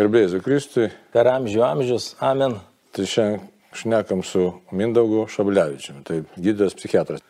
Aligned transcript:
Gerbėjai 0.00 0.38
Kristui. 0.40 0.86
Per 1.12 1.28
amžių 1.28 1.60
amžius. 1.60 2.14
Amen. 2.24 2.54
Tai 2.96 3.04
šiandien 3.04 3.42
šnekam 3.76 4.22
su 4.24 4.46
Mindaugu 4.72 5.26
Šablevičiumi, 5.28 6.00
tai 6.08 6.22
gydytojas 6.38 6.76
psichiatras. 6.78 7.20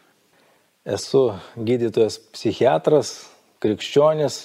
Esu 0.87 1.25
gydytojas 1.59 2.21
psichiatras, 2.31 3.11
krikščionis 3.59 4.39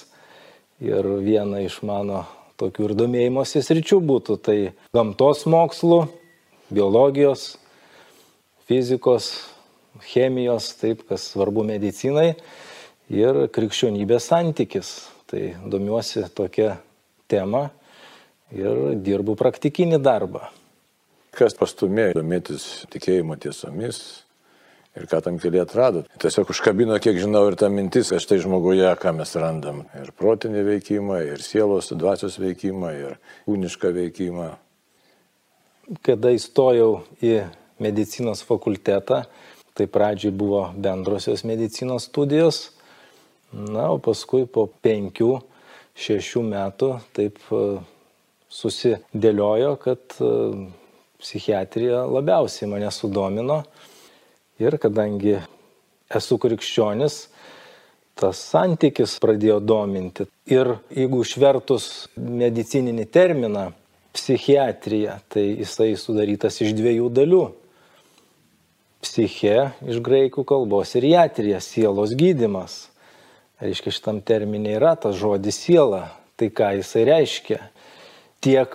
ir 0.82 1.06
viena 1.22 1.62
iš 1.62 1.78
mano 1.86 2.24
tokių 2.58 2.88
ir 2.88 2.96
domėjimosi 2.98 3.62
sričių 3.62 4.00
būtų 4.10 4.40
tai 4.42 4.58
gamtos 4.96 5.46
mokslų, 5.46 6.02
biologijos, 6.74 7.46
fizikos, 8.66 9.30
chemijos, 10.10 10.72
taip, 10.82 11.06
kas 11.06 11.30
svarbu 11.30 11.62
medicinai 11.70 12.32
ir 13.06 13.44
krikščionybės 13.54 14.32
santykis. 14.34 14.96
Tai 15.30 15.46
domiuosi 15.62 16.26
tokia 16.34 16.74
tema 17.30 17.68
ir 18.54 18.94
dirbu 19.02 19.36
praktikinį 19.38 19.98
darbą. 20.02 20.46
Kas 21.36 21.56
pastumėjo 21.56 22.16
domėtis 22.16 22.86
tikėjimo 22.92 23.36
tiesomis 23.40 23.98
ir 24.96 25.08
ką 25.10 25.20
tam 25.24 25.40
keliai 25.40 25.64
atrado? 25.66 26.04
Tiesiog 26.22 26.52
užkabino, 26.54 26.96
kiek 27.02 27.18
žinau, 27.20 27.42
ir 27.50 27.58
ta 27.60 27.68
mintis, 27.68 28.08
kad 28.14 28.24
štai 28.24 28.38
žmoguje, 28.40 28.88
ką 29.02 29.12
mes 29.18 29.34
randam. 29.36 29.82
Ir 30.00 30.14
protinį 30.16 30.62
veikimą, 30.70 31.18
ir 31.34 31.42
sielos, 31.44 31.90
dvasios 31.92 32.38
veikimą, 32.40 32.92
ir 32.96 33.18
kūnišką 33.44 33.92
veikimą. 33.98 34.54
Kada 36.06 36.32
įstojau 36.34 37.02
į 37.22 37.34
medicinos 37.84 38.40
fakultetą, 38.46 39.26
tai 39.76 39.86
pradžiai 39.92 40.32
buvo 40.32 40.70
bendrosios 40.72 41.44
medicinos 41.44 42.08
studijos, 42.08 42.70
na, 43.52 43.90
o 43.92 44.00
paskui 44.02 44.48
po 44.48 44.64
penkių, 44.82 45.34
šešių 46.00 46.42
metų 46.48 46.90
taip 47.16 47.38
susidėliojo, 48.56 49.74
kad 49.82 50.16
e, 50.20 50.30
psichiatrija 51.20 52.04
labiausiai 52.08 52.70
mane 52.70 52.90
sudomino 52.94 53.62
ir 54.62 54.78
kadangi 54.80 55.36
esu 56.16 56.38
krikščionis, 56.40 57.18
tas 58.16 58.40
santykis 58.52 59.18
pradėjo 59.20 59.58
dominti. 59.60 60.26
Ir 60.48 60.76
jeigu 60.94 61.20
išvertus 61.24 62.08
medicininį 62.16 63.04
terminą 63.12 63.68
psichiatrija, 64.16 65.20
tai 65.28 65.48
jisai 65.60 65.92
sudarytas 66.00 66.62
iš 66.64 66.72
dviejų 66.78 67.10
dalių. 67.12 67.44
Psiche 69.04 69.70
iš 69.84 70.00
graikų 70.02 70.46
kalbos 70.48 70.94
ir 70.96 71.04
jatrija, 71.10 71.60
sielos 71.60 72.14
gydimas. 72.16 72.86
Reiškia, 73.60 73.92
šitam 73.92 74.22
terminė 74.24 74.76
yra 74.78 74.94
tas 75.00 75.16
žodis 75.20 75.60
siela. 75.66 76.08
Tai 76.36 76.48
ką 76.52 76.72
jisai 76.78 77.04
reiškia? 77.08 77.60
Tiek 78.44 78.72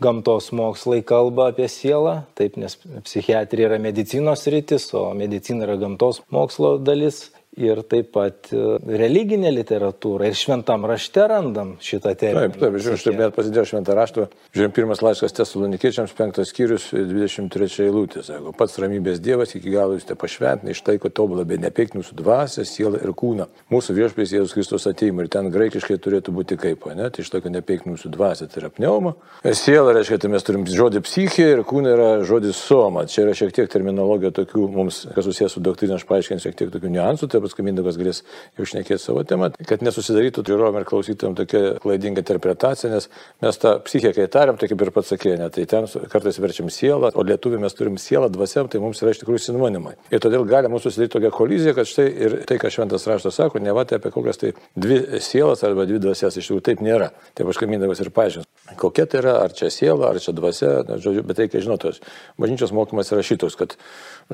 gamtos 0.00 0.48
mokslai 0.56 1.02
kalba 1.04 1.50
apie 1.52 1.68
sielą, 1.68 2.22
taip, 2.38 2.56
nes 2.60 2.78
psichiatrija 3.04 3.68
yra 3.68 3.78
medicinos 3.82 4.46
rytis, 4.52 4.88
o 4.96 5.10
medicina 5.16 5.66
yra 5.66 5.76
gamtos 5.80 6.22
mokslo 6.32 6.78
dalis 6.80 7.28
ir 7.60 7.82
taip 7.90 8.10
pat 8.14 8.50
e, 8.52 8.62
religinė 9.00 9.52
literatūra 9.54 10.28
ir 10.30 10.36
šventam 10.38 10.86
rašte 10.88 11.26
randam 11.30 11.74
šitą 11.84 12.14
terminą. 12.18 12.48
Taip, 12.54 12.60
taip, 12.62 12.78
žiūrėjau, 12.80 13.00
štai 13.02 13.14
net 13.18 13.36
pasidėjau 13.36 13.66
šventą 13.72 13.96
raštą, 13.98 14.26
žiūrėjau, 14.56 14.74
pirmas 14.76 15.02
laiškas 15.04 15.36
tesalonikiečiams, 15.38 16.14
penktas 16.18 16.52
skyrius, 16.54 16.88
23 16.94 17.86
eilutė, 17.86 18.24
sako, 18.26 18.54
pats 18.56 18.78
ramybės 18.82 19.22
Dievas 19.24 19.54
iki 19.58 19.72
galo 19.74 19.96
jūs 19.98 20.08
te 20.08 20.16
pašventina, 20.18 20.74
ištaiko 20.74 21.12
tobulą, 21.14 21.44
bet 21.48 21.62
nepeikt 21.62 21.96
mūsų 21.98 22.16
dvasę, 22.20 22.64
sielą 22.68 23.02
ir 23.04 23.14
kūną. 23.16 23.48
Mūsų 23.72 23.96
viešpės 23.98 24.34
Jėzus 24.36 24.56
Kristus 24.56 24.88
ateima 24.90 25.24
ir 25.24 25.32
ten 25.32 25.50
graikiškai 25.52 25.98
turėtų 26.02 26.34
būti 26.34 26.58
kaip, 26.60 26.88
ne, 26.96 27.10
tai 27.12 27.24
ištaiko 27.24 27.52
nepeikt 27.52 27.88
mūsų 27.90 28.12
dvasę, 28.14 28.48
tai 28.50 28.64
yra 28.64 28.72
pneuma. 28.74 29.14
Siela 29.56 29.94
reiškia, 29.96 30.20
tai 30.22 30.32
mes 30.32 30.46
turim 30.46 30.64
žodį 30.68 31.02
psichija 31.06 31.54
ir 31.54 31.64
kūna 31.68 31.94
yra 31.94 32.08
žodis 32.26 32.58
soma. 32.58 33.06
Čia 33.10 33.24
yra 33.26 33.36
šiek 33.36 33.52
tiek 33.56 33.70
terminologija 33.72 34.32
tokių 34.36 34.66
mums, 34.72 35.02
kas 35.14 35.26
susijęs 35.26 35.56
su 35.56 35.62
doktrina, 35.64 35.98
aš 35.98 36.06
paaiškinsiu 36.08 36.48
šiek 36.48 36.58
tiek 36.58 36.72
tokių 36.74 36.92
niuansų. 36.94 37.28
Tai 37.30 37.40
paskui 37.50 37.66
Mindaugas 37.66 37.98
galės 38.00 38.22
jau 38.58 38.66
šnekėti 38.68 39.02
savo 39.02 39.24
temą, 39.26 39.50
kad 39.68 39.82
nesusidarytų 39.84 40.44
žiūrovom 40.46 40.78
ir 40.80 40.86
klausytojom 40.88 41.36
tokia 41.38 41.62
klaidinga 41.82 42.22
interpretacija, 42.22 42.90
nes 42.94 43.08
mes 43.42 43.60
tą 43.60 43.76
psichiką, 43.84 44.14
kai 44.16 44.28
tariam, 44.32 44.58
tai 44.60 44.70
kaip 44.70 44.84
ir 44.84 44.92
pats 44.94 45.12
sakė, 45.12 45.36
ne, 45.40 45.50
tai 45.52 45.66
ten 45.70 45.88
kartais 46.12 46.38
verčiam 46.42 46.70
sielą, 46.72 47.12
o 47.14 47.24
lietuvių 47.26 47.60
mes 47.64 47.76
turim 47.76 47.98
sielą, 48.00 48.30
dvasiam, 48.32 48.70
tai 48.70 48.80
mums 48.82 49.02
yra 49.02 49.14
iš 49.14 49.22
tikrųjų 49.22 49.42
sinonimai. 49.48 49.96
Ir 50.14 50.22
todėl 50.22 50.46
gali 50.48 50.70
mūsų 50.72 50.90
susidaryti 50.90 51.16
tokia 51.16 51.32
kolizija, 51.34 51.74
kad 51.76 51.90
štai 51.90 52.06
ir 52.10 52.36
tai, 52.48 52.58
ką 52.62 52.70
šventas 52.72 53.06
raštas 53.10 53.38
sako, 53.40 53.62
ne 53.62 53.74
va 53.76 53.84
tai 53.88 54.00
apie 54.00 54.12
kokias 54.14 54.40
tai 54.40 54.52
dvi 54.78 55.20
sielas 55.22 55.64
arba 55.66 55.86
dvi 55.88 56.00
dvasias, 56.02 56.38
iš 56.38 56.50
tikrųjų 56.50 56.66
taip 56.70 56.84
nėra. 56.84 57.10
Tai 57.34 57.48
aš 57.50 57.62
Mindaugas 57.70 58.00
ir 58.02 58.10
paaiškins, 58.10 58.48
kokia 58.80 59.04
tai 59.06 59.20
yra, 59.20 59.36
ar 59.44 59.52
čia 59.54 59.68
siela, 59.70 60.08
ar 60.10 60.18
čia 60.22 60.32
dvasia, 60.34 60.70
na, 60.88 60.96
žodžiu, 61.02 61.22
bet 61.26 61.38
reikia 61.38 61.62
žinoti, 61.62 61.92
bažnyčios 62.40 62.72
mokymas 62.74 63.12
yra 63.14 63.22
šitos, 63.26 63.54
kad 63.58 63.76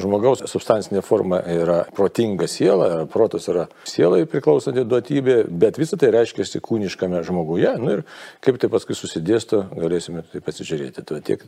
žmogaus 0.01 0.45
substancinė 0.49 1.03
forma 1.05 1.43
yra 1.51 1.83
protinga 1.97 2.49
siela, 2.51 2.96
protas 3.13 3.47
yra 3.51 3.67
sielai 3.89 4.25
priklausanti 4.31 4.85
duotybė, 4.89 5.37
bet 5.51 5.79
visą 5.81 5.99
tai 6.01 6.11
reiškia 6.15 6.61
kūniškame 6.65 7.21
žmoguje. 7.27 7.73
Nu, 7.81 7.99
ir 7.99 8.03
kaip 8.45 8.59
tai 8.63 8.71
paskui 8.73 8.97
susidėsto, 8.99 9.65
galėsime 9.77 10.25
tai 10.33 10.43
pasižiūrėti. 10.45 11.05
Tai 11.07 11.21
tiek, 11.27 11.45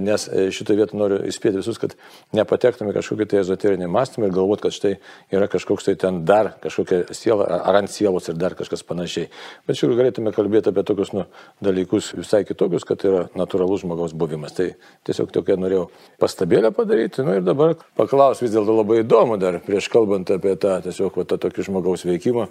nes 0.00 0.26
e, 0.28 0.48
šitą 0.54 0.76
vietą 0.78 0.98
noriu 0.98 1.20
įspėti 1.28 1.60
visus, 1.60 1.80
kad 1.82 1.96
nepatektume 2.36 2.94
kažkokį 2.96 3.28
tai 3.30 3.42
ezoterinį 3.42 3.90
mąstymą 3.92 4.30
ir 4.30 4.36
galvoti, 4.36 4.66
kad 4.66 4.76
štai 4.76 4.94
yra 5.34 5.50
kažkoks 5.52 5.88
tai 5.88 5.96
ten 6.00 6.22
dar 6.28 6.54
kažkokia 6.62 7.14
siela, 7.16 7.46
ar 7.62 7.80
ant 7.82 7.92
sielos 7.92 8.30
ir 8.30 8.38
dar 8.40 8.56
kažkas 8.58 8.84
panašiai. 8.86 9.30
Bet 9.68 9.80
šiandien 9.80 10.00
galėtume 10.00 10.34
kalbėti 10.36 10.72
apie 10.72 10.86
tokius 10.86 11.12
nu, 11.16 11.26
dalykus 11.64 12.12
visai 12.16 12.44
kitokius, 12.48 12.86
kad 12.88 13.02
tai 13.02 13.12
yra 13.12 13.24
natūralus 13.38 13.84
žmogaus 13.84 14.16
buvimas. 14.16 14.56
Tai 14.56 14.72
tiesiog 15.06 15.32
tokia 15.34 15.58
norėjau 15.60 15.88
pastabėlę 16.22 16.72
padaryti. 16.76 17.24
Nu, 17.26 17.36
ir 17.38 17.46
dabar 17.46 17.76
paklaus 17.98 18.42
vis 18.44 18.54
dėlto 18.54 18.74
labai 18.76 19.02
įdomu 19.02 19.38
dar 19.40 19.60
prieš 19.64 19.90
kalbant 19.92 20.30
apie 20.34 20.54
tą 20.60 20.78
tiesiog 20.86 21.18
va, 21.20 21.26
tą 21.28 21.40
tokį 21.42 21.66
žmogaus 21.68 22.06
veikimą, 22.08 22.48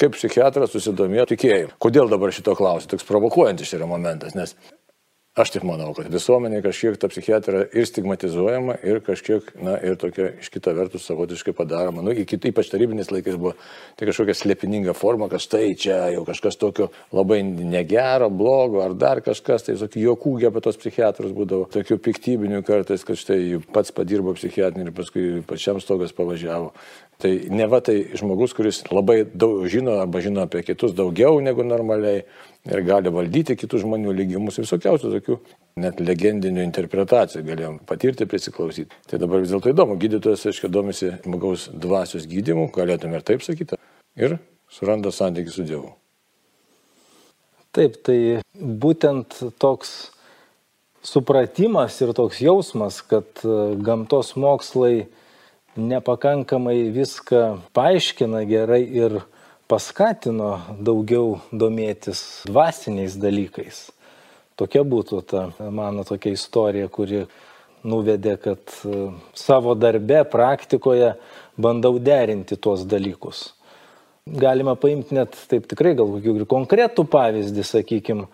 kaip 0.00 0.16
psichiatras 0.16 0.74
susidomėjo 0.74 1.28
tikėjimu. 1.34 1.76
Kodėl 1.82 2.10
dabar 2.12 2.34
šito 2.34 2.56
klausiu? 2.58 2.90
Toks 2.94 3.06
provokuojantis 3.08 3.76
yra 3.78 3.88
momentas, 3.90 4.36
nes 4.38 4.56
Aš 5.36 5.50
tik 5.52 5.66
manau, 5.68 5.90
kad 5.92 6.06
visuomenė 6.08 6.62
kažkiek 6.64 6.94
ta 6.96 7.10
psichiatrija 7.12 7.66
ir 7.76 7.84
stigmatizuojama, 7.84 8.78
ir 8.88 9.02
kažkiek, 9.04 9.50
na, 9.60 9.74
ir 9.84 9.98
tokia 10.00 10.30
iš 10.40 10.48
kita 10.54 10.72
vertus 10.72 11.04
savotiškai 11.04 11.52
padaroma. 11.58 12.00
Nu, 12.00 12.14
iki, 12.16 12.38
ypač 12.48 12.70
tarybiniais 12.72 13.10
laikais 13.12 13.36
buvo 13.36 13.52
tai 14.00 14.08
kažkokia 14.08 14.32
slėpininga 14.32 14.94
forma, 14.96 15.28
kad 15.28 15.44
štai 15.44 15.74
čia 15.76 15.98
jau 16.14 16.22
kažkas 16.24 16.56
tokio 16.56 16.88
labai 17.12 17.42
negero, 17.44 18.30
blogo, 18.32 18.80
ar 18.80 18.96
dar 18.96 19.20
kažkas, 19.26 19.66
tai 19.68 19.76
tokių 19.76 20.06
juokų 20.06 20.32
apie 20.48 20.64
tos 20.64 20.80
psichiatrus 20.80 21.36
būdavo, 21.36 21.68
tokių 21.76 22.00
piktybinių 22.08 22.62
kartais, 22.64 23.04
kad 23.04 23.20
štai 23.20 23.60
pats 23.76 23.92
padirbo 23.92 24.32
psichiatrinį 24.40 24.88
ir 24.88 24.96
paskui 24.96 25.26
pačiam 25.44 25.84
stogas 25.84 26.16
pavažiavo. 26.16 26.72
Tai 27.16 27.30
ne 27.48 27.64
va 27.72 27.80
tai 27.80 28.10
žmogus, 28.12 28.52
kuris 28.52 28.82
labai 28.92 29.22
daug 29.24 29.64
žino 29.72 29.94
arba 30.02 30.20
žino 30.20 30.42
apie 30.44 30.60
kitus 30.66 30.92
daugiau 30.92 31.38
negu 31.40 31.64
normaliai 31.64 32.26
ir 32.68 32.82
gali 32.84 33.12
valdyti 33.12 33.56
kitų 33.56 33.80
žmonių 33.86 34.12
lygimus, 34.18 34.58
visokiausių 34.60 35.12
tokių 35.14 35.38
net 35.80 36.02
legendinių 36.02 36.64
interpretacijų 36.66 37.46
galėjom 37.46 37.78
patirti, 37.88 38.28
prisiklausyti. 38.28 39.00
Tai 39.08 39.20
dabar 39.22 39.40
vis 39.40 39.54
dėlto 39.54 39.72
įdomu, 39.72 39.96
gydytojas, 40.00 40.44
aiškiai, 40.50 40.72
domisi 40.72 41.14
žmogaus 41.24 41.70
dvasios 41.72 42.28
gydimu, 42.28 42.68
galėtume 42.74 43.16
ir 43.16 43.24
taip 43.24 43.44
sakyti, 43.46 43.80
ir 44.20 44.36
suranda 44.72 45.12
santykių 45.14 45.54
su 45.54 45.64
Dievu. 45.68 45.94
Taip, 47.76 47.96
tai 48.04 48.18
būtent 48.56 49.38
toks 49.60 50.10
supratimas 51.04 51.96
ir 52.00 52.12
toks 52.16 52.40
jausmas, 52.44 53.02
kad 53.04 53.44
gamtos 53.84 54.32
mokslai 54.40 55.06
nepakankamai 55.76 56.90
viską 56.94 57.42
paaiškina 57.76 58.44
gerai 58.48 58.82
ir 58.84 59.20
paskatino 59.68 60.56
daugiau 60.78 61.40
domėtis 61.52 62.22
dvasiniais 62.48 63.16
dalykais. 63.20 63.86
Tokia 64.56 64.86
būtų 64.88 65.20
ta 65.28 65.42
mano 65.58 66.04
tokia 66.08 66.32
istorija, 66.32 66.88
kuri 66.88 67.26
nuvedė, 67.86 68.36
kad 68.40 68.72
e, 68.88 69.10
savo 69.36 69.74
darbe, 69.76 70.22
praktikoje 70.30 71.12
bandau 71.60 71.98
derinti 72.00 72.56
tuos 72.56 72.86
dalykus. 72.88 73.50
Galima 74.26 74.74
paimti 74.74 75.14
net 75.14 75.36
taip 75.50 75.68
tikrai 75.70 75.94
gal 75.98 76.08
kokį 76.16 76.32
ir 76.40 76.46
konkretų 76.50 77.04
pavyzdį, 77.12 77.66
sakykime, 77.66 78.26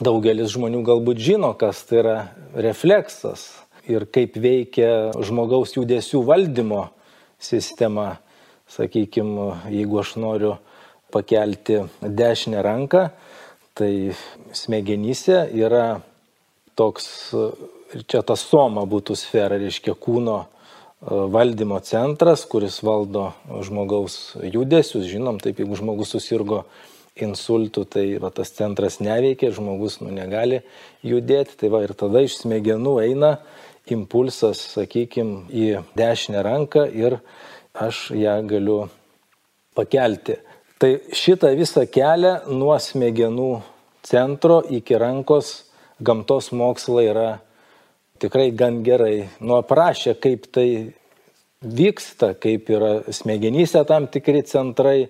daugelis 0.00 0.54
žmonių 0.54 0.80
galbūt 0.86 1.20
žino, 1.20 1.52
kas 1.58 1.82
tai 1.88 2.00
yra 2.00 2.16
refleksas, 2.54 3.50
ir 3.90 4.06
kaip 4.12 4.36
veikia 4.38 5.12
žmogaus 5.24 5.76
judesių 5.76 6.22
valdymo 6.26 6.86
sistema. 7.42 8.16
Sakykime, 8.72 9.48
jeigu 9.68 9.98
aš 10.00 10.14
noriu 10.16 10.54
pakelti 11.12 11.82
dešinę 12.00 12.62
ranką, 12.64 13.10
tai 13.76 14.14
smegenyse 14.56 15.42
yra 15.52 16.00
toks, 16.78 17.34
čia 18.08 18.22
ta 18.24 18.36
soma 18.38 18.86
būtų 18.88 19.16
sfera, 19.18 19.58
reiškia 19.60 19.92
kūno 19.92 20.38
e, 20.40 20.46
valdymo 21.34 21.82
centras, 21.84 22.46
kuris 22.48 22.80
valdo 22.86 23.32
žmogaus 23.66 24.38
judesius. 24.40 25.04
Žinom, 25.10 25.42
taip, 25.42 25.60
jeigu 25.60 25.76
žmogus 25.76 26.14
susirgo 26.14 26.62
insultų, 27.20 27.84
tai 27.92 28.06
va, 28.22 28.32
tas 28.32 28.54
centras 28.56 28.96
neveikia, 29.04 29.52
žmogus 29.52 30.00
nu, 30.00 30.08
negali 30.14 30.62
judėti, 31.04 31.58
tai 31.60 31.68
va 31.72 31.82
ir 31.84 31.92
tada 31.98 32.24
iš 32.24 32.38
smegenų 32.40 32.96
eina 33.04 33.34
impulsas, 33.90 34.60
sakykime, 34.76 35.46
į 35.50 35.82
dešinę 35.98 36.42
ranką 36.46 36.86
ir 36.94 37.18
aš 37.74 38.10
ją 38.14 38.36
galiu 38.46 38.78
pakelti. 39.74 40.38
Tai 40.78 40.96
šitą 41.14 41.52
visą 41.58 41.86
kelią 41.90 42.34
nuo 42.50 42.74
smegenų 42.78 43.52
centro 44.02 44.62
iki 44.70 44.98
rankos 44.98 45.52
gamtos 46.02 46.50
mokslai 46.52 47.06
yra 47.10 47.28
tikrai 48.22 48.50
gan 48.54 48.82
gerai. 48.86 49.28
Nu 49.40 49.56
aprašė, 49.58 50.16
kaip 50.18 50.48
tai 50.54 50.68
vyksta, 51.62 52.32
kaip 52.38 52.70
yra 52.70 52.92
smegenyse 53.14 53.82
tam 53.86 54.08
tikri 54.10 54.42
centrai, 54.46 55.08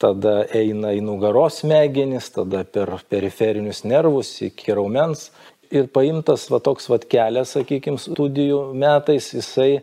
tada 0.00 0.42
eina 0.52 0.92
į 0.92 1.00
nugaros 1.04 1.62
smegenis, 1.62 2.28
tada 2.34 2.64
per 2.68 2.98
periferinius 3.08 3.84
nervus 3.88 4.34
iki 4.44 4.74
raumens. 4.76 5.30
Ir 5.74 5.88
paimtas 5.92 6.46
va 6.52 6.60
toks 6.62 6.88
va 6.90 6.98
kelias, 7.02 7.54
sakykime, 7.56 7.98
studijų 8.00 8.60
metais, 8.78 9.32
jisai 9.34 9.80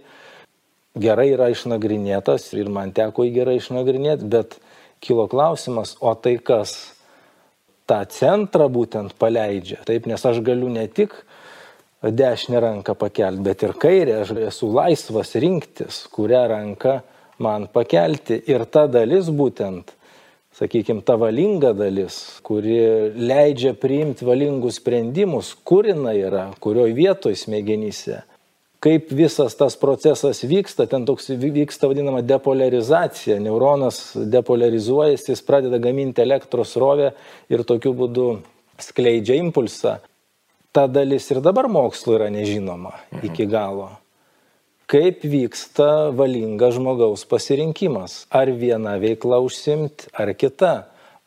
gerai 0.99 1.31
yra 1.33 1.49
išnagrinėtas 1.51 2.51
ir 2.55 2.69
man 2.71 2.93
teko 2.95 3.25
jį 3.25 3.33
gerai 3.39 3.57
išnagrinėti, 3.59 4.29
bet 4.29 4.59
kilo 5.03 5.27
klausimas, 5.31 5.97
o 5.99 6.13
tai 6.15 6.37
kas 6.37 6.93
tą 7.89 8.03
centrą 8.13 8.69
būtent 8.71 9.15
paleidžia. 9.19 9.81
Taip, 9.87 10.07
nes 10.07 10.23
aš 10.23 10.39
galiu 10.45 10.69
ne 10.71 10.85
tik 10.87 11.15
dešinę 12.03 12.59
ranką 12.59 12.95
pakelti, 12.99 13.43
bet 13.43 13.63
ir 13.63 13.75
kairę, 13.79 14.21
aš 14.23 14.33
esu 14.49 14.69
laisvas 14.75 15.35
rinktis, 15.39 16.03
kurią 16.11 16.45
ranką 16.51 16.99
man 17.43 17.67
pakelti. 17.71 18.39
Ir 18.51 18.65
ta 18.65 18.85
dalis 18.91 19.31
būtent, 19.31 19.93
sakykime, 20.57 21.01
ta 21.05 21.15
valinga 21.19 21.73
dalis, 21.77 22.39
kuri 22.45 22.77
leidžia 23.17 23.73
priimti 23.73 24.25
valingus 24.25 24.77
sprendimus, 24.81 25.55
kur 25.65 25.87
jinai 25.89 26.19
yra, 26.27 26.45
kurioje 26.61 26.93
vietoje 26.97 27.39
smegenyse 27.39 28.21
kaip 28.83 29.11
visas 29.15 29.55
tas 29.55 29.77
procesas 29.79 30.43
vyksta, 30.43 30.87
ten 30.91 31.05
toks 31.07 31.29
vyksta 31.39 31.87
vadinama 31.87 32.19
depolarizacija, 32.27 33.39
neuronas 33.39 34.11
depolarizuojasi, 34.15 35.31
jis 35.31 35.43
pradeda 35.47 35.79
gaminti 35.79 36.23
elektros 36.23 36.75
rovę 36.79 37.13
ir 37.51 37.63
tokiu 37.67 37.93
būdu 37.95 38.27
skleidžia 38.83 39.39
impulsą. 39.39 40.01
Ta 40.75 40.87
dalis 40.89 41.29
ir 41.31 41.39
dabar 41.45 41.69
mokslo 41.71 42.17
yra 42.17 42.31
nežinoma 42.33 42.97
mhm. 42.97 43.25
iki 43.29 43.47
galo. 43.47 43.91
Kaip 44.93 45.23
vyksta 45.25 46.11
valingas 46.13 46.75
žmogaus 46.75 47.23
pasirinkimas? 47.25 48.27
Ar 48.29 48.51
viena 48.53 48.91
veikla 49.01 49.39
užsimti, 49.41 50.11
ar 50.13 50.29
kita? 50.37 50.73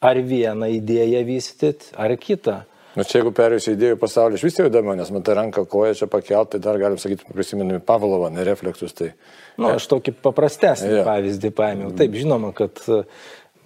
Ar 0.06 0.20
vieną 0.22 0.68
idėją 0.70 1.24
vystyti, 1.26 1.88
ar 1.98 2.14
kitą? 2.20 2.60
Nu 2.94 3.02
čia 3.02 3.18
jeigu 3.18 3.32
perėjus 3.34 3.66
idėjų 3.72 3.96
pasaulį, 3.98 4.38
iš 4.38 4.44
vis 4.46 4.60
jau 4.60 4.68
įdomu, 4.68 4.94
nes 4.94 5.10
matai 5.10 5.34
ranką 5.40 5.64
koją 5.72 5.96
čia 5.98 6.06
pakelt, 6.12 6.52
tai 6.52 6.60
dar 6.62 6.78
galim 6.78 7.00
sakyti, 7.02 7.26
prisiminami 7.32 7.82
Pavlovą, 7.82 8.30
ne 8.30 8.44
refleksus. 8.46 8.94
Tai... 8.94 9.10
Nu, 9.58 9.72
aš 9.72 9.88
tokį 9.90 10.14
paprastesnį 10.28 10.92
ja. 11.00 11.02
pavyzdį 11.08 11.52
paėmiau. 11.58 11.90
Taip, 11.98 12.14
žinoma, 12.22 12.52
kad... 12.56 12.78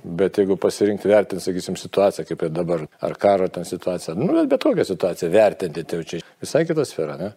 Bet 0.00 0.38
jeigu 0.40 0.56
pasirinkti 0.56 1.10
vertinti, 1.10 1.44
sakysim, 1.44 1.76
situaciją, 1.76 2.24
kaip 2.24 2.46
ir 2.46 2.52
dabar, 2.56 2.86
ar 3.04 3.14
karo 3.20 3.50
ten 3.52 3.68
situacija, 3.68 4.14
nu, 4.16 4.32
bet, 4.32 4.48
bet 4.48 4.64
kokią 4.64 4.86
situaciją 4.88 5.28
vertinti, 5.34 5.84
tai 5.84 6.00
jau 6.00 6.06
čia 6.14 6.24
visai 6.40 6.64
kita 6.64 6.88
sfera, 6.88 7.18
ne? 7.20 7.34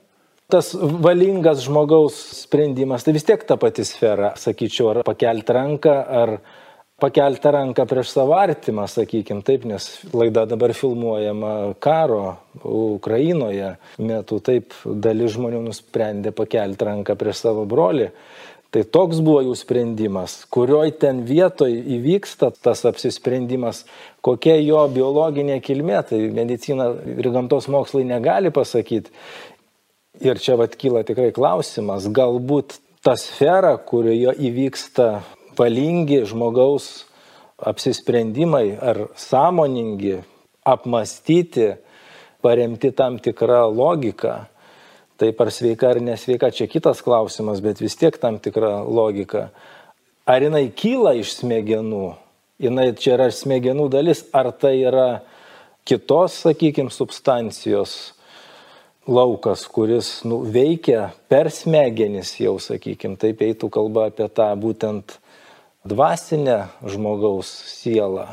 Tas 0.51 0.73
valingas 0.75 1.63
žmogaus 1.63 2.17
sprendimas, 2.43 3.05
tai 3.05 3.13
vis 3.15 3.25
tiek 3.25 3.45
ta 3.47 3.55
pati 3.57 3.85
sfera, 3.87 4.33
sakyčiau, 4.37 4.89
ar 4.91 4.99
pakelti 5.07 5.55
ranką, 5.55 5.95
ar 6.21 6.35
pakelti 7.03 7.51
ranką 7.55 7.85
prieš 7.89 8.13
savo 8.13 8.35
artimą, 8.37 8.85
sakykim 8.91 9.41
taip, 9.45 9.65
nes 9.67 9.87
laida 10.13 10.45
dabar 10.49 10.75
filmuojama 10.77 11.73
karo 11.83 12.37
Ukrainoje 12.63 13.75
metu, 13.99 14.39
taip 14.43 14.75
dalis 14.85 15.37
žmonių 15.37 15.63
nusprendė 15.67 16.35
pakelti 16.35 16.91
ranką 16.91 17.17
prieš 17.19 17.45
savo 17.47 17.67
brolį. 17.69 18.11
Tai 18.73 18.81
toks 18.89 19.19
buvo 19.21 19.43
jų 19.45 19.51
sprendimas, 19.53 20.39
kurioj 20.49 20.95
ten 20.97 21.19
vietoj 21.29 21.69
įvyksta 21.93 22.47
tas 22.57 22.79
apsisprendimas, 22.89 23.83
kokia 24.25 24.55
jo 24.63 24.79
biologinė 24.89 25.59
kilmė, 25.61 25.99
tai 26.09 26.23
medicina 26.33 26.87
ir 27.13 27.29
gamtos 27.35 27.69
mokslai 27.69 28.01
negali 28.09 28.49
pasakyti. 28.55 29.13
Ir 30.23 30.39
čia 30.39 30.55
vad 30.55 30.77
kyla 30.79 31.01
tikrai 31.03 31.33
klausimas, 31.35 32.05
galbūt 32.07 32.77
ta 33.03 33.17
sfera, 33.19 33.73
kurioje 33.75 34.31
įvyksta 34.39 35.07
valingi 35.59 36.21
žmogaus 36.29 37.03
apsisprendimai 37.59 38.77
ar 38.79 39.01
sąmoningi, 39.19 40.21
apmastyti, 40.63 41.73
paremti 42.39 42.93
tam 42.95 43.19
tikrą 43.19 43.65
logiką. 43.75 44.37
Taip 45.19 45.43
ar 45.43 45.51
sveika 45.51 45.91
ar 45.91 45.99
nesveika, 45.99 46.53
čia 46.55 46.69
kitas 46.71 47.03
klausimas, 47.03 47.59
bet 47.59 47.83
vis 47.83 47.99
tiek 47.99 48.15
tam 48.15 48.39
tikra 48.39 48.79
logika. 48.87 49.49
Ar 50.23 50.39
jinai 50.39 50.69
kyla 50.71 51.17
iš 51.19 51.35
smegenų, 51.41 52.13
jinai 52.63 52.93
čia 52.95 53.17
yra 53.17 53.27
smegenų 53.27 53.91
dalis, 53.91 54.23
ar 54.31 54.53
tai 54.55 54.77
yra 54.87 55.09
kitos, 55.83 56.39
sakykime, 56.47 56.95
substancijos 56.95 58.13
laukas, 59.07 59.65
kuris 59.67 60.21
nu, 60.23 60.39
veikia 60.47 61.11
per 61.27 61.51
smegenis 61.51 62.33
jau, 62.39 62.55
sakykime, 62.61 63.17
taip 63.19 63.41
eitų 63.43 63.69
kalba 63.73 64.07
apie 64.09 64.29
tą 64.31 64.47
būtent 64.59 65.17
dvasinę 65.87 66.59
žmogaus 66.87 67.49
sielą, 67.73 68.27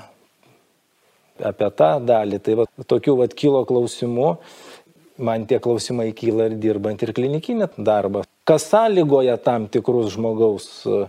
apie 1.42 1.70
tą 1.74 1.92
dalį. 2.06 2.38
Tai 2.44 2.58
va, 2.62 2.66
tokių 2.86 3.16
va 3.18 3.28
kilo 3.34 3.64
klausimų, 3.66 4.30
man 5.20 5.46
tie 5.50 5.58
klausimai 5.62 6.12
kyla 6.16 6.50
ir 6.50 6.58
dirbant 6.62 7.02
ir 7.02 7.14
klinikinį 7.16 7.72
darbą. 7.78 8.24
Kas 8.46 8.68
sąlygoja 8.70 9.36
tam 9.42 9.66
tikrus 9.70 10.14
žmogaus 10.14 10.68
e, 10.86 11.00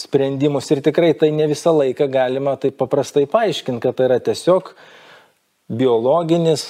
sprendimus 0.00 0.70
ir 0.72 0.80
tikrai 0.84 1.12
tai 1.14 1.30
ne 1.32 1.46
visą 1.48 1.74
laiką 1.76 2.08
galima 2.12 2.56
taip 2.60 2.78
paprastai 2.80 3.26
paaiškinti, 3.30 3.82
kad 3.84 4.00
tai 4.00 4.08
yra 4.08 4.18
tiesiog 4.24 4.72
biologinis 5.68 6.64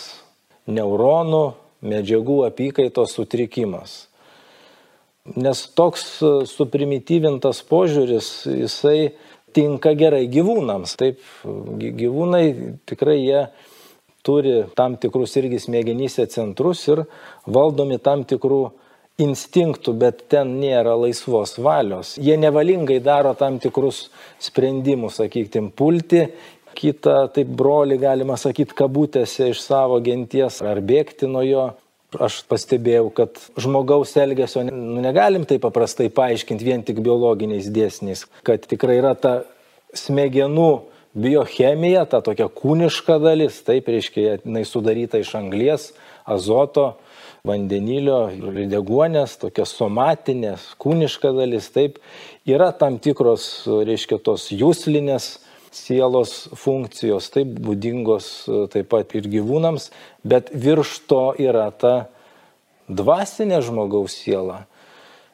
neuronų 0.67 1.45
medžiagų 1.85 2.43
apykaitos 2.47 3.17
sutrikimas. 3.17 4.07
Nes 5.37 5.65
toks 5.75 6.05
e, 6.23 6.33
suprimityvintas 6.47 7.65
požiūris, 7.67 8.29
jisai 8.47 9.17
tinka 9.57 9.95
gerai 9.99 10.27
gyvūnams. 10.31 10.95
Taip, 11.01 11.23
gyvūnai 11.45 12.45
tikrai 12.87 13.19
jie 13.19 13.47
turi 14.27 14.65
tam 14.79 14.97
tikrus 15.01 15.37
irgi 15.41 15.61
smegenyse 15.63 16.27
centrus 16.31 16.85
ir 16.91 17.05
valdomi 17.47 17.99
tam 18.03 18.25
tikrų 18.29 18.65
instinktų, 19.23 19.95
bet 19.97 20.27
ten 20.33 20.59
nėra 20.61 20.93
laisvos 21.01 21.57
valios. 21.63 22.17
Jie 22.21 22.37
nevalingai 22.37 22.99
daro 23.01 23.33
tam 23.39 23.57
tikrus 23.63 24.11
sprendimus, 24.43 25.17
sakykime, 25.23 25.73
pulti 25.73 26.27
kitą, 26.77 27.27
taip 27.33 27.51
broli 27.59 27.99
galima 28.01 28.37
sakyti, 28.41 28.77
kabutėse 28.77 29.51
iš 29.53 29.65
savo 29.65 29.99
genties 30.05 30.61
ar 30.65 30.83
bėgti 30.85 31.31
nuo 31.31 31.45
jo. 31.47 31.67
Aš 32.23 32.39
pastebėjau, 32.49 33.09
kad 33.13 33.41
žmogaus 33.61 34.13
elgesio 34.17 34.63
nu, 34.65 35.01
negalim 35.03 35.43
taip 35.45 35.65
paprastai 35.65 36.07
paaiškinti 36.15 36.65
vien 36.65 36.85
tik 36.87 37.03
biologiniais 37.05 37.67
dėsniais, 37.75 38.23
kad 38.47 38.63
tikrai 38.71 39.01
yra 39.01 39.11
ta 39.19 39.33
smegenų 39.93 40.71
biochemija, 41.17 42.05
ta 42.09 42.21
tokia 42.25 42.47
kūniška 42.53 43.19
dalis, 43.21 43.59
taip 43.67 43.89
reiškia, 43.91 44.39
jinai 44.45 44.63
sudaryta 44.69 45.21
iš 45.21 45.35
anglies, 45.39 45.91
azoto, 46.29 46.93
vandenilio 47.47 48.21
ir 48.35 48.63
deguonės, 48.71 49.37
tokia 49.41 49.67
somatinė, 49.69 50.57
kūniška 50.83 51.33
dalis, 51.37 51.69
taip, 51.75 51.99
yra 52.49 52.73
tam 52.77 53.01
tikros, 53.03 53.49
reiškia, 53.67 54.19
tos 54.23 54.49
jūslinės 54.53 55.31
sielos 55.77 56.47
funkcijos, 56.57 57.31
taip 57.35 57.57
būdingos 57.63 58.29
e, 58.49 58.61
taip 58.73 58.91
pat 58.93 59.15
ir 59.19 59.29
gyvūnams, 59.33 59.91
bet 60.27 60.51
virš 60.53 60.99
to 61.11 61.25
yra 61.43 61.69
ta 61.71 61.95
dvasinė 62.89 63.61
žmogaus 63.67 64.17
siela, 64.23 64.65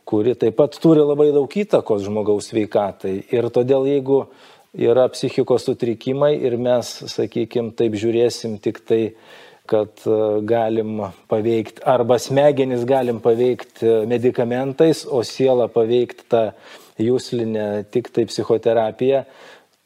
kuri 0.09 0.35
taip 0.39 0.57
pat 0.59 0.77
turi 0.83 1.05
labai 1.05 1.31
daug 1.35 1.49
įtakos 1.51 2.05
žmogaus 2.07 2.51
veikatai. 2.55 3.21
Ir 3.33 3.49
todėl 3.55 3.87
jeigu 3.91 4.25
yra 4.73 5.07
psichikos 5.13 5.67
sutrikimai 5.69 6.35
ir 6.41 6.57
mes, 6.61 6.91
sakykime, 7.13 7.75
taip 7.77 7.97
žiūrėsim 8.01 8.59
tik 8.63 8.83
tai, 8.89 9.03
kad 9.69 10.05
e, 10.05 10.19
galim 10.49 11.07
paveikti, 11.31 11.85
arba 11.87 12.19
smegenis 12.21 12.83
galim 12.89 13.21
paveikti 13.23 14.03
medikamentais, 14.11 15.05
o 15.07 15.23
sielą 15.27 15.69
paveikti 15.73 16.27
tą 16.33 16.45
jūslinę 17.01 17.85
tik 17.93 18.11
tai 18.13 18.27
psichoterapiją, 18.29 19.25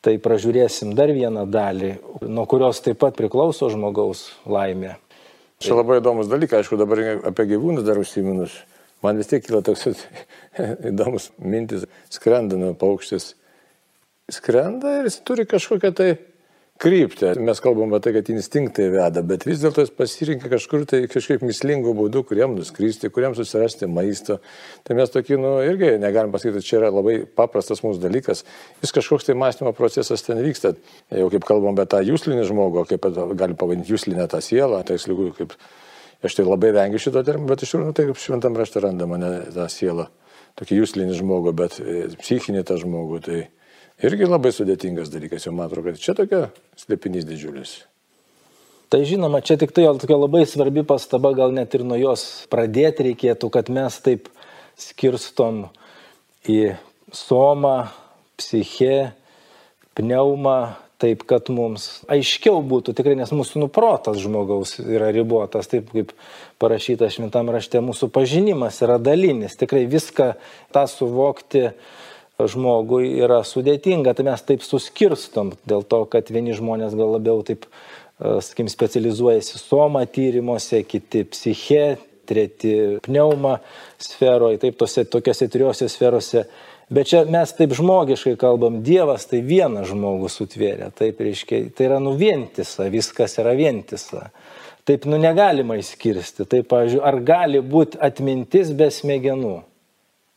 tai 0.07 0.15
pražiūrėsim 0.23 0.95
dar 0.95 1.11
vieną 1.11 1.49
dalį, 1.51 1.97
nuo 2.31 2.47
kurios 2.47 2.79
taip 2.85 3.01
pat 3.03 3.17
priklauso 3.19 3.67
žmogaus 3.73 4.29
laimė. 4.47 4.95
Čia 5.59 5.75
labai 5.79 5.99
įdomus 5.99 6.29
dalykas, 6.31 6.63
aišku, 6.63 6.79
dabar 6.79 7.01
apie 7.27 7.47
gyvūnus 7.51 7.87
dar 7.87 7.99
užsiminus. 7.99 8.55
Man 9.03 9.19
vis 9.19 9.31
tiek 9.31 9.43
kyla 9.43 9.65
toks 9.67 9.89
įdomus 10.93 11.31
mintis, 11.43 11.89
skrenda 12.13 12.59
nuo 12.61 12.75
paukštis. 12.79 13.33
Skrenda 14.33 15.01
ir 15.01 15.11
jis 15.11 15.19
turi 15.27 15.47
kažkokią 15.49 15.93
tai 15.97 16.09
kryptį. 16.83 17.33
Mes 17.45 17.61
kalbam 17.63 17.95
apie 17.95 18.05
tai, 18.05 18.13
kad 18.19 18.29
instinktai 18.33 18.89
veda, 18.93 19.23
bet 19.27 19.47
vis 19.49 19.63
dėlto 19.63 19.85
jis 19.85 19.93
pasirinka 19.97 20.51
kažkur 20.53 20.85
tai 20.89 21.03
kažkaip 21.11 21.45
mislingų 21.47 21.95
būdų, 21.97 22.23
kuriem 22.29 22.57
nuskristi, 22.59 23.11
kuriem 23.13 23.37
susirasti 23.39 23.89
maisto. 23.91 24.39
Tai 24.87 24.99
mes 24.99 25.13
tokį, 25.13 25.39
nu, 25.41 25.55
irgi 25.65 25.95
negalim 26.03 26.35
pasakyti, 26.35 26.65
čia 26.67 26.81
yra 26.81 26.93
labai 26.93 27.19
paprastas 27.39 27.83
mūsų 27.85 28.03
dalykas. 28.05 28.45
Vis 28.83 28.95
kažkoks 28.97 29.29
tai 29.29 29.39
mąstymo 29.39 29.73
procesas 29.77 30.25
ten 30.27 30.43
vyksta. 30.45 30.77
Jau 31.15 31.31
kaip 31.33 31.49
kalbam 31.49 31.75
apie 31.75 31.89
tą 31.97 32.03
jūslinį 32.05 32.47
žmogų, 32.51 32.87
kaip 32.93 33.09
galim 33.15 33.57
pavadinti 33.59 33.95
jūslinę 33.95 34.29
tą 34.33 34.43
sielą, 34.45 34.85
tai 34.87 35.01
lygiai 35.03 35.35
kaip... 35.41 35.59
Aš 36.25 36.33
tai 36.39 36.47
labai 36.47 36.71
vengiu 36.73 36.99
šito 36.99 37.21
termino, 37.23 37.51
bet 37.51 37.61
iš 37.63 37.75
tikrųjų, 37.75 37.91
nu, 37.91 37.95
tai 37.95 38.07
kaip 38.09 38.17
šventam 38.19 38.55
rašte 38.57 38.81
randama 38.81 39.19
ne, 39.21 39.29
tą 39.53 39.67
sielą. 39.71 40.07
Tokį 40.57 40.79
jūslinį 40.79 41.19
žmogų, 41.19 41.53
bet 41.55 41.77
e, 41.83 42.07
psichinį 42.17 42.63
tą 42.67 42.79
žmogų. 42.81 43.21
Tai 43.27 43.43
irgi 44.05 44.29
labai 44.29 44.53
sudėtingas 44.55 45.13
dalykas, 45.13 45.47
jau 45.47 45.55
matau, 45.57 45.85
kad 45.87 46.01
čia 46.01 46.17
tokia 46.19 46.47
slėpinys 46.81 47.29
didžiulis. 47.29 47.77
Tai 48.93 49.01
žinoma, 49.03 49.41
čia 49.43 49.57
tik 49.59 49.73
tai 49.75 49.89
tokia 49.99 50.19
labai 50.19 50.45
svarbi 50.47 50.85
pastaba, 50.87 51.33
gal 51.35 51.55
net 51.55 51.75
ir 51.75 51.83
nuo 51.83 51.99
jos 51.99 52.47
pradėti 52.53 53.09
reikėtų, 53.09 53.51
kad 53.51 53.71
mes 53.73 53.99
taip 54.05 54.29
skirstom 54.79 55.65
į 56.47 56.77
somą, 57.11 57.89
psichę, 58.39 59.11
pneumą, 59.99 60.77
taip 61.03 61.25
kad 61.29 61.51
mums 61.53 62.05
aiškiau 62.13 62.63
būtų 62.65 62.95
tikrai, 62.97 63.17
nes 63.19 63.33
mūsų 63.35 63.67
nuprotas 63.67 64.21
žmogaus 64.23 64.77
yra 64.81 65.11
ribotas, 65.13 65.69
taip 65.69 65.91
kaip 65.93 66.15
parašyta 66.63 67.09
šventam 67.13 67.51
rašte, 67.53 67.83
mūsų 67.85 68.09
pažinimas 68.15 68.81
yra 68.85 68.97
dalinis, 69.03 69.59
tikrai 69.61 69.85
viską 69.91 70.35
tą 70.73 70.87
suvokti 70.89 71.69
žmogui 72.39 73.15
yra 73.25 73.41
sudėtinga, 73.47 74.13
tai 74.17 74.27
mes 74.29 74.43
taip 74.45 74.65
suskirstom, 74.65 75.55
dėl 75.69 75.87
to, 75.89 76.03
kad 76.13 76.29
vieni 76.33 76.57
žmonės 76.57 76.97
gal 76.99 77.17
labiau 77.17 77.41
taip, 77.47 77.65
e, 78.21 78.39
sakykim, 78.45 78.69
specializuojasi 78.73 79.61
soma 79.63 80.05
tyrimuose, 80.05 80.83
kiti 80.85 81.25
psiche, 81.31 81.97
treti 82.27 82.99
pneuma 83.07 83.61
sferoje, 84.03 84.61
taip 84.61 84.77
tose 84.81 85.07
tokiose 85.09 85.49
trijose 85.49 85.89
sferose. 85.89 86.47
Bet 86.91 87.09
čia 87.11 87.25
mes 87.27 87.51
taip 87.57 87.73
žmogiškai 87.75 88.37
kalbam, 88.39 88.79
Dievas 88.87 89.25
tai 89.27 89.41
vieną 89.43 89.83
žmogų 89.89 90.29
sutvėrė, 90.31 90.93
taip 90.95 91.19
reiškia, 91.23 91.65
tai 91.75 91.89
yra 91.89 91.99
nuvientisa, 92.03 92.87
viskas 92.93 93.39
yra 93.43 93.57
vientisa. 93.59 94.29
Taip, 94.87 95.09
nu 95.11 95.19
negalima 95.19 95.81
įskirsti. 95.81 96.45
Taip, 96.47 96.69
pavyzdžiui, 96.71 97.01
ar 97.03 97.19
gali 97.27 97.59
būti 97.59 97.99
atmintis 97.99 98.71
be 98.71 98.87
smegenų? 98.95 99.57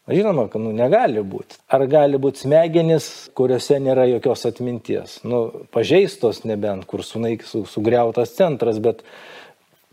Žinoma, 0.10 0.48
kad 0.50 0.62
nu, 0.64 0.72
negali 0.74 1.22
būti. 1.22 1.60
Ar 1.70 1.84
gali 1.90 2.18
būti 2.22 2.48
smegenis, 2.48 3.30
kuriuose 3.38 3.78
nėra 3.84 4.08
jokios 4.10 4.48
atminties? 4.50 5.20
Nu, 5.28 5.44
pažeistos 5.76 6.42
nebent, 6.50 6.88
kur 6.90 7.04
sunaik, 7.06 7.46
su, 7.46 7.62
sugriautas 7.70 8.34
centras, 8.38 8.80
bet 8.82 9.04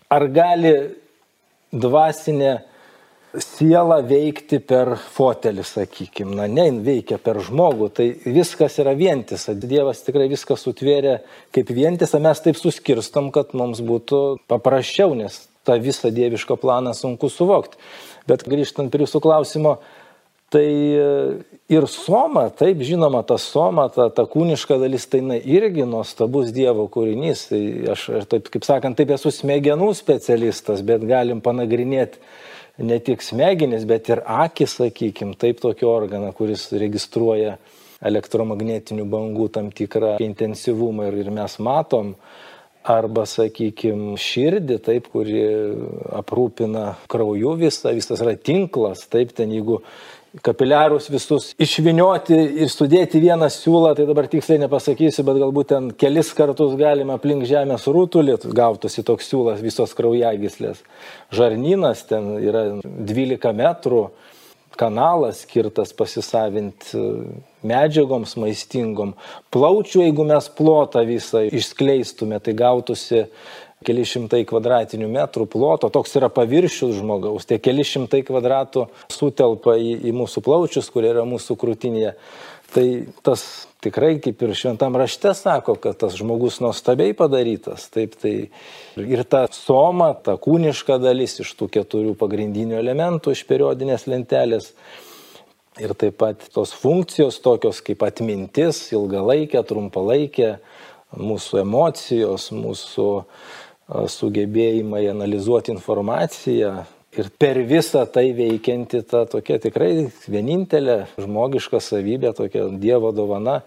ar 0.08 0.24
gali 0.32 0.72
dvasinė 1.74 2.54
siela 3.42 3.98
veikti 4.06 4.60
per 4.64 4.94
fotelį, 5.12 5.64
sakykime, 5.66 6.36
na 6.38 6.46
ne, 6.48 6.68
veikia 6.84 7.18
per 7.20 7.42
žmogų, 7.44 7.90
tai 7.98 8.06
viskas 8.24 8.78
yra 8.80 8.94
vientisa. 8.96 9.52
Dievas 9.52 10.00
tikrai 10.06 10.30
viską 10.32 10.56
sutvėrė 10.56 11.18
kaip 11.54 11.72
vientisa, 11.76 12.20
mes 12.22 12.40
taip 12.44 12.56
suskirstom, 12.56 13.28
kad 13.34 13.52
mums 13.58 13.82
būtų 13.84 14.22
paprasčiau, 14.48 15.12
nes 15.18 15.42
tą 15.66 15.76
visą 15.82 16.12
dievišką 16.14 16.56
planą 16.62 16.94
sunku 16.96 17.28
suvokti. 17.32 17.76
Bet 18.30 18.46
grįžtant 18.48 18.92
prie 18.92 19.04
jūsų 19.04 19.22
klausimo, 19.22 19.76
Tai 20.56 20.68
e, 20.96 21.08
ir 21.68 21.84
soma, 21.92 22.46
taip 22.48 22.80
žinoma, 22.86 23.20
ta 23.28 23.36
soma, 23.36 23.90
ta, 23.92 24.06
ta 24.08 24.24
kūniška 24.24 24.78
dalis, 24.80 25.04
tai 25.12 25.20
na, 25.20 25.36
irgi 25.36 25.84
nuostabus 25.84 26.48
Dievo 26.56 26.86
kūrinys. 26.92 27.42
Tai 27.50 27.60
aš, 27.92 28.04
aš 28.22 28.28
taip, 28.30 28.48
kaip 28.54 28.64
sakant, 28.64 28.96
taip 28.96 29.12
esu 29.18 29.34
smegenų 29.34 29.90
specialistas, 29.98 30.80
bet 30.86 31.04
galim 31.04 31.42
panagrinėti 31.44 32.22
ne 32.88 32.96
tik 33.04 33.20
smegenis, 33.24 33.84
bet 33.88 34.08
ir 34.08 34.22
akis, 34.24 34.78
sakykim, 34.80 35.34
taip 35.36 35.60
tokį 35.60 35.88
organą, 35.90 36.32
kuris 36.36 36.70
registruoja 36.72 37.58
elektromagnetinių 38.06 39.04
bangų 39.12 39.50
tam 39.52 39.68
tikrą 39.76 40.16
intensyvumą 40.24 41.10
ir, 41.10 41.20
ir 41.24 41.30
mes 41.36 41.60
matom, 41.60 42.14
arba, 42.86 43.24
sakykime, 43.28 44.14
širdį, 44.20 44.78
taip, 44.84 45.08
kuri 45.12 45.42
aprūpina 46.16 46.92
krauju 47.10 47.56
visą, 47.60 47.94
visas 47.96 48.22
yra 48.22 48.36
tinklas, 48.38 49.06
taip, 49.10 49.34
ten 49.36 49.54
jeigu 49.54 49.80
kapiliarus 50.44 51.08
visus 51.10 51.48
išvinioti 51.62 52.36
ir 52.62 52.70
sudėti 52.72 53.20
vieną 53.22 53.48
siūlą, 53.52 53.94
tai 53.96 54.06
dabar 54.08 54.28
tiksliai 54.30 54.60
nepasakysiu, 54.64 55.24
bet 55.26 55.40
galbūt 55.40 55.70
ten 55.72 55.88
kelis 55.96 56.32
kartus 56.36 56.76
galima 56.78 57.16
aplink 57.16 57.46
Žemės 57.48 57.86
rūtulį 57.88 58.36
gautųsi 58.56 59.04
toks 59.06 59.30
siūlas 59.30 59.62
visos 59.64 59.94
kraujagyslės. 59.96 60.82
Žarnynas 61.34 62.04
ten 62.10 62.34
yra 62.42 62.66
12 62.84 63.54
metrų, 63.56 64.02
kanalas 64.78 65.42
skirtas 65.44 65.92
pasisavinti 65.96 67.00
medžiagoms 67.66 68.36
maistingom. 68.40 69.14
Plaučių, 69.54 70.02
jeigu 70.06 70.26
mes 70.28 70.48
plotą 70.56 71.02
visą 71.08 71.44
išskleistume, 71.48 72.38
tai 72.42 72.54
gautųsi 72.56 73.24
keli 73.86 74.06
šimtai 74.08 74.42
kvadratinių 74.48 75.08
metrų 75.12 75.46
ploto, 75.52 75.90
toks 75.92 76.16
yra 76.18 76.30
paviršius 76.32 76.96
žmogaus, 76.98 77.46
tie 77.46 77.58
keli 77.62 77.84
šimtai 77.86 78.22
kvadratų 78.26 78.86
sutelpa 79.12 79.76
į, 79.78 79.92
į 80.10 80.14
mūsų 80.16 80.42
plaučius, 80.46 80.90
kurie 80.92 81.12
yra 81.12 81.26
mūsų 81.28 81.58
krūtinėje. 81.60 82.14
Tai 82.74 82.86
tas 83.26 83.44
tikrai 83.84 84.16
kaip 84.22 84.42
ir 84.42 84.54
šventam 84.56 84.96
rašte 84.98 85.32
sako, 85.36 85.76
kad 85.80 85.98
tas 86.00 86.16
žmogus 86.18 86.60
nuostabiai 86.64 87.14
padarytas. 87.16 87.88
Taip, 87.92 88.16
tai 88.20 88.34
ir 89.00 89.24
ta 89.28 89.46
soma, 89.52 90.12
ta 90.14 90.36
kūniška 90.40 90.98
dalis 91.02 91.38
iš 91.44 91.52
tų 91.58 91.70
keturių 91.78 92.16
pagrindinių 92.18 92.78
elementų 92.80 93.36
iš 93.36 93.44
periodinės 93.48 94.08
lentelės. 94.10 94.72
Ir 95.76 95.92
taip 95.98 96.16
pat 96.22 96.48
tos 96.54 96.72
funkcijos 96.72 97.36
tokios 97.44 97.82
kaip 97.84 98.00
atmintis, 98.06 98.80
ilgalaikė, 98.96 99.60
trumpalaikė, 99.68 100.54
mūsų 101.20 101.60
emocijos, 101.60 102.48
mūsų 102.56 103.08
sugebėjimai 104.10 105.04
analizuoti 105.12 105.74
informaciją 105.76 106.86
ir 107.20 107.30
per 107.38 107.58
visą 107.68 108.04
tai 108.12 108.30
veikianti 108.36 109.02
ta 109.08 109.24
tokia 109.30 109.58
tikrai 109.62 110.08
vienintelė 110.28 110.98
žmogiška 111.20 111.80
savybė, 111.82 112.32
tokia 112.36 112.66
Dievo 112.80 113.12
dovana, 113.16 113.60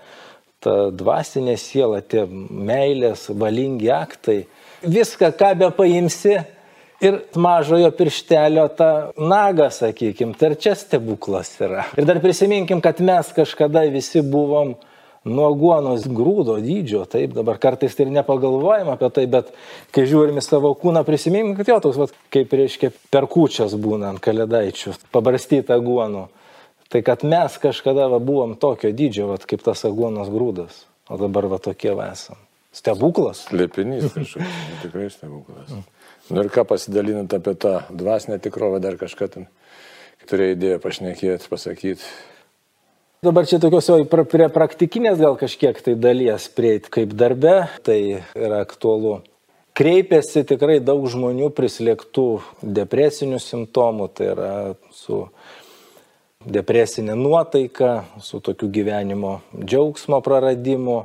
ta 0.64 0.90
dvasinė 0.92 1.56
siela, 1.60 2.02
tie 2.02 2.26
meilės, 2.30 3.30
valingi 3.32 3.92
aktai. 3.96 4.40
Viską, 4.84 5.32
ką 5.40 5.54
be 5.60 5.70
paimsi 5.76 6.38
ir 7.04 7.22
mažojo 7.40 7.92
pirštelio 7.96 8.68
tą 8.78 8.90
nagą, 9.20 9.70
sakykim, 9.74 10.34
tai 10.38 10.52
ir 10.52 10.60
čia 10.60 10.76
stebuklas 10.80 11.54
yra. 11.64 11.88
Ir 12.00 12.08
dar 12.08 12.20
prisiminkim, 12.24 12.84
kad 12.84 13.00
mes 13.04 13.32
kažkada 13.36 13.86
visi 13.92 14.24
buvom 14.24 14.76
nuoguonos 15.28 16.06
grūdo 16.08 16.58
dydžio, 16.64 17.04
taip, 17.10 17.34
dabar 17.36 17.60
kartais 17.62 17.96
tai 17.96 18.06
ir 18.08 18.14
nepagalvojam 18.16 18.92
apie 18.94 19.10
tai, 19.16 19.26
bet 19.32 19.52
kai 19.96 20.06
žiūrim 20.10 20.40
į 20.40 20.44
savo 20.46 20.72
kūną, 20.80 21.04
prisiminkim, 21.08 21.56
kad 21.58 21.72
jo 21.72 21.80
toks, 21.84 22.00
vat, 22.00 22.14
kaip 22.34 22.54
reiškia, 22.56 22.92
per 23.12 23.28
kučias 23.32 23.76
būna 23.80 24.14
ant 24.14 24.24
kalėdaičių, 24.24 24.96
pabarstyta 25.16 25.80
guonų. 25.84 26.28
Tai 26.90 27.04
kad 27.06 27.26
mes 27.28 27.58
kažkada 27.62 28.08
va, 28.10 28.18
buvom 28.24 28.56
tokio 28.58 28.90
dydžio, 28.96 29.28
vat, 29.30 29.46
kaip 29.50 29.62
tas 29.66 29.84
aguonos 29.86 30.32
grūdas, 30.34 30.86
o 31.12 31.20
dabar 31.22 31.50
va 31.52 31.60
tokie 31.62 31.94
va 31.94 32.10
esam. 32.16 32.40
Stebuklas. 32.74 33.44
Slėpinys 33.50 34.10
kažkoks, 34.16 34.58
tikrai 34.86 35.10
stebuklas. 35.14 35.76
Nu 36.30 36.44
ir 36.44 36.50
ką 36.54 36.66
pasidalinant 36.70 37.34
apie 37.34 37.56
tą 37.58 37.80
dvasinę 37.90 38.40
tikrovę, 38.42 38.82
dar 38.82 38.98
kažką 39.02 39.30
ten 39.34 39.48
turėjai 40.30 40.58
idėją 40.58 40.82
pašnekėti, 40.84 41.50
pasakyti. 41.50 42.06
Dabar 43.20 43.44
čia 43.44 43.58
tokios 43.60 43.84
jau 43.84 43.98
prie 44.08 44.46
praktikinės 44.48 45.18
gal 45.20 45.34
kažkiek 45.36 45.76
tai 45.84 45.98
dalies 46.00 46.46
prieit 46.56 46.86
kaip 46.88 47.12
darbe, 47.20 47.66
tai 47.84 48.24
yra 48.32 48.62
aktualu. 48.64 49.18
Kreipiasi 49.76 50.46
tikrai 50.48 50.78
daug 50.80 51.04
žmonių 51.12 51.50
prislėgtų 51.52 52.24
depresinių 52.64 53.42
simptomų, 53.44 54.08
tai 54.16 54.30
yra 54.32 54.54
su 54.96 55.20
depresinė 56.48 57.20
nuotaika, 57.20 58.06
su 58.24 58.40
tokiu 58.40 58.72
gyvenimo 58.72 59.42
džiaugsmo 59.58 60.22
praradimu, 60.24 61.02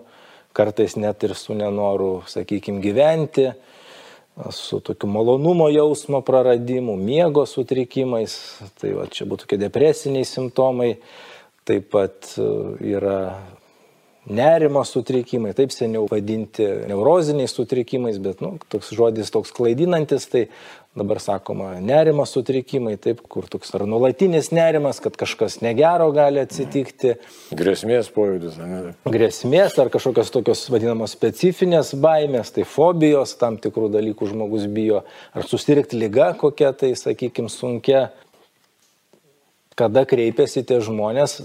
kartais 0.54 0.94
net 0.94 1.26
ir 1.26 1.34
su 1.34 1.58
nenoru, 1.58 2.20
sakykime, 2.30 2.78
gyventi, 2.78 3.50
su 4.54 4.78
tokiu 4.86 5.10
malonumo 5.10 5.66
jausmo 5.74 6.22
praradimu, 6.22 6.94
miego 6.94 7.42
sutrikimais, 7.42 8.38
tai 8.78 8.94
va 8.94 9.10
čia 9.10 9.26
būtų 9.26 9.48
tokie 9.48 9.64
depresiniai 9.66 10.22
simptomai. 10.22 10.94
Taip 11.64 11.90
pat 11.92 12.34
e, 12.36 12.48
yra 12.94 13.18
nerimo 14.26 14.84
sutrikimai, 14.84 15.52
taip 15.56 15.72
seniau 15.72 16.06
vadinti 16.08 16.64
neuroziniais 16.88 17.52
sutrikimais, 17.52 18.18
bet 18.22 18.40
nu, 18.44 18.54
toks 18.72 18.92
žodis 18.96 19.32
toks 19.32 19.52
klaidinantis, 19.52 20.26
tai 20.32 20.46
dabar 20.96 21.18
sakoma 21.20 21.74
nerimo 21.82 22.24
sutrikimai, 22.28 22.94
taip, 23.02 23.20
kur 23.28 23.48
toks 23.50 23.74
ar 23.76 23.84
nuolatinis 23.88 24.48
nerimas, 24.54 25.00
kad 25.04 25.16
kažkas 25.20 25.58
negero 25.64 26.08
gali 26.14 26.40
atsitikti. 26.44 27.16
Grėsmės 27.58 28.08
pojūdis, 28.14 28.56
ne? 28.62 28.94
Grėsmės 29.10 29.76
ar 29.82 29.90
kažkokios 29.92 30.32
tokios 30.34 30.64
vadinamos 30.72 31.16
specifinės 31.16 31.92
baimės, 32.00 32.54
tai 32.54 32.64
fobijos, 32.68 33.36
tam 33.40 33.58
tikrų 33.60 33.90
dalykų 33.98 34.30
žmogus 34.32 34.68
bijo, 34.72 35.04
ar 35.34 35.48
susirgti 35.48 36.00
lyga 36.00 36.32
kokia 36.40 36.72
tai, 36.72 36.94
sakykime, 36.98 37.52
sunkia. 37.52 38.06
Kada 39.74 40.04
kreipiasi 40.06 40.62
tie 40.62 40.76
žmonės, 40.84 41.40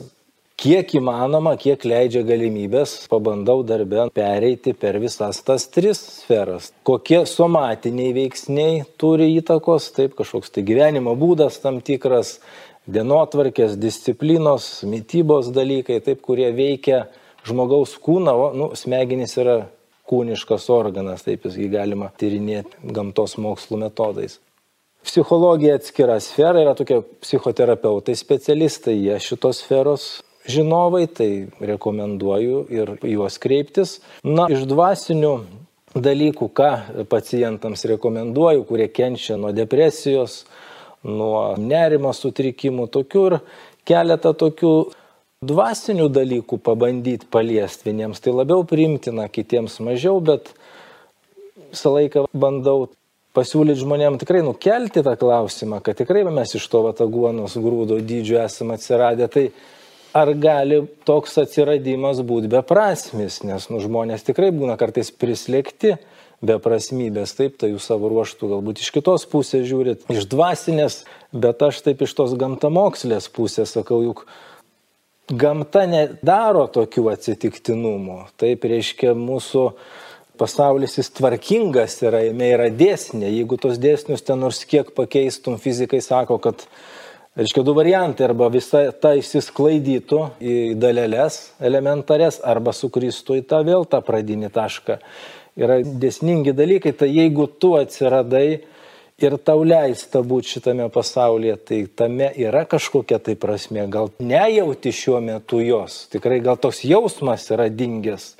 kiek 0.59 0.91
įmanoma, 0.99 1.55
kiek 1.57 1.81
leidžia 1.87 2.21
galimybės, 2.27 3.07
pabandau 3.09 3.63
darbę 3.65 4.05
pereiti 4.13 4.75
per 4.77 4.99
visas 5.01 5.39
tas 5.47 5.65
tris 5.73 6.01
sferas. 6.19 6.67
Kokie 6.85 7.23
somatiniai 7.25 8.11
veiksniai 8.13 8.83
turi 9.01 9.31
įtakos, 9.39 9.87
taip 9.95 10.13
kažkoks 10.19 10.53
tai 10.53 10.65
gyvenimo 10.67 11.15
būdas 11.17 11.57
tam 11.63 11.79
tikras, 11.81 12.37
dienotvarkės, 12.89 13.73
disciplinos, 13.81 14.67
mytybos 14.85 15.49
dalykai, 15.55 15.97
taip, 16.05 16.21
kurie 16.25 16.51
veikia 16.53 17.07
žmogaus 17.47 17.95
kūną, 18.03 18.35
o 18.35 18.51
nu, 18.53 18.69
smegenys 18.77 19.37
yra 19.41 19.57
kūniškas 20.09 20.69
organas, 20.73 21.25
taip 21.25 21.45
jis 21.49 21.57
jį 21.63 21.71
galima 21.73 22.11
tyrinėti 22.19 22.93
gamtos 22.93 23.37
mokslų 23.41 23.81
metodais. 23.85 24.37
Psichologija 25.03 25.77
atskira 25.79 26.19
sfera 26.19 26.61
yra 26.61 26.73
tokie 26.77 26.99
psichoterapeutai 27.23 28.15
specialistai, 28.19 28.97
jie 28.99 29.15
šitos 29.23 29.63
sferos 29.63 30.09
žinovai, 30.49 31.05
tai 31.07 31.31
rekomenduoju 31.59 32.65
ir 32.73 32.93
juos 33.07 33.39
kreiptis. 33.41 33.99
Na, 34.23 34.49
iš 34.51 34.65
dvasinių 34.69 35.33
dalykų, 35.95 36.49
ką 36.53 36.71
pacientams 37.09 37.85
rekomenduoju, 37.89 38.65
kurie 38.69 38.89
kenčia 38.93 39.39
nuo 39.39 39.53
depresijos, 39.55 40.43
nuo 41.03 41.55
nerimo 41.57 42.11
sutrikimų, 42.13 42.89
tokių 42.93 43.25
ir 43.31 43.37
keletą 43.87 44.33
tokių 44.37 44.73
dvasinių 45.49 46.09
dalykų 46.11 46.59
pabandyti 46.61 47.29
paliesti 47.31 47.89
vieniems. 47.89 48.19
Tai 48.19 48.35
labiau 48.41 48.65
priimtina, 48.67 49.29
kitiems 49.31 49.79
mažiau, 49.83 50.19
bet 50.19 50.51
visą 51.71 51.95
laiką 51.95 52.27
bandau 52.33 52.89
pasiūlyti 53.37 53.83
žmonėms 53.83 54.21
tikrai 54.21 54.41
nukelti 54.45 55.03
tą 55.05 55.15
klausimą, 55.19 55.81
kad 55.85 55.99
tikrai 55.99 56.23
mes 56.27 56.55
iš 56.57 56.65
to 56.71 56.83
vataguonos 56.87 57.57
grūdo 57.61 57.99
dydžio 58.01 58.39
esame 58.43 58.77
atsiradę. 58.79 59.29
Tai 59.31 59.45
ar 60.17 60.33
gali 60.33 60.81
toks 61.07 61.37
atsiradimas 61.43 62.23
būti 62.25 62.49
beprasmis, 62.51 63.43
nes 63.45 63.69
nu, 63.69 63.81
žmonės 63.83 64.25
tikrai 64.27 64.49
būna 64.55 64.77
kartais 64.79 65.11
prislėgti 65.13 65.97
beprasmybės, 66.45 67.35
taip, 67.35 67.57
tai 67.59 67.73
jūs 67.73 67.89
savo 67.89 68.09
ruoštų 68.11 68.53
galbūt 68.53 68.79
iš 68.79 68.93
kitos 68.95 69.25
pusės 69.29 69.65
žiūrit, 69.67 70.05
iš 70.13 70.27
dvasinės, 70.31 71.01
bet 71.35 71.65
aš 71.67 71.81
taip 71.85 72.05
iš 72.05 72.15
tos 72.15 72.35
gamtamokslės 72.39 73.27
pusės 73.35 73.75
sakau, 73.75 73.99
juk 74.05 74.23
gamta 75.29 75.83
nedaro 75.89 76.65
tokių 76.71 77.09
atsitiktinumų, 77.11 78.21
taip 78.39 78.65
reiškia 78.71 79.13
mūsų 79.19 79.65
pasaulis 80.39 80.95
jis 80.97 81.11
tvarkingas 81.19 81.99
yra, 82.05 82.23
jame 82.29 82.53
yra 82.55 82.69
dėsnė, 82.71 83.27
jeigu 83.27 83.59
tos 83.61 83.77
dėsnius 83.81 84.25
ten 84.25 84.39
nors 84.41 84.63
kiek 84.69 84.93
pakeistum, 84.97 85.59
fizikai 85.61 86.01
sako, 86.05 86.39
kad 86.43 86.65
Reiškia 87.39 87.61
du 87.63 87.71
variantai, 87.77 88.25
arba 88.25 88.49
visa 88.51 88.81
ta 88.99 89.13
išsisklaidytų 89.15 90.17
į 90.43 90.55
dalelės 90.81 91.37
elementarės, 91.63 92.41
arba 92.43 92.73
sukristų 92.75 93.37
į 93.39 93.43
tą 93.47 93.61
vėl 93.63 93.85
tą 93.87 94.01
pradinį 94.03 94.49
tašką. 94.51 94.97
Yra 95.61 95.77
desningi 96.01 96.51
dalykai, 96.57 96.91
tai 96.97 97.07
jeigu 97.13 97.45
tu 97.61 97.75
atsiradai 97.77 98.63
ir 99.23 99.37
tau 99.45 99.63
leista 99.63 100.23
būti 100.25 100.55
šitame 100.55 100.89
pasaulyje, 100.91 101.55
tai 101.69 101.79
tame 102.01 102.27
yra 102.33 102.65
kažkokia 102.67 103.21
tai 103.23 103.37
prasme, 103.39 103.85
gal 103.93 104.11
nejauti 104.19 104.91
šiuo 104.95 105.21
metu 105.23 105.61
jos, 105.63 106.07
tikrai 106.11 106.41
gal 106.43 106.59
toks 106.59 106.81
jausmas 106.87 107.45
yra 107.53 107.69
dingęs. 107.69 108.33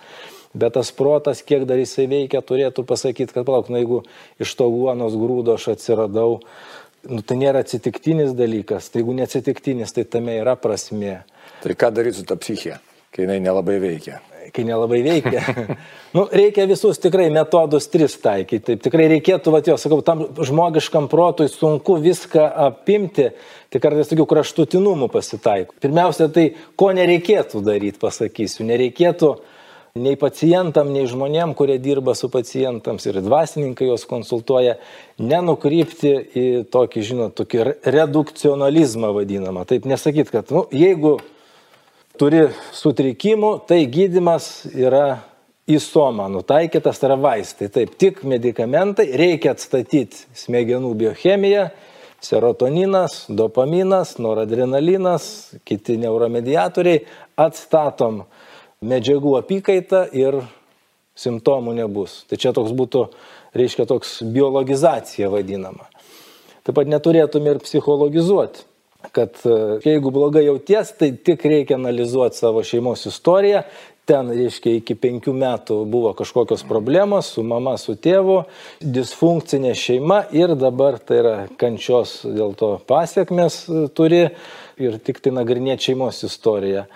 Bet 0.53 0.73
tas 0.73 0.89
protas, 0.95 1.43
kiek 1.45 1.67
dar 1.69 1.77
jisai 1.77 2.07
veikia, 2.09 2.41
turėtų 2.41 2.81
pasakyti, 2.89 3.35
kad 3.35 3.45
palauk, 3.45 3.67
na 3.69 3.83
jeigu 3.83 4.01
iš 4.41 4.55
to 4.57 4.65
guonos 4.73 5.13
grūdo 5.13 5.59
aš 5.59 5.67
atsiradau, 5.75 6.39
nu, 7.05 7.21
tai 7.21 7.37
nėra 7.37 7.61
atsitiktinis 7.61 8.33
dalykas, 8.37 8.89
tai 8.89 9.03
jeigu 9.03 9.13
neatsitiktinis, 9.19 9.93
tai 9.93 10.07
tame 10.09 10.39
yra 10.39 10.55
prasme. 10.57 11.19
Tai 11.61 11.75
ką 11.77 11.91
daryti 11.93 12.17
su 12.17 12.25
ta 12.25 12.39
psichija, 12.39 12.79
kai 13.13 13.27
jinai 13.27 13.37
nelabai 13.45 13.77
veikia? 13.83 14.17
Kai 14.49 14.63
nelabai 14.65 15.03
veikia. 15.05 15.43
nu, 16.15 16.23
reikia 16.33 16.65
visus 16.65 16.97
tikrai 16.97 17.27
metodus 17.29 17.85
tris 17.93 18.15
taikyti. 18.17 18.63
Taip, 18.71 18.81
tikrai 18.87 19.05
reikėtų, 19.11 19.53
va, 19.53 19.61
jo, 19.61 19.75
sakau, 19.77 19.99
tam 20.01 20.25
žmogiškam 20.33 21.05
protui 21.11 21.45
sunku 21.53 21.99
viską 22.01 22.47
apimti, 22.65 23.27
tai 23.69 23.83
kartais 23.83 24.09
tokių 24.09 24.25
kraštutinumų 24.33 25.11
pasitaiko. 25.13 25.77
Pirmiausia, 25.85 26.31
tai 26.33 26.47
ko 26.73 26.89
nereikėtų 26.97 27.61
daryti, 27.69 28.01
pasakysiu. 28.01 28.65
Nereikėtų 28.71 29.35
nei 29.97 30.17
pacientam, 30.19 30.91
nei 30.93 31.07
žmonėm, 31.09 31.55
kurie 31.57 31.79
dirba 31.81 32.13
su 32.17 32.29
pacientams 32.31 33.07
ir 33.09 33.21
dvasininkai 33.25 33.89
juos 33.89 34.05
konsultuoja, 34.09 34.77
nenukrypti 35.21 36.13
į 36.13 36.45
tokį, 36.73 37.05
žinot, 37.09 37.35
tokį 37.39 37.65
redukcionalizmą 37.89 39.13
vadinamą. 39.17 39.65
Taip 39.69 39.89
nesakyt, 39.89 40.31
kad 40.33 40.53
nu, 40.53 40.67
jeigu 40.75 41.17
turi 42.19 42.47
sutrikimų, 42.75 43.55
tai 43.69 43.83
gydimas 43.89 44.67
yra 44.73 45.21
įsoma 45.69 46.27
nutaikytas, 46.31 46.99
tai 46.99 47.11
yra 47.11 47.19
vaistai. 47.21 47.69
Taip, 47.73 47.93
tik 48.01 48.23
medikamentai, 48.27 49.09
reikia 49.19 49.53
atstatyti 49.55 50.25
smegenų 50.37 50.93
biochemiją, 50.99 51.69
serotoninas, 52.25 53.23
dopaminas, 53.29 54.17
noradrenalinas, 54.19 55.29
kiti 55.67 55.95
neuromediatoriai, 56.01 57.05
atstatom 57.39 58.23
medžiagų 58.79 59.33
apykaita 59.41 60.05
ir 60.15 60.39
simptomų 61.19 61.75
nebus. 61.81 62.23
Tai 62.29 62.39
čia 62.39 62.53
toks 62.55 62.71
būtų, 62.75 63.09
reiškia, 63.57 63.85
toks 63.89 64.19
biologizacija 64.23 65.27
vadinama. 65.33 65.89
Taip 66.63 66.77
pat 66.77 66.87
neturėtum 66.87 67.47
ir 67.49 67.59
psichologizuoti, 67.63 68.63
kad 69.15 69.35
e, 69.43 69.59
jeigu 69.83 70.13
blogai 70.15 70.45
jauties, 70.45 70.93
tai 70.95 71.11
tik 71.11 71.43
reikia 71.43 71.75
analizuoti 71.79 72.39
savo 72.39 72.63
šeimos 72.63 73.03
istoriją. 73.09 73.65
Ten, 74.09 74.31
reiškia, 74.33 74.79
iki 74.79 74.95
penkių 74.97 75.35
metų 75.37 75.83
buvo 75.91 76.15
kažkokios 76.17 76.63
problemos 76.65 77.33
su 77.35 77.43
mama, 77.45 77.75
su 77.77 77.93
tėvu, 77.99 78.39
disfunkcinė 78.81 79.75
šeima 79.77 80.23
ir 80.33 80.55
dabar 80.57 80.97
tai 81.03 81.19
yra 81.19 81.35
kančios 81.59 82.21
dėl 82.23 82.55
to 82.57 82.77
pasiekmes 82.89 83.65
e, 83.67 83.87
turi 83.91 84.27
ir 84.79 85.01
tik 85.03 85.19
tai 85.19 85.35
nagrinėti 85.35 85.91
šeimos 85.91 86.23
istoriją. 86.31 86.87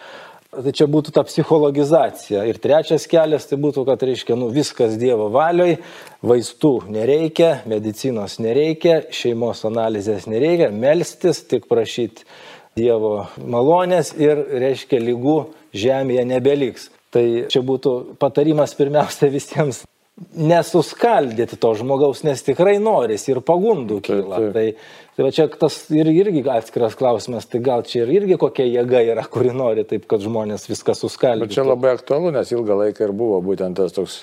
Tai 0.53 0.71
čia 0.75 0.85
būtų 0.89 1.13
ta 1.15 1.23
psichologizacija. 1.25 2.43
Ir 2.45 2.59
trečias 2.61 3.07
kelias 3.09 3.47
tai 3.49 3.57
būtų, 3.61 3.85
kad 3.87 4.03
reiškia, 4.05 4.35
nu, 4.37 4.51
viskas 4.53 4.97
Dievo 5.01 5.29
valioj, 5.33 5.79
vaistų 6.21 6.73
nereikia, 6.93 7.55
medicinos 7.69 8.37
nereikia, 8.43 8.99
šeimos 9.13 9.63
analizės 9.65 10.27
nereikia, 10.29 10.69
melstis, 10.69 11.41
tik 11.49 11.65
prašyti 11.71 12.27
Dievo 12.77 13.27
malonės 13.37 14.13
ir, 14.17 14.39
reiškia, 14.63 15.01
lygų 15.01 15.39
žemėje 15.73 16.27
nebeliks. 16.29 16.91
Tai 17.13 17.25
čia 17.49 17.61
būtų 17.65 18.17
patarimas 18.21 18.73
pirmiausia 18.77 19.29
visiems 19.33 19.83
nesuskaldyti 20.37 21.57
to 21.57 21.71
žmogaus, 21.79 22.21
nes 22.25 22.43
tikrai 22.45 22.75
noris 22.81 23.25
ir 23.31 23.39
pagundų 23.45 23.97
kyla. 24.05 24.41
Taip, 24.41 24.51
taip. 24.53 24.53
Tai, 24.53 25.13
tai 25.17 25.25
va 25.25 25.31
čia 25.33 25.47
tas 25.49 25.77
ir, 25.93 26.09
irgi 26.13 26.43
atskiras 26.53 26.97
klausimas, 26.99 27.47
tai 27.49 27.63
gal 27.65 27.85
čia 27.87 28.03
ir 28.03 28.13
irgi 28.19 28.37
kokia 28.41 28.67
jėga 28.69 29.01
yra, 29.13 29.23
kuri 29.29 29.55
nori 29.57 29.85
taip, 29.89 30.05
kad 30.09 30.21
žmonės 30.21 30.69
viską 30.69 30.95
suskaldyti. 30.97 31.49
Bet 31.49 31.57
čia 31.57 31.65
labai 31.65 31.95
aktualu, 31.97 32.33
nes 32.35 32.53
ilgą 32.53 32.77
laiką 32.83 33.07
ir 33.07 33.15
buvo 33.23 33.41
būtent 33.45 33.81
tas 33.81 33.95
toks 33.97 34.19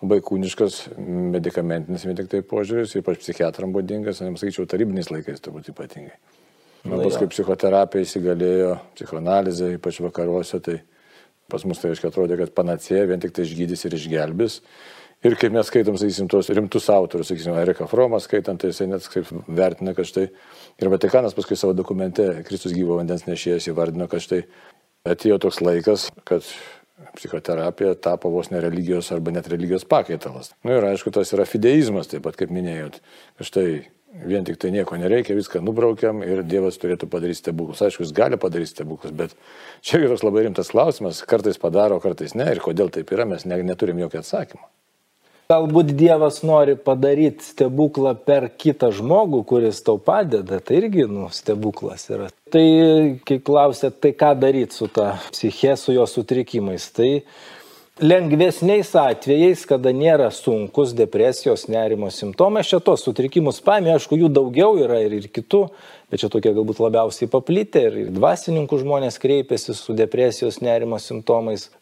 labai 0.00 0.20
kūniškas 0.24 0.82
medikamentinis 0.98 2.04
vien 2.08 2.20
tik 2.20 2.30
tai 2.32 2.44
požiūris, 2.44 2.96
ypač 3.00 3.24
psichiatram 3.24 3.72
būdingas, 3.74 4.22
nes 4.24 4.40
sakyčiau, 4.40 4.68
tarybiniais 4.68 5.10
laikais 5.12 5.44
turbūt 5.44 5.72
ypatingai. 5.72 6.16
Na, 6.84 6.96
Na 6.96 7.02
paskui 7.04 7.28
psichoterapija 7.28 8.06
įsigalėjo, 8.06 8.70
psichoanalizė, 8.96 9.74
ypač 9.76 10.00
vakaruose, 10.00 10.62
tai 10.64 10.78
pas 11.52 11.66
mus 11.68 11.80
tai 11.82 11.90
reiškia 11.90 12.08
atrodė, 12.08 12.38
kad 12.40 12.54
panacėja 12.56 13.08
vien 13.10 13.20
tik 13.20 13.34
tai 13.36 13.44
išgydys 13.44 13.84
ir 13.84 13.96
išgelbės. 13.98 14.60
Ir 15.20 15.34
kaip 15.36 15.52
mes 15.52 15.68
skaitom, 15.68 15.98
sakysim, 16.00 16.30
tuos 16.32 16.48
rimtus 16.56 16.86
autorius, 16.88 17.28
sakysim, 17.28 17.52
Erika 17.60 17.84
Fromas 17.90 18.24
skaitant, 18.24 18.56
tai 18.62 18.70
jisai 18.70 18.86
net 18.88 19.04
kaip 19.12 19.28
vertina, 19.52 19.92
kad 19.92 20.08
štai 20.08 20.30
ir 20.80 20.88
Vatikanas 20.88 21.36
paskui 21.36 21.58
savo 21.60 21.74
dokumente 21.76 22.24
Kristus 22.48 22.72
gyvo 22.72 22.96
vandens 22.96 23.26
nešėjas 23.28 23.68
įvardino, 23.68 24.08
kad 24.08 24.24
štai 24.24 24.46
atėjo 25.12 25.36
toks 25.44 25.60
laikas, 25.60 26.06
kad 26.24 26.48
psichoterapija 27.18 27.98
tapo 28.00 28.32
vos 28.32 28.48
ne 28.48 28.62
religijos 28.64 29.12
arba 29.12 29.36
net 29.36 29.52
religijos 29.52 29.84
pakaitalas. 29.84 30.54
Na 30.64 30.70
nu, 30.70 30.78
ir 30.78 30.88
aišku, 30.94 31.12
tas 31.12 31.34
yra 31.36 31.44
fideizmas, 31.48 32.08
taip 32.08 32.24
pat 32.24 32.40
kaip 32.40 32.56
minėjot. 32.56 33.00
Štai 33.44 33.68
vien 34.24 34.48
tik 34.48 34.56
tai 34.56 34.72
nieko 34.72 34.96
nereikia, 35.04 35.36
viską 35.36 35.60
nubraukiam 35.64 36.24
ir 36.24 36.40
Dievas 36.48 36.80
turėtų 36.80 37.12
padaryti 37.12 37.44
stebuklus. 37.44 37.84
Aišku, 37.84 38.08
jis 38.08 38.16
gali 38.16 38.40
padaryti 38.40 38.72
stebuklus, 38.72 39.12
bet 39.12 39.36
čia 39.84 40.00
yra 40.00 40.14
toks 40.14 40.24
labai 40.24 40.48
rimtas 40.48 40.72
klausimas, 40.72 41.20
kartais 41.28 41.60
padaro, 41.60 42.00
kartais 42.00 42.32
ne 42.32 42.48
ir 42.50 42.64
kodėl 42.64 42.88
taip 42.88 43.12
yra, 43.12 43.28
mes 43.28 43.44
ne, 43.44 43.60
neturim 43.68 44.00
jokio 44.00 44.24
atsakymo. 44.24 44.64
Galbūt 45.50 45.88
Dievas 45.98 46.44
nori 46.46 46.76
padaryti 46.78 47.42
stebuklą 47.42 48.12
per 48.22 48.44
kitą 48.54 48.92
žmogų, 48.94 49.40
kuris 49.48 49.80
tau 49.82 49.98
padeda, 49.98 50.60
tai 50.62 50.76
irgi 50.78 51.08
nu, 51.10 51.26
stebuklas 51.34 52.04
yra. 52.12 52.28
Tai, 52.54 52.66
kai 53.26 53.40
klausėt, 53.42 53.96
tai 54.04 54.12
ką 54.14 54.36
daryti 54.38 54.78
su 54.78 54.86
ta 54.86 55.16
psiche, 55.32 55.74
su 55.74 55.96
jo 55.96 56.06
sutrikimais, 56.06 56.86
tai 56.94 57.24
lengvesniais 57.98 58.92
atvejais, 58.94 59.66
kada 59.66 59.90
nėra 59.90 60.30
sunkus 60.30 60.94
depresijos, 60.94 61.66
nerimo 61.66 62.12
simptomai, 62.14 62.62
aš 62.62 62.76
čia 62.76 62.82
tos 62.86 63.08
sutrikimus 63.08 63.58
paėmė, 63.66 63.96
aišku, 63.96 64.20
jų 64.22 64.30
daugiau 64.30 64.78
yra 64.78 65.02
ir, 65.02 65.18
ir 65.18 65.26
kitų, 65.34 65.64
bet 66.14 66.22
čia 66.22 66.30
tokie 66.30 66.54
galbūt 66.54 66.78
labiausiai 66.84 67.26
paplitę 67.32 67.88
ir 67.90 68.14
dvasininkų 68.14 68.84
žmonės 68.84 69.18
kreipiasi 69.18 69.74
su 69.74 69.98
depresijos, 69.98 70.62
nerimo 70.62 71.02
simptomais. 71.02 71.72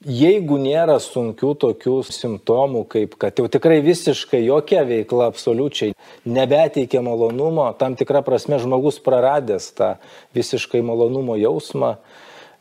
Jeigu 0.00 0.56
nėra 0.56 0.94
sunkių 0.96 1.50
tokių 1.60 1.98
simptomų, 2.08 2.86
kaip 2.88 3.18
kad 3.20 3.36
jau 3.36 3.44
tikrai 3.52 3.82
visiškai 3.84 4.38
jokia 4.46 4.80
veikla 4.88 5.26
absoliučiai 5.28 5.92
nebeteikia 6.24 7.02
malonumo, 7.04 7.66
tam 7.76 7.98
tikrą 8.00 8.22
prasme 8.24 8.56
žmogus 8.62 8.96
praradęs 9.04 9.66
tą 9.76 9.90
visiškai 10.32 10.80
malonumo 10.80 11.36
jausmą, 11.36 11.98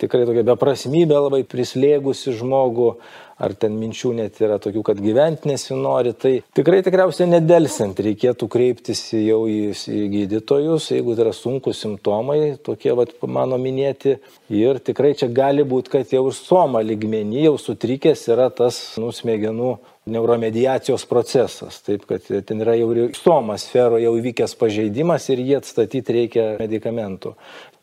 tikrai 0.03 0.25
tokia 0.27 0.43
beprasmybė 0.51 1.15
labai 1.15 1.45
prislėgusi 1.47 2.35
žmogų, 2.35 2.97
ar 3.39 3.55
ten 3.59 3.77
minčių 3.79 4.13
net 4.19 4.39
yra 4.43 4.59
tokių, 4.61 4.83
kad 4.89 5.01
gyventi 5.03 5.49
nesinori, 5.49 6.13
tai 6.19 6.33
tikrai 6.57 6.81
tikriausiai 6.85 7.29
nedelsiant 7.31 7.99
reikėtų 8.03 8.49
kreiptis 8.51 9.05
jau 9.15 9.41
į, 9.49 9.59
į 9.71 10.01
gydytojus, 10.15 10.91
jeigu 10.95 11.15
tai 11.15 11.27
yra 11.27 11.35
sunkus 11.35 11.83
simptomai, 11.85 12.39
tokie 12.63 12.93
vat, 12.97 13.15
mano 13.23 13.59
minėti. 13.61 14.17
Ir 14.53 14.81
tikrai 14.83 15.13
čia 15.17 15.29
gali 15.31 15.63
būti, 15.67 15.93
kad 15.93 16.11
jau 16.13 16.25
ir 16.29 16.35
soma 16.35 16.83
ligmenį, 16.83 17.45
jau 17.47 17.55
sutrikęs 17.61 18.27
yra 18.33 18.49
tas 18.53 18.81
nusmegenų 18.99 19.77
neuromediacijos 20.09 21.05
procesas. 21.05 21.79
Taip, 21.85 22.05
kad 22.09 22.25
ten 22.25 22.63
yra 22.63 22.75
jau 22.79 23.09
soma 23.17 23.59
sfero 23.61 23.99
jau 24.01 24.15
įvykęs 24.17 24.55
pažeidimas 24.59 25.29
ir 25.29 25.43
jį 25.45 25.59
atstatyti 25.59 26.15
reikia 26.15 26.47
medikamentų 26.59 27.35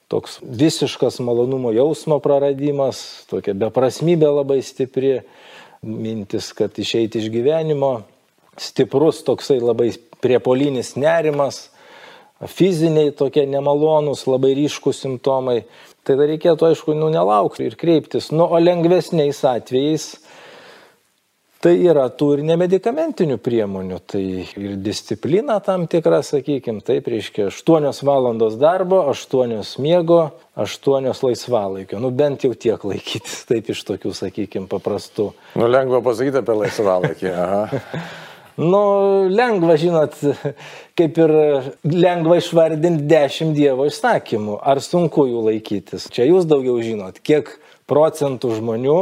toks 0.08 0.38
visiškas 0.42 1.18
malonumo 1.24 1.72
jausmo 1.74 2.18
praradimas, 2.22 3.26
tokia 3.30 3.56
beprasmybė 3.58 4.28
labai 4.30 4.60
stipri, 4.62 5.20
mintis, 5.86 6.52
kad 6.56 6.78
išeiti 6.78 7.20
iš 7.22 7.30
gyvenimo, 7.34 8.06
stiprus 8.58 9.22
toksai 9.26 9.58
labai 9.60 9.90
priepolinis 10.22 10.94
nerimas, 10.96 11.66
fiziniai 12.40 13.12
tokie 13.16 13.46
nemalonūs, 13.48 14.26
labai 14.28 14.54
ryškus 14.58 15.02
simptomai. 15.04 15.62
Tai 16.06 16.16
reikėtų, 16.20 16.68
aišku, 16.70 16.94
nu, 16.94 17.08
nelaukti 17.10 17.66
ir 17.66 17.74
kreiptis. 17.78 18.30
Nu, 18.30 18.46
o 18.46 18.60
lengvesniais 18.62 19.40
atvejais 19.48 20.12
Tai 21.56 21.72
yra 21.80 22.04
tų 22.12 22.34
ir 22.34 22.42
nemedikamentinių 22.44 23.38
priemonių, 23.40 23.96
tai 24.04 24.22
ir 24.44 24.74
disciplina 24.84 25.56
tam 25.64 25.86
tikra, 25.88 26.18
sakykime, 26.26 26.82
taip 26.84 27.06
reiškia 27.08 27.46
8 27.48 28.02
valandos 28.04 28.58
darbo, 28.60 28.98
8 29.08 29.54
miego, 29.80 30.18
8 30.60 31.08
laisvalaikio. 31.24 32.00
Nu 32.02 32.10
bent 32.12 32.44
jau 32.44 32.52
tiek 32.52 32.84
laikytis, 32.84 33.46
taip 33.48 33.70
iš 33.72 33.80
tokių, 33.88 34.12
sakykime, 34.18 34.68
paprastų. 34.68 35.30
Nu 35.56 35.68
lengva 35.70 36.02
pasakyti 36.04 36.42
apie 36.42 36.58
laisvalaikį. 36.60 37.32
nu, 38.72 38.82
lengva, 39.32 39.78
žinot, 39.80 40.18
kaip 41.00 41.22
ir 41.24 41.34
lengva 41.88 42.36
išvardinti 42.42 43.08
10 43.08 43.56
Dievo 43.56 43.88
įsakymų. 43.88 44.58
Ar 44.60 44.84
sunku 44.84 45.24
jų 45.30 45.46
laikytis? 45.48 46.10
Čia 46.12 46.28
jūs 46.28 46.44
daugiau 46.52 46.76
žinot, 46.84 47.24
kiek 47.24 47.48
procentų 47.88 48.58
žmonių 48.58 49.00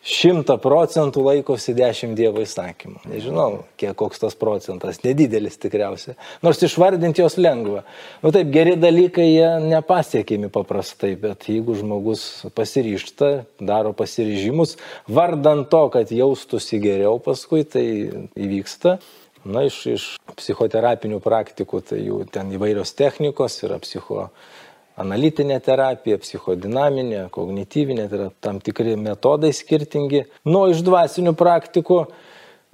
šimta 0.00 0.56
procentų 0.60 1.22
laikosi 1.26 1.74
dešimt 1.76 2.16
Dievo 2.16 2.40
įsakymų. 2.44 3.02
Nežinau, 3.10 3.64
kiek 3.80 3.92
koks 3.98 4.22
tas 4.22 4.36
procentas, 4.38 5.02
nedidelis 5.04 5.60
tikriausiai. 5.60 6.16
Nors 6.44 6.62
išvardinti 6.64 7.20
jos 7.20 7.36
lengva. 7.40 7.84
Nu 8.24 8.32
taip, 8.34 8.48
geri 8.54 8.76
dalykai 8.80 9.26
jie 9.28 9.50
nepasiekimi 9.66 10.50
paprastai, 10.52 11.12
bet 11.20 11.48
jeigu 11.52 11.76
žmogus 11.76 12.46
pasiryšta, 12.56 13.32
daro 13.60 13.92
pasiryžimus, 13.96 14.78
vardant 15.08 15.68
to, 15.70 15.86
kad 15.92 16.12
jaustųsi 16.14 16.80
geriau 16.82 17.20
paskui, 17.22 17.66
tai 17.68 17.86
įvyksta. 18.40 18.98
Na, 19.40 19.62
iš, 19.64 19.76
iš 19.88 20.06
psichoterapinių 20.36 21.16
praktikų, 21.24 21.78
tai 21.88 22.02
jų 22.04 22.26
ten 22.32 22.50
įvairios 22.52 22.92
technikos 22.92 23.56
yra 23.64 23.78
psicho 23.80 24.26
analitinė 25.00 25.58
terapija, 25.64 26.20
psichodinaminė, 26.20 27.26
kognityvinė, 27.34 28.08
tai 28.10 28.18
yra 28.20 28.28
tam 28.44 28.60
tikri 28.64 28.96
metodai 29.00 29.52
skirtingi. 29.56 30.26
Nu, 30.48 30.66
iš 30.72 30.84
dvasinių 30.86 31.34
praktikų 31.38 32.04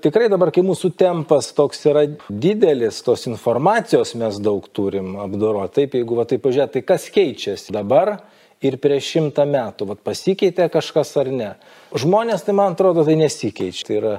Tikrai 0.05 0.27
dabar, 0.29 0.51
kai 0.53 0.61
mūsų 0.61 0.91
tempas 1.01 1.47
toks 1.57 1.79
yra 1.89 2.03
didelis, 2.29 2.99
tos 3.01 3.23
informacijos 3.31 4.11
mes 4.21 4.37
daug 4.45 4.67
turim 4.77 5.15
apdoroti. 5.25 5.73
Taip, 5.79 5.95
jeigu 5.97 6.19
va 6.19 6.27
taip 6.29 6.43
pažiūrėt, 6.45 6.75
tai 6.75 6.83
kas 6.85 7.07
keičiasi 7.15 7.73
dabar 7.73 8.19
ir 8.61 8.77
prieš 8.83 9.09
šimtą 9.15 9.47
metų, 9.49 9.89
va 9.89 9.97
pasikeitė 9.97 10.69
kažkas 10.75 11.15
ar 11.23 11.31
ne. 11.33 11.49
Žmonės, 11.97 12.45
tai 12.45 12.53
man 12.59 12.77
atrodo, 12.77 13.07
tai 13.09 13.17
nesikeičia. 13.23 13.87
Tai 13.89 13.97
yra 13.97 14.13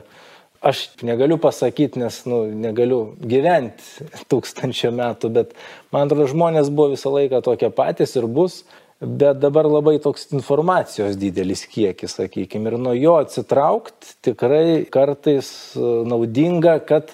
Aš 0.61 0.87
negaliu 1.05 1.37
pasakyti, 1.37 1.99
nes 2.01 2.23
nu, 2.25 2.41
negaliu 2.49 3.13
gyventi 3.21 4.07
tūkstančio 4.31 4.91
metų, 4.95 5.31
bet 5.35 5.53
man 5.93 6.07
atrodo, 6.07 6.27
žmonės 6.31 6.71
buvo 6.73 6.95
visą 6.95 7.13
laiką 7.13 7.43
tokie 7.45 7.69
patys 7.73 8.15
ir 8.17 8.25
bus, 8.25 8.63
bet 9.01 9.37
dabar 9.37 9.69
labai 9.69 9.99
toks 10.01 10.31
informacijos 10.33 11.19
didelis 11.21 11.67
kiekis, 11.69 12.17
sakykime, 12.17 12.71
ir 12.71 12.81
nuo 12.81 12.95
jo 12.97 13.19
atsitraukti 13.21 14.15
tikrai 14.25 14.87
kartais 14.89 15.51
e, 15.77 15.85
naudinga, 16.09 16.79
kad 16.89 17.13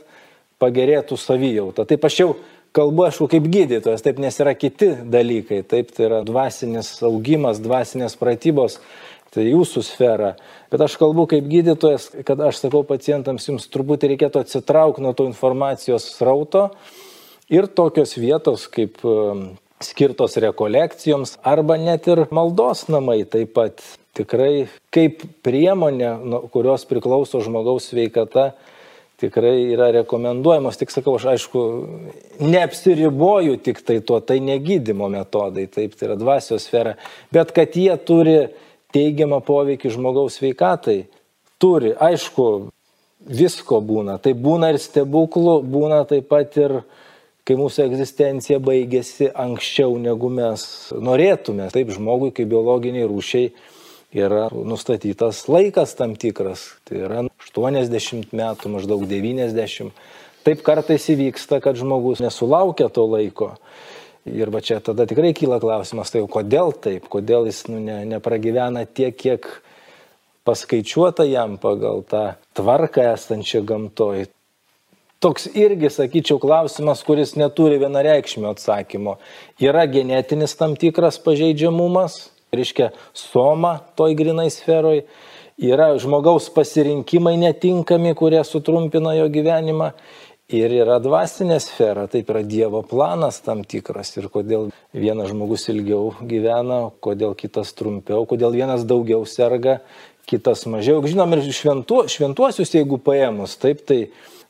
pagerėtų 0.64 1.20
savijauta. 1.20 1.84
Taip 1.90 2.08
aš 2.08 2.20
jau 2.22 2.30
kalbu, 2.74 3.10
aišku, 3.10 3.28
kaip 3.36 3.48
gydytojas, 3.52 4.02
taip 4.06 4.22
nes 4.24 4.40
yra 4.42 4.56
kiti 4.58 4.94
dalykai, 5.14 5.62
taip 5.68 5.92
tai 5.94 6.08
yra 6.08 6.22
dvasinis 6.26 6.96
augimas, 7.06 7.60
dvasinės 7.62 8.16
pratybos 8.18 8.80
tai 9.34 9.48
jūsų 9.50 9.84
sfera. 9.86 10.34
Bet 10.72 10.84
aš 10.86 10.98
kalbu 11.02 11.26
kaip 11.32 11.48
gydytojas, 11.50 12.12
kad 12.28 12.41
aš 12.41 12.62
sakau 12.62 12.84
pacientams, 12.88 13.48
jums 13.50 13.65
turbūt 13.74 14.06
reikėtų 14.10 14.43
atsitraukti 14.43 15.04
nuo 15.04 15.15
to 15.17 15.28
informacijos 15.30 16.12
srauto 16.17 16.69
ir 17.52 17.67
tokios 17.67 18.15
vietos 18.17 18.67
kaip 18.72 19.02
um, 19.08 19.52
skirtos 19.84 20.38
rekolekcijoms 20.41 21.38
arba 21.43 21.78
net 21.82 22.08
ir 22.08 22.26
maldos 22.32 22.88
namai 22.93 23.24
taip 23.30 23.54
pat 23.58 23.84
tikrai 24.17 24.67
kaip 24.93 25.24
priemonė, 25.46 26.12
kurios 26.54 26.86
priklauso 26.89 27.41
žmogaus 27.43 27.89
sveikata, 27.89 28.52
tikrai 29.22 29.56
yra 29.74 29.89
rekomenduojamos. 29.96 30.78
Tik 30.80 30.93
sakau, 30.93 31.15
aš 31.17 31.28
aišku, 31.34 31.63
neapsiriboju 32.43 33.58
tik 33.65 33.82
tai 33.86 34.00
tuo, 34.06 34.19
tai 34.22 34.39
negydimo 34.43 35.10
metodai, 35.12 35.65
taip, 35.72 35.98
tai 35.98 36.12
yra 36.12 36.19
dvasios 36.19 36.67
sfera, 36.67 36.98
bet 37.34 37.54
kad 37.56 37.78
jie 37.78 37.96
turi 38.06 38.38
teigiamą 38.94 39.42
poveikį 39.46 39.92
žmogaus 39.96 40.40
sveikatai 40.40 41.04
turi. 41.62 41.94
Aišku, 41.98 42.48
visko 43.28 43.80
būna. 43.84 44.18
Tai 44.22 44.36
būna 44.38 44.74
ir 44.74 44.80
stebuklų, 44.82 45.62
būna 45.64 46.04
taip 46.10 46.30
pat 46.32 46.58
ir 46.60 46.82
kai 47.48 47.58
mūsų 47.60 47.88
egzistencija 47.90 48.60
baigėsi 48.64 49.30
anksčiau 49.30 49.98
negu 50.00 50.30
mes 50.32 50.66
norėtume. 50.96 51.70
Taip 51.74 51.92
žmogui 51.96 52.32
kaip 52.36 52.52
biologiniai 52.52 53.08
rūšiai 53.10 53.52
yra 54.14 54.48
nustatytas 54.54 55.48
laikas 55.50 55.96
tam 56.00 56.16
tikras. 56.20 56.70
Tai 56.88 57.02
yra 57.08 57.24
80 57.54 58.36
metų, 58.36 58.76
maždaug 58.76 59.08
90. 59.10 59.92
Taip 60.44 60.64
kartais 60.64 61.06
įvyksta, 61.08 61.62
kad 61.64 61.80
žmogus 61.80 62.20
nesulaukia 62.24 62.90
to 62.92 63.06
laiko. 63.08 63.54
Ir 64.24 64.48
va 64.54 64.62
čia 64.64 64.78
tada 64.80 65.04
tikrai 65.04 65.34
kyla 65.36 65.60
klausimas, 65.60 66.14
tai 66.14 66.22
kodėl 66.32 66.72
taip, 66.80 67.10
kodėl 67.12 67.50
jis 67.50 67.66
nu, 67.68 67.82
ne, 67.84 67.98
nepragyvena 68.08 68.86
tiek, 68.88 69.18
kiek 69.20 69.50
paskaičiuota 70.48 71.26
jam 71.28 71.58
pagal 71.60 72.06
tą 72.08 72.24
tvarką 72.56 73.04
esančią 73.18 73.64
gamtoj. 73.68 74.30
Toks 75.24 75.50
irgi, 75.56 75.92
sakyčiau, 75.92 76.40
klausimas, 76.40 77.04
kuris 77.04 77.36
neturi 77.40 77.78
vienareikšmio 77.84 78.50
atsakymo. 78.52 79.18
Yra 79.64 79.86
genetinis 79.92 80.56
tam 80.60 80.76
tikras 80.80 81.20
pažeidžiamumas, 81.24 82.18
reiškia 82.56 82.90
soma 83.16 83.78
toj 84.00 84.16
grinai 84.20 84.50
sferoj, 84.52 85.04
yra 85.60 85.94
žmogaus 86.00 86.50
pasirinkimai 86.56 87.36
netinkami, 87.40 88.16
kurie 88.20 88.44
sutrumpina 88.48 89.16
jo 89.20 89.28
gyvenimą 89.32 89.94
Ir 90.52 90.74
yra 90.76 90.98
dvasinė 91.00 91.56
sfera, 91.64 92.04
taip 92.12 92.28
yra 92.34 92.42
Dievo 92.44 92.82
planas 92.84 93.38
tam 93.46 93.62
tikras. 93.64 94.12
Ir 94.20 94.28
kodėl 94.28 94.74
vienas 94.92 95.32
žmogus 95.32 95.70
ilgiau 95.72 96.12
gyvena, 96.20 96.90
kodėl 97.00 97.32
kitas 97.40 97.72
trumpiau, 97.78 98.26
kodėl 98.28 98.52
vienas 98.52 98.84
daugiau 98.84 99.24
serga, 99.24 99.78
kitas 100.28 100.66
mažiau. 100.68 101.00
Žinom, 101.00 101.38
ir 101.38 101.48
šventu, 101.48 102.02
šventuosius, 102.12 102.76
jeigu 102.76 103.00
paėmus, 103.00 103.56
taip, 103.62 103.86
tai 103.88 104.02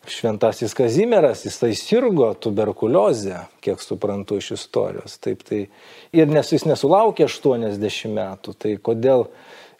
šventasis 0.09 0.73
Kazimieras, 0.73 1.45
jisai 1.45 1.75
sirgo 1.77 2.33
tuberkuliozę, 2.41 3.45
kiek 3.61 3.81
suprantu 3.85 4.41
iš 4.41 4.55
istorijos. 4.57 5.19
Taip, 5.21 5.45
tai, 5.45 5.67
ir 6.09 6.33
nes 6.33 6.49
jis 6.57 6.65
nesulaukė 6.73 7.29
80 7.29 8.17
metų, 8.17 8.57
tai 8.57 8.75
kodėl 8.81 9.29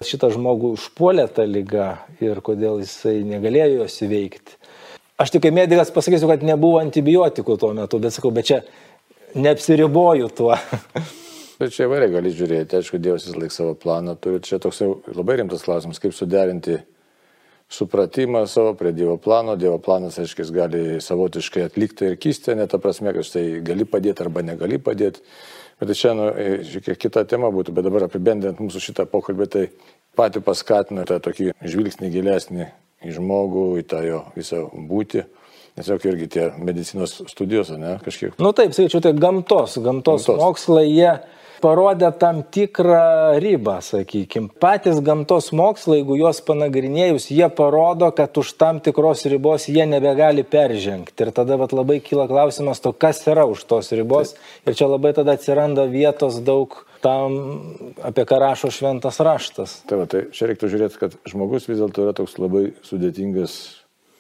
šitą 0.06 0.30
žmogų 0.38 0.76
užpuolė 0.78 1.26
tą 1.34 1.50
lygą 1.50 1.90
ir 2.22 2.46
kodėl 2.46 2.84
jisai 2.86 3.24
negalėjo 3.28 3.82
jos 3.82 4.04
įveikti. 4.06 4.62
Aš 5.22 5.30
tik 5.30 5.44
kaip 5.46 5.54
medikas 5.54 5.92
pasakysiu, 5.94 6.28
kad 6.32 6.46
nebuvo 6.46 6.80
antibiotikų 6.82 7.58
tuo 7.62 7.70
metu, 7.78 8.00
bet 8.02 8.16
sakau, 8.16 8.32
bet 8.34 8.50
čia 8.50 8.64
neapsiriboju 9.38 10.32
tuo. 10.34 10.56
Bet 11.54 11.70
čia 11.70 11.86
įvairiai 11.86 12.10
gali 12.10 12.32
žiūrėti, 12.34 12.80
aišku, 12.80 12.98
Dievas 13.00 13.28
vis 13.28 13.36
laik 13.38 13.54
savo 13.54 13.76
planą 13.78 14.16
turi. 14.20 14.40
Čia 14.44 14.58
toks 14.60 14.80
jau 14.82 14.88
labai 15.14 15.38
rimtas 15.38 15.62
klausimas, 15.64 16.00
kaip 16.02 16.16
suderinti 16.18 16.80
supratimą 17.72 18.42
savo 18.50 18.74
prie 18.76 18.90
Dievo 18.92 19.20
plano. 19.22 19.54
Dievo 19.56 19.78
planas, 19.80 20.18
aiškiai, 20.20 20.50
gali 20.52 20.82
savotiškai 21.06 21.68
atlikti 21.70 22.10
ir 22.10 22.18
kystę, 22.20 22.58
ne 22.58 22.66
ta 22.68 22.82
prasme, 22.82 23.14
kad 23.16 23.30
štai 23.30 23.62
gali 23.64 23.86
padėti 23.88 24.26
arba 24.26 24.44
negali 24.44 24.82
padėti. 24.82 25.22
Bet 25.80 25.94
čia, 26.02 26.18
nu, 26.18 26.32
šiek 26.68 26.90
tiek 26.90 27.04
kita 27.06 27.24
tema 27.30 27.54
būtų, 27.54 27.78
bet 27.78 27.86
dabar 27.86 28.10
apibendrinant 28.10 28.60
mūsų 28.60 28.82
šitą 28.90 29.06
pokalbį, 29.14 29.50
tai 29.54 29.68
pati 30.18 30.42
paskatino 30.44 31.06
tą 31.08 31.22
tokį 31.22 31.54
žvilgsnį 31.62 32.12
gilesnį 32.18 32.72
į 33.04 33.18
žmogų, 33.18 33.68
į 33.82 33.86
tą 33.90 34.02
jo 34.06 34.24
visą 34.38 34.66
būti. 34.74 35.26
Tiesiog 35.74 36.04
irgi 36.06 36.28
tie 36.30 36.50
medicinos 36.62 37.16
studijos, 37.32 37.72
ne, 37.74 37.96
kažkiek. 38.06 38.36
Na 38.38 38.52
nu, 38.52 38.52
taip, 38.54 38.76
sakyčiau, 38.78 39.02
tai 39.02 39.16
gamtos, 39.18 39.80
gamtos, 39.82 40.28
gamtos. 40.28 40.38
mokslai, 40.38 40.86
jie 40.86 41.16
parodė 41.64 42.12
tam 42.20 42.44
tikrą 42.54 43.40
ribą, 43.42 43.80
sakykime. 43.82 44.52
Patys 44.62 45.00
gamtos 45.06 45.50
mokslai, 45.56 46.02
jeigu 46.02 46.18
juos 46.20 46.44
panagrinėjus, 46.46 47.30
jie 47.34 47.48
parodo, 47.56 48.12
kad 48.16 48.38
už 48.38 48.54
tam 48.60 48.84
tikros 48.84 49.26
ribos 49.32 49.70
jie 49.72 49.88
nebegali 49.90 50.44
peržengti. 50.46 51.26
Ir 51.26 51.34
tada 51.36 51.58
vat, 51.62 51.74
labai 51.74 52.02
kyla 52.04 52.28
klausimas 52.30 52.84
to, 52.84 52.94
kas 52.94 53.24
yra 53.32 53.48
už 53.50 53.64
tos 53.70 53.94
ribos. 53.96 54.36
Taip. 54.36 54.68
Ir 54.68 54.80
čia 54.82 54.92
labai 54.92 55.16
tada 55.18 55.38
atsiranda 55.40 55.88
vietos 55.90 56.42
daug 56.44 56.84
tam, 57.04 57.38
apie 58.06 58.26
ką 58.30 58.40
rašo 58.42 58.72
šventas 58.74 59.20
raštas. 59.24 59.78
Tai, 59.90 60.02
va, 60.02 60.10
tai 60.10 60.26
čia 60.36 60.50
reiktų 60.50 60.72
žiūrėti, 60.74 61.00
kad 61.02 61.18
žmogus 61.30 61.68
vis 61.70 61.82
dėlto 61.82 62.08
yra 62.08 62.18
toks 62.18 62.40
labai 62.42 62.72
sudėtingas 62.88 63.62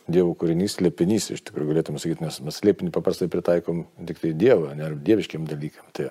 Dievo 0.04 0.34
kūrinys, 0.36 0.74
slėpinys, 0.76 1.30
iš 1.32 1.46
tikrųjų 1.48 1.70
galėtume 1.70 2.00
sakyti, 2.04 2.26
nes 2.26 2.42
mes 2.44 2.58
slėpinį 2.60 2.92
paprastai 2.92 3.30
pritaikom 3.32 3.86
tik 4.04 4.18
tai 4.20 4.34
Dievą, 4.36 4.74
ne 4.76 4.90
dieviškiam 5.00 5.46
dalykam. 5.48 5.86
Tai, 5.96 6.10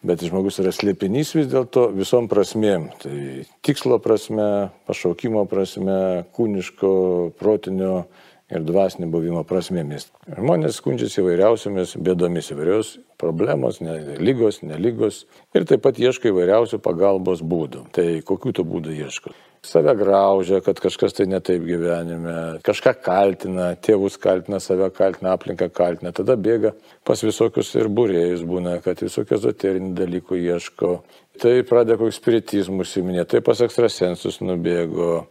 Bet 0.00 0.22
žmogus 0.24 0.56
yra 0.62 0.70
slėpinys 0.72 1.34
vis 1.36 1.48
dėlto 1.52 1.90
visom 1.92 2.24
prasmėm. 2.30 2.86
Tai 3.02 3.16
tikslo 3.60 3.98
prasme, 4.00 4.70
pašaukimo 4.88 5.42
prasme, 5.44 6.24
kūniško, 6.32 6.92
protinio 7.36 8.06
ir 8.50 8.64
dvasinio 8.66 9.10
buvimo 9.12 9.44
prasmėmis. 9.48 10.08
Žmonės 10.28 10.80
skundžiasi 10.80 11.22
įvairiausiamis 11.22 11.96
bėdomis, 12.02 12.50
įvairios 12.54 12.96
problemos, 13.20 13.82
ne, 13.84 13.98
lygos, 14.20 14.62
neligos 14.66 15.24
ir 15.54 15.68
taip 15.68 15.84
pat 15.86 16.00
ieško 16.02 16.32
įvairiausių 16.32 16.82
pagalbos 16.82 17.44
būdų. 17.44 17.86
Tai 17.94 18.08
kokių 18.26 18.58
tų 18.60 18.66
būdų 18.74 18.98
ieško? 19.04 19.36
save 19.62 19.94
graužia, 19.94 20.60
kad 20.60 20.80
kažkas 20.80 21.14
tai 21.16 21.26
netaip 21.28 21.64
gyvenime, 21.68 22.60
kažką 22.64 22.94
kaltina, 23.04 23.70
tėvus 23.76 24.16
kaltina, 24.20 24.60
save 24.60 24.88
kaltina, 24.96 25.34
aplinką 25.36 25.68
kaltina, 25.74 26.12
tada 26.16 26.36
bėga 26.40 26.72
pas 27.04 27.20
visokius 27.24 27.74
ir 27.76 27.90
būrėjus 27.92 28.44
būna, 28.48 28.78
kad 28.84 29.02
visokių 29.04 29.36
ezoterinių 29.36 29.92
dalykų 29.98 30.40
ieško. 30.40 30.94
Tai 31.40 31.52
pradeda 31.68 31.98
kokius 32.00 32.20
spiritizmus 32.20 32.96
įminėti, 33.00 33.36
tai 33.36 33.44
pas 33.44 33.60
ekstrasensus 33.64 34.40
nubėgo, 34.44 35.26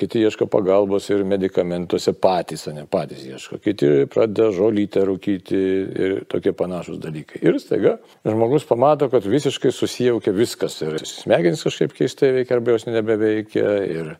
kiti 0.00 0.20
ieško 0.20 0.46
pagalbos 0.52 1.08
ir 1.10 1.24
medikamentuose 1.28 2.12
patys, 2.20 2.66
ne 2.74 2.84
patys 2.90 3.24
ieško, 3.26 3.58
kiti 3.64 3.90
pradeda 4.12 4.50
žolytę 4.56 5.04
rūkyti 5.08 5.60
ir 6.06 6.16
tokie 6.30 6.52
panašus 6.56 7.00
dalykai. 7.02 7.40
Ir 7.46 7.60
staiga 7.62 7.96
žmogus 8.26 8.68
pamato, 8.68 9.08
kad 9.12 9.26
visiškai 9.26 9.72
susijaukia 9.72 10.34
viskas 10.36 10.78
ir 10.84 10.98
smegenys 11.08 11.64
kažkaip 11.66 11.96
keistai 11.96 12.34
veikia 12.40 12.58
arba 12.58 12.76
jos 12.76 12.88
nebeveikia. 12.90 13.76
Ir 13.86 14.16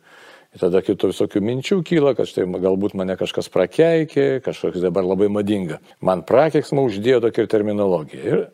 tada 0.56 0.80
kitų 0.80 1.10
visokių 1.12 1.42
minčių 1.44 1.82
kyla, 1.84 2.14
kad 2.16 2.28
štai 2.30 2.46
galbūt 2.48 2.94
mane 2.96 3.18
kažkas 3.20 3.50
prakeikė, 3.52 4.40
kažkoks 4.44 4.80
dabar 4.80 5.04
labai 5.04 5.28
madinga. 5.32 5.82
Man 6.00 6.24
prakeiksmą 6.24 6.86
uždėjo 6.88 7.20
tokia 7.26 7.44
ir 7.44 7.50
terminologija. 7.52 8.22
Ir 8.24 8.46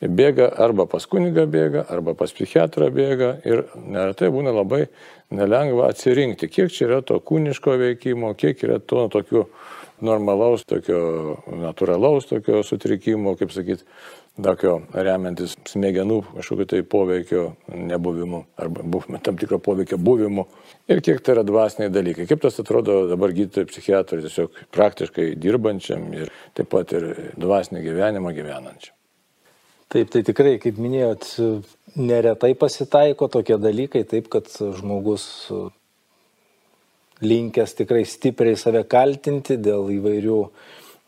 bėga 0.00 0.52
arba 0.62 0.86
pas 0.86 1.06
kunigą 1.06 1.46
bėga, 1.50 1.84
arba 1.90 2.14
pas 2.14 2.32
psichiatrą 2.32 2.90
bėga 2.94 3.32
ir 3.48 3.64
neretai 3.82 4.30
būna 4.30 4.54
labai 4.54 4.86
nelengva 5.34 5.88
atsirinkti, 5.90 6.48
kiek 6.48 6.70
čia 6.72 6.86
yra 6.86 7.00
to 7.02 7.18
kūniško 7.18 7.74
veikimo, 7.80 8.32
kiek 8.38 8.62
yra 8.64 8.78
to 8.78 9.08
tokių 9.12 9.44
normalaus, 10.04 10.62
tokio 10.68 11.00
natūralaus 11.50 12.28
tokio 12.30 12.62
sutrikimo, 12.62 13.34
kaip 13.38 13.50
sakyt, 13.54 13.82
tokio 14.38 14.76
remiantis 14.94 15.56
smegenų 15.66 16.20
kažkokio 16.36 16.66
tai 16.70 16.82
poveikio 16.86 17.44
nebuvimu 17.74 18.44
arba 18.62 19.18
tam 19.24 19.38
tikro 19.40 19.58
poveikio 19.62 19.98
buvimu 19.98 20.46
ir 20.88 21.02
kiek 21.02 21.18
tai 21.24 21.34
yra 21.34 21.44
dvasiniai 21.46 21.90
dalykai. 21.90 22.28
Kaip 22.30 22.44
tas 22.44 22.60
atrodo 22.62 23.00
dabar 23.10 23.34
gydytojai 23.34 23.70
psichiatrai 23.72 24.22
tiesiog 24.22 24.62
praktiškai 24.74 25.32
dirbančiam 25.42 26.06
ir 26.14 26.30
taip 26.54 26.70
pat 26.70 26.94
ir 26.94 27.10
dvasinį 27.34 27.82
gyvenimą 27.88 28.36
gyvenančiam. 28.38 28.97
Taip, 29.88 30.10
tai 30.12 30.20
tikrai, 30.20 30.58
kaip 30.60 30.76
minėjot, 30.76 31.26
neretai 31.96 32.50
pasitaiko 32.60 33.30
tokie 33.32 33.56
dalykai, 33.56 34.02
taip, 34.04 34.26
kad 34.28 34.50
žmogus 34.52 35.22
linkęs 37.24 37.72
tikrai 37.78 38.02
stipriai 38.04 38.58
save 38.60 38.82
kaltinti 38.84 39.56
dėl 39.56 39.88
įvairių 39.94 40.42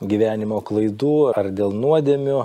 gyvenimo 0.09 0.63
klaidų 0.65 1.13
ar 1.37 1.51
dėl 1.53 1.77
nuodėmių, 1.77 2.39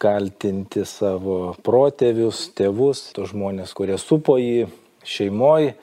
kaltinti 0.00 0.86
savo 0.88 1.52
protėvius, 1.66 2.46
tėvus, 2.56 3.10
tos 3.12 3.34
žmonės, 3.34 3.74
kurie 3.76 3.98
supo 4.00 4.38
jį 4.40 4.70
šeimoje, 5.04 5.74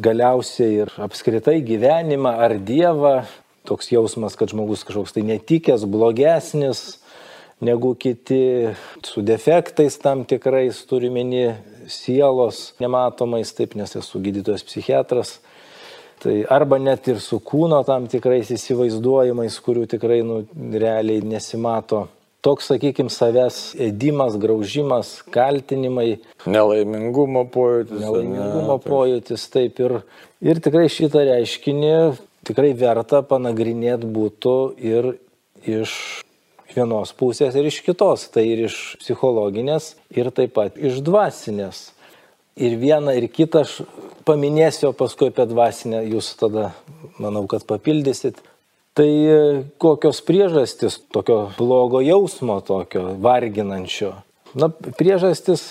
galiausiai 0.00 0.86
ir 0.86 0.94
apskritai 1.04 1.58
gyvenimą 1.66 2.32
ar 2.46 2.56
Dievą, 2.56 3.14
toks 3.68 3.92
jausmas, 3.92 4.36
kad 4.38 4.52
žmogus 4.52 4.86
kažkoks 4.88 5.12
tai 5.16 5.26
netikęs, 5.28 5.84
blogesnis, 5.84 7.02
negu 7.64 7.94
kiti, 7.98 8.70
su 9.04 9.22
defektais 9.22 9.98
tam 9.98 10.24
tikrais, 10.28 10.84
turimeni 10.86 11.54
sielos 11.90 12.74
nematomais, 12.80 13.52
taip 13.56 13.74
nes 13.78 13.96
esu 13.98 14.20
gydytojas 14.22 14.64
psichiatras. 14.66 15.38
Tai 16.18 16.34
arba 16.50 16.80
net 16.82 17.06
ir 17.10 17.20
su 17.22 17.38
kūno 17.38 17.78
tam 17.86 18.08
tikrais 18.10 18.50
įsivaizduojimais, 18.50 19.58
kurių 19.62 19.86
tikrai 19.90 20.22
nu, 20.26 20.42
realiai 20.74 21.22
nesimato. 21.22 22.08
Toks, 22.42 22.68
sakykime, 22.70 23.10
savęs 23.10 23.74
ėdimas, 23.82 24.36
graužimas, 24.38 25.10
kaltinimai. 25.34 26.20
Nelaimingumo 26.46 27.44
pojūtis. 27.54 27.98
Nelaimingumo 28.02 28.76
ne, 28.76 28.82
pojūtis, 28.84 29.46
taip. 29.54 29.78
Ir, 29.82 29.96
ir 30.46 30.62
tikrai 30.62 30.86
šitą 30.90 31.24
reiškinį 31.26 31.94
tikrai 32.46 32.72
verta 32.78 33.24
panagrinėti 33.26 34.10
būtų 34.14 34.56
ir 34.78 35.12
iš 35.66 35.98
vienos 36.78 37.12
pusės 37.18 37.56
ir 37.58 37.68
iš 37.68 37.82
kitos, 37.86 38.28
tai 38.32 38.46
ir 38.48 38.66
iš 38.68 38.78
psichologinės, 39.02 39.94
ir 40.14 40.30
taip 40.34 40.54
pat 40.56 40.78
iš 40.78 41.02
dvasinės. 41.06 41.88
Ir 42.58 42.74
vieną, 42.80 43.12
ir 43.14 43.28
kitą 43.30 43.62
aš 43.62 43.80
paminėsiu, 44.26 44.90
o 44.90 44.96
paskui 44.96 45.30
apie 45.30 45.46
dvasinę 45.46 46.02
jūs 46.08 46.32
tada, 46.40 46.72
manau, 47.22 47.44
kad 47.50 47.66
papildysit. 47.68 48.40
Tai 48.98 49.10
kokios 49.78 50.18
priežastis 50.26 50.96
tokio 51.14 51.52
blogo 51.54 52.00
jausmo, 52.02 52.58
tokio 52.66 53.12
varginančio? 53.22 54.16
Na, 54.58 54.70
priežastis 54.72 55.62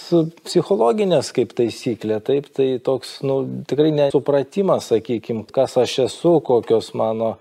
psichologinės 0.46 1.34
kaip 1.36 1.52
taisyklė, 1.58 2.22
taip, 2.24 2.48
tai 2.56 2.78
toks, 2.84 3.17
nu, 3.26 3.41
tikrai 3.67 3.89
nesupratimas, 3.96 4.91
sakykime, 4.93 5.43
kas 5.52 5.76
aš 5.82 5.98
esu, 6.06 6.38
kokios 6.46 6.93
mano 6.96 7.34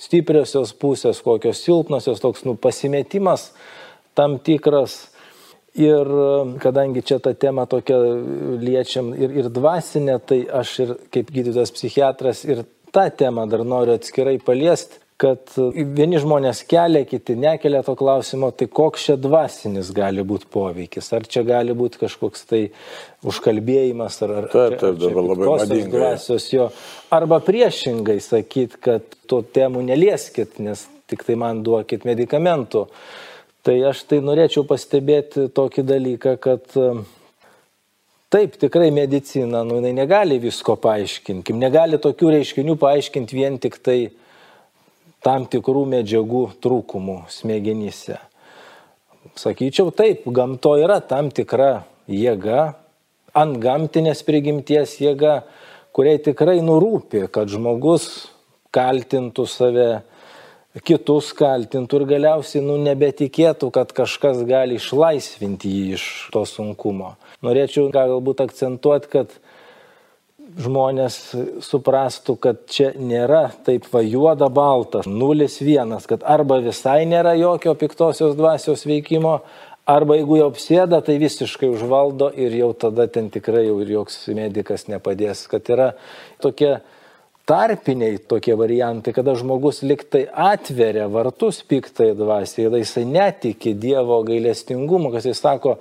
stipriosios 0.00 0.74
pusės, 0.78 1.22
kokios 1.24 1.62
silpnosios, 1.64 2.22
toks 2.22 2.44
nu, 2.48 2.56
pasimetimas 2.56 3.52
tam 4.14 4.38
tikras. 4.38 5.10
Ir 5.74 6.06
kadangi 6.62 7.02
čia 7.02 7.16
tą 7.18 7.32
temą 7.34 7.64
tokia 7.66 7.96
liečiam 8.62 9.08
ir, 9.18 9.32
ir 9.42 9.48
dvasinę, 9.50 10.20
tai 10.22 10.44
aš 10.46 10.74
ir 10.84 10.92
kaip 11.10 11.32
gydytojas 11.34 11.72
psichiatras 11.74 12.44
ir 12.46 12.62
tą 12.94 13.08
temą 13.10 13.48
dar 13.50 13.64
noriu 13.66 13.96
atskirai 13.98 14.36
paliesti 14.38 15.03
kad 15.20 15.52
vieni 15.74 16.18
žmonės 16.18 16.64
kelia, 16.66 17.04
kiti 17.06 17.36
nekelia 17.38 17.84
to 17.86 17.94
klausimo, 17.98 18.50
tai 18.50 18.66
koks 18.66 19.06
čia 19.06 19.14
dvasinis 19.20 19.92
gali 19.94 20.24
būti 20.26 20.48
poveikis. 20.50 21.12
Ar 21.14 21.26
čia 21.30 21.44
gali 21.46 21.74
būti 21.76 22.00
kažkoks 22.02 22.42
tai 22.50 22.62
užkalbėjimas, 23.22 24.18
ar, 24.26 24.32
ar 24.40 24.48
taip, 24.50 24.78
taip, 24.82 24.98
dabar 24.98 25.28
labai 25.30 25.52
madinga. 25.52 25.92
Dvasios 25.94 26.48
jo. 26.50 26.66
Arba 27.14 27.38
priešingai 27.44 28.18
sakyt, 28.24 28.74
kad 28.82 29.06
to 29.30 29.44
temų 29.54 29.84
nelieskit, 29.86 30.58
nes 30.58 30.88
tik 31.10 31.22
tai 31.26 31.38
man 31.38 31.62
duokit 31.66 32.06
medikamentų. 32.08 32.88
Tai 33.64 33.76
aš 33.88 34.02
tai 34.10 34.18
norėčiau 34.20 34.66
pastebėti 34.68 35.46
tokį 35.54 35.86
dalyką, 35.88 36.34
kad 36.42 36.74
e, 36.76 36.90
taip, 38.34 38.58
tikrai 38.60 38.90
medicina, 38.92 39.62
nu, 39.64 39.78
jinai 39.78 39.94
negali 39.96 40.36
visko 40.42 40.74
paaiškinti, 40.82 41.54
negali 41.56 42.02
tokių 42.02 42.34
reiškinių 42.34 42.76
paaiškinti 42.82 43.38
vien 43.38 43.56
tik 43.62 43.78
tai 43.80 43.98
tam 45.24 45.48
tikrų 45.50 45.86
medžiagų 45.96 46.44
trūkumų 46.62 47.24
smegenyse. 47.32 48.18
Sakyčiau, 49.40 49.88
taip, 49.96 50.26
gamto 50.28 50.76
yra 50.78 51.00
tam 51.00 51.30
tikra 51.32 51.86
jėga, 52.06 52.74
ant 53.34 53.58
gamtinės 53.58 54.22
prigimties 54.26 54.98
jėga, 55.00 55.40
kuriai 55.96 56.20
tikrai 56.22 56.60
nurūpi, 56.62 57.24
kad 57.32 57.48
žmogus 57.50 58.28
kaltintų 58.74 59.46
save, 59.48 59.88
kitus 60.84 61.30
kaltintų 61.38 62.00
ir 62.00 62.06
galiausiai 62.14 62.62
nu, 62.66 62.76
nebetikėtų, 62.82 63.70
kad 63.74 63.94
kažkas 63.96 64.42
gali 64.46 64.78
išlaisvinti 64.80 65.70
jį 65.70 65.84
iš 65.98 66.06
to 66.34 66.44
sunkumo. 66.50 67.14
Norėčiau 67.46 67.88
galbūt 67.94 68.42
akcentuoti, 68.44 69.10
kad 69.12 69.34
žmonės 70.60 71.16
suprastų, 71.64 72.36
kad 72.38 72.64
čia 72.70 72.92
nėra 72.98 73.48
taip 73.66 73.86
va 73.92 74.02
juoda 74.04 74.48
balta, 74.52 75.02
nulis 75.06 75.58
vienas, 75.64 76.06
kad 76.10 76.22
arba 76.22 76.60
visai 76.62 77.02
nėra 77.10 77.34
jokio 77.38 77.74
piktosios 77.78 78.36
dvasios 78.38 78.84
veikimo, 78.86 79.40
arba 79.86 80.18
jeigu 80.18 80.38
jau 80.40 80.48
apsėda, 80.52 81.02
tai 81.04 81.18
visiškai 81.22 81.68
užvaldo 81.74 82.30
ir 82.38 82.54
jau 82.60 82.72
tada 82.86 83.08
ten 83.10 83.30
tikrai 83.34 83.66
jau 83.66 83.80
ir 83.82 83.94
joks 83.96 84.20
medikas 84.36 84.86
nepadės, 84.88 85.46
kad 85.50 85.68
yra 85.74 85.90
tokie 86.42 86.76
tarpiniai 87.44 88.22
tokie 88.24 88.54
variantai, 88.56 89.12
kada 89.12 89.34
žmogus 89.36 89.82
liktai 89.84 90.24
atveria 90.30 91.10
vartus 91.12 91.60
piktai 91.66 92.12
dvasiai, 92.16 92.70
tada 92.70 92.80
jisai 92.80 93.04
netiki 93.08 93.74
Dievo 93.76 94.22
gailestingumu, 94.24 95.12
kas 95.12 95.28
jis 95.28 95.42
sako, 95.44 95.78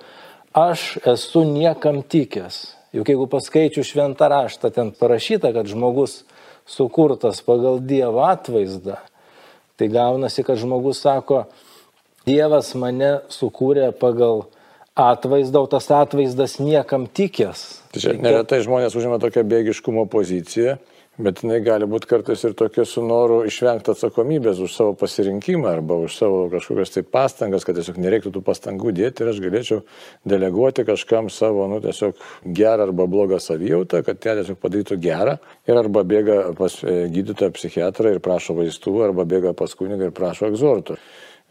aš 0.54 0.98
esu 1.14 1.46
niekam 1.48 2.04
tikęs. 2.04 2.83
Juk 2.94 3.10
jeigu 3.10 3.26
paskaičiu 3.30 3.82
šventą 3.86 4.30
raštą, 4.30 4.70
ten 4.74 4.92
parašyta, 4.94 5.50
kad 5.56 5.70
žmogus 5.70 6.22
sukurtas 6.70 7.42
pagal 7.42 7.82
Dievo 7.82 8.22
atvaizdą, 8.28 9.00
tai 9.80 9.90
gaunasi, 9.90 10.46
kad 10.46 10.62
žmogus 10.62 11.02
sako, 11.02 11.48
Dievas 12.24 12.70
mane 12.80 13.18
sukūrė 13.34 13.90
pagal 14.00 14.46
atvaizdą, 14.96 15.66
o 15.66 15.68
tas 15.68 15.90
atvaizdas 15.92 16.60
niekam 16.62 17.10
tikęs. 17.10 17.64
Tai 17.92 18.04
čia 18.04 18.14
neretai 18.16 18.62
žmonės 18.64 18.96
užima 18.96 19.18
tokią 19.20 19.44
bėgiškumo 19.50 20.06
poziciją 20.12 20.78
Bet 21.14 21.44
jinai 21.44 21.60
gali 21.62 21.86
būti 21.86 22.08
kartais 22.10 22.42
ir 22.42 22.56
tokia 22.58 22.88
su 22.90 23.04
noru 23.06 23.44
išvengti 23.46 23.92
atsakomybės 23.94 24.58
už 24.66 24.72
savo 24.74 24.96
pasirinkimą 24.98 25.68
arba 25.70 26.00
už 26.02 26.16
savo 26.18 26.40
kažkokias 26.50 26.90
tai 26.96 27.04
pastangas, 27.06 27.68
kad 27.68 27.78
tiesiog 27.78 28.00
nereiktų 28.02 28.32
tų 28.34 28.42
pastangų 28.48 28.96
dėti 28.98 29.22
ir 29.22 29.30
aš 29.30 29.42
galėčiau 29.44 29.78
deleguoti 30.26 30.88
kažkam 30.88 31.30
savo, 31.30 31.68
nu, 31.70 31.78
tiesiog 31.86 32.18
gerą 32.58 32.88
arba 32.88 33.06
blogą 33.06 33.38
savijautą, 33.38 34.02
kad 34.08 34.26
jie 34.26 34.34
tiesiog 34.40 34.58
padarytų 34.64 34.98
gerą 35.06 35.38
ir 35.70 35.82
arba 35.84 36.02
bėga 36.02 36.40
pas 36.58 36.80
e, 36.82 37.04
gydytoją 37.14 37.54
psichiatrą 37.60 38.16
ir 38.16 38.24
prašo 38.26 38.58
vaistų, 38.58 38.96
arba 39.06 39.30
bėga 39.30 39.54
pas 39.54 39.78
kunigą 39.78 40.10
ir 40.10 40.18
prašo 40.18 40.50
egzortų. 40.50 40.98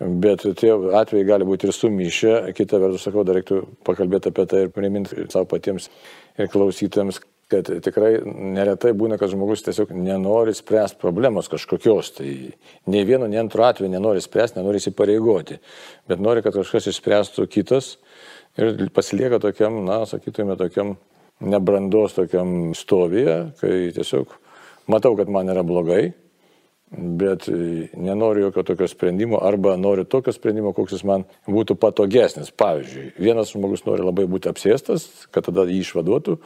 Bet 0.02 0.42
tie 0.58 0.72
atvejai 0.74 1.28
gali 1.28 1.46
būti 1.46 1.68
ir 1.68 1.76
sumišę. 1.76 2.32
Kita 2.58 2.82
vertus, 2.82 3.04
sakau, 3.06 3.22
dar 3.22 3.38
reiktų 3.38 3.60
pakalbėti 3.86 4.32
apie 4.32 4.48
tai 4.50 4.64
ir 4.64 4.74
priminti 4.74 5.28
savo 5.30 5.46
patiems 5.52 5.86
ir 6.34 6.50
klausytėms, 6.50 7.20
kad 7.52 7.68
tikrai 7.84 8.14
neretai 8.24 8.94
būna, 8.96 9.18
kad 9.20 9.32
žmogus 9.32 9.64
tiesiog 9.66 9.92
nenori 9.94 10.54
spręsti 10.56 11.00
problemos 11.02 11.50
kažkokios. 11.52 12.12
Tai 12.18 12.32
nei 12.92 13.06
vieno, 13.08 13.28
nei 13.28 13.40
antro 13.42 13.66
atveju 13.68 13.92
nenori 13.92 14.24
spręsti, 14.24 14.60
nenori 14.60 14.80
įsipareigoti, 14.80 15.60
bet 16.10 16.22
nori, 16.22 16.44
kad 16.44 16.56
kažkas 16.56 16.90
išspręstų 16.92 17.46
kitas 17.52 17.96
ir 18.60 18.88
pasilieka 18.94 19.40
tokiam, 19.42 19.82
na, 19.86 20.02
sakytume, 20.08 20.56
tokiam 20.60 20.96
nebrandos 21.42 22.16
tokiam 22.16 22.72
stovyje, 22.78 23.36
kai 23.60 23.76
tiesiog 23.96 24.36
matau, 24.90 25.16
kad 25.18 25.30
man 25.32 25.50
yra 25.50 25.64
blogai, 25.66 26.12
bet 26.92 27.46
nenoriu 27.96 28.48
jokio 28.48 28.62
tokio 28.68 28.88
sprendimo 28.88 29.38
arba 29.42 29.76
noriu 29.80 30.04
tokio 30.04 30.32
sprendimo, 30.32 30.74
koks 30.76 30.98
jis 30.98 31.04
man 31.08 31.24
būtų 31.48 31.78
patogesnis. 31.80 32.52
Pavyzdžiui, 32.52 33.14
vienas 33.16 33.54
žmogus 33.54 33.86
nori 33.86 34.04
labai 34.04 34.26
būti 34.28 34.50
apsėstas, 34.52 35.08
kad 35.32 35.48
tada 35.48 35.64
jį 35.70 35.80
išvaduotų 35.86 36.36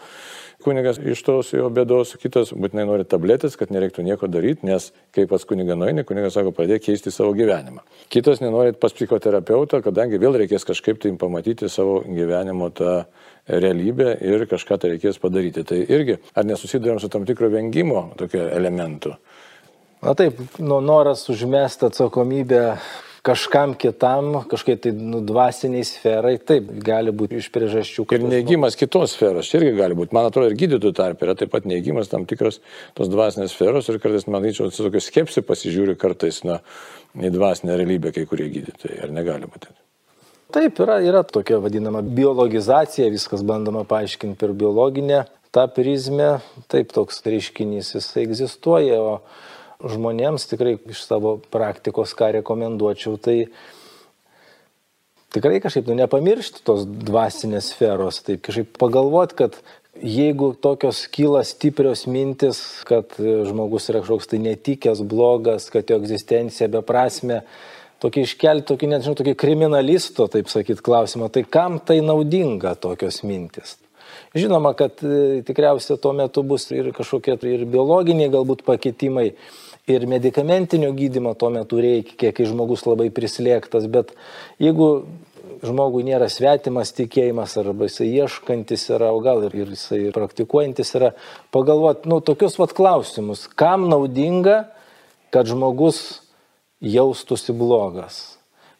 kunigas 0.64 0.98
iš 0.98 1.22
tos 1.26 1.52
jo 1.54 1.68
bėdos, 1.72 2.14
kitas 2.20 2.52
būtinai 2.56 2.86
nori 2.88 3.06
tabletės, 3.08 3.56
kad 3.58 3.72
nereiktų 3.74 4.04
nieko 4.06 4.28
daryti, 4.30 4.66
nes 4.66 4.90
kai 5.14 5.26
pas 5.30 5.44
kunigą 5.48 5.76
nueini, 5.78 6.04
kunigas 6.06 6.36
sako, 6.38 6.52
pradėk 6.56 6.86
keisti 6.88 7.12
savo 7.14 7.34
gyvenimą. 7.36 7.84
Kitas 8.12 8.42
nenori 8.42 8.74
pas 8.76 8.94
psichoterapeutą, 8.96 9.82
kadangi 9.84 10.20
vėl 10.22 10.38
reikės 10.42 10.66
kažkaip 10.68 11.00
tai 11.02 11.14
pamatyti 11.20 11.70
savo 11.72 12.00
gyvenimo 12.06 12.70
tą 12.74 12.98
realybę 13.46 14.16
ir 14.26 14.46
kažką 14.50 14.80
tai 14.82 14.94
reikės 14.96 15.20
padaryti. 15.22 15.64
Tai 15.66 15.78
irgi, 15.82 16.18
ar 16.34 16.46
nesusidurėm 16.48 17.00
su 17.02 17.10
tam 17.12 17.26
tikro 17.28 17.50
vengimo 17.52 18.08
tokio 18.18 18.48
elementu? 18.50 19.14
Na 20.02 20.12
taip, 20.14 20.38
nu, 20.60 20.80
noras 20.84 21.24
užmesti 21.32 21.88
atsakomybę 21.88 22.64
kažkam 23.26 23.74
kitam, 23.74 24.42
kažkaip 24.50 24.82
tai 24.84 24.92
nu, 24.94 25.20
dvasiniai 25.26 25.84
sferai, 25.86 26.36
taip, 26.38 26.68
gali 26.86 27.10
būti 27.14 27.40
iš 27.40 27.48
priežasčių. 27.54 28.04
Ir 28.14 28.26
neigimas 28.26 28.78
kitos 28.78 29.16
sferos, 29.16 29.50
irgi 29.58 29.72
gali 29.78 29.96
būti. 29.98 30.14
Man 30.14 30.28
atrodo, 30.28 30.52
ir 30.52 30.58
gydytojų 30.60 30.94
tarp 30.96 31.24
yra 31.26 31.34
taip 31.38 31.50
pat 31.54 31.66
neigimas 31.66 32.12
tam 32.12 32.26
tikras 32.28 32.60
tos 32.98 33.10
dvasinės 33.10 33.56
sferos 33.56 33.90
ir 33.90 33.98
kartais, 34.02 34.28
manyčiau, 34.30 34.70
su 34.70 34.86
tokia 34.86 35.02
skepsi 35.02 35.42
pasižiūri 35.46 35.96
kartais 35.98 36.44
na, 36.46 36.60
į 37.18 37.32
dvasinę 37.34 37.74
realybę 37.80 38.14
kai 38.14 38.26
kurie 38.30 38.46
gydytojai. 38.52 39.02
Ar 39.08 39.14
negali 39.16 39.50
būti? 39.50 39.74
Taip, 40.54 40.78
yra, 40.84 41.00
yra 41.02 41.24
tokia 41.26 41.58
vadinama 41.58 42.04
biologizacija, 42.06 43.10
viskas 43.10 43.42
bandoma 43.46 43.82
paaiškinti 43.88 44.38
per 44.38 44.54
biologinę 44.54 45.24
tą 45.50 45.66
prizmę. 45.74 46.36
Taip, 46.70 46.94
toks 46.94 47.24
reiškinys 47.26 47.96
jis 47.96 48.12
egzistuoja. 48.22 49.02
O 49.02 49.18
žmonėms 49.82 50.48
tikrai 50.50 50.76
iš 50.90 51.02
savo 51.04 51.36
praktikos, 51.52 52.14
ką 52.16 52.32
rekomenduočiau, 52.38 53.16
tai 53.20 53.48
tikrai 55.36 55.60
kažkaip 55.64 55.88
nu, 55.90 55.98
nepamiršti 56.00 56.64
tos 56.66 56.86
dvasinės 56.86 57.72
sferos, 57.74 58.22
taip 58.24 58.44
kažkaip 58.46 58.76
pagalvoti, 58.80 59.38
kad 59.42 59.58
jeigu 60.02 60.52
tokios 60.60 61.04
kyla 61.12 61.42
stiprios 61.44 62.06
mintis, 62.08 62.60
kad 62.88 63.16
žmogus 63.18 63.88
yra 63.92 64.02
kažkoks 64.04 64.30
tai 64.32 64.40
netikęs, 64.44 65.02
blogas, 65.08 65.70
kad 65.72 65.88
jo 65.90 65.98
egzistencija 66.00 66.68
beprasme, 66.72 67.42
tokį 68.04 68.26
iškelti, 68.26 68.68
tokį, 68.68 68.92
net 68.92 69.06
žinau, 69.06 69.16
tokį 69.18 69.36
kriminalisto, 69.40 70.28
taip 70.32 70.52
sakyt, 70.52 70.84
klausimą, 70.84 71.30
tai 71.32 71.46
kam 71.48 71.80
tai 71.80 72.02
naudinga 72.04 72.76
tokios 72.80 73.22
mintis? 73.24 73.76
Žinoma, 74.36 74.74
kad 74.76 75.00
e, 75.04 75.40
tikriausiai 75.46 75.98
tuo 76.00 76.12
metu 76.16 76.42
bus 76.46 76.68
ir 76.74 76.90
kažkokie 76.96 77.38
ir 77.48 77.64
biologiniai 77.72 78.28
galbūt 78.32 78.66
pakitimai, 78.66 79.30
ir 79.86 80.06
medicamentinio 80.10 80.90
gydymo 80.96 81.34
tuo 81.38 81.50
metu 81.54 81.78
reikia, 81.82 82.32
kai 82.34 82.46
žmogus 82.48 82.84
labai 82.88 83.08
prislėgtas, 83.14 83.86
bet 83.90 84.12
jeigu 84.62 85.06
žmogui 85.64 86.04
nėra 86.06 86.28
svetimas 86.32 86.92
tikėjimas 86.96 87.54
arba 87.60 87.86
jisai 87.88 88.08
ieškantis 88.18 88.88
yra, 88.92 89.12
o 89.14 89.20
gal 89.24 89.44
ir, 89.46 89.54
ir 89.54 89.72
jisai 89.76 90.00
praktikuojantis 90.14 90.94
yra, 90.98 91.12
pagalvoti, 91.54 92.10
nu, 92.10 92.20
tokius 92.20 92.58
vat 92.60 92.74
klausimus, 92.76 93.46
kam 93.46 93.86
naudinga, 93.90 94.64
kad 95.34 95.48
žmogus 95.48 96.22
jaustųsi 96.82 97.54
blogas. 97.56 98.36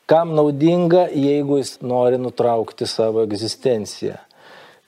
Kam 0.06 0.36
naudinga, 0.38 1.08
jeigu 1.10 1.58
jis 1.58 1.80
nori 1.82 2.18
nutraukti 2.22 2.86
savo 2.86 3.24
egzistenciją. 3.26 4.18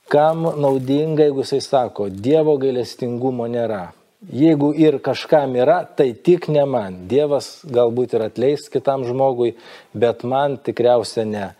Kam 0.08 0.46
naudinga, 0.56 1.26
jeigu 1.26 1.42
jisai 1.42 1.62
sako, 1.64 2.06
Dievo 2.08 2.54
gailestingumo 2.60 3.48
nėra. 3.50 3.88
Jeigu 4.18 4.72
ir 4.74 4.96
kažkam 4.98 5.54
yra, 5.54 5.84
tai 5.86 6.10
tik 6.10 6.48
ne 6.50 6.64
man. 6.66 7.04
Dievas 7.06 7.60
galbūt 7.70 8.16
ir 8.16 8.24
atleis 8.26 8.66
kitam 8.66 9.04
žmogui, 9.06 9.52
bet 9.94 10.24
man 10.26 10.56
tikriausia 10.58 11.22
ne. 11.22 11.52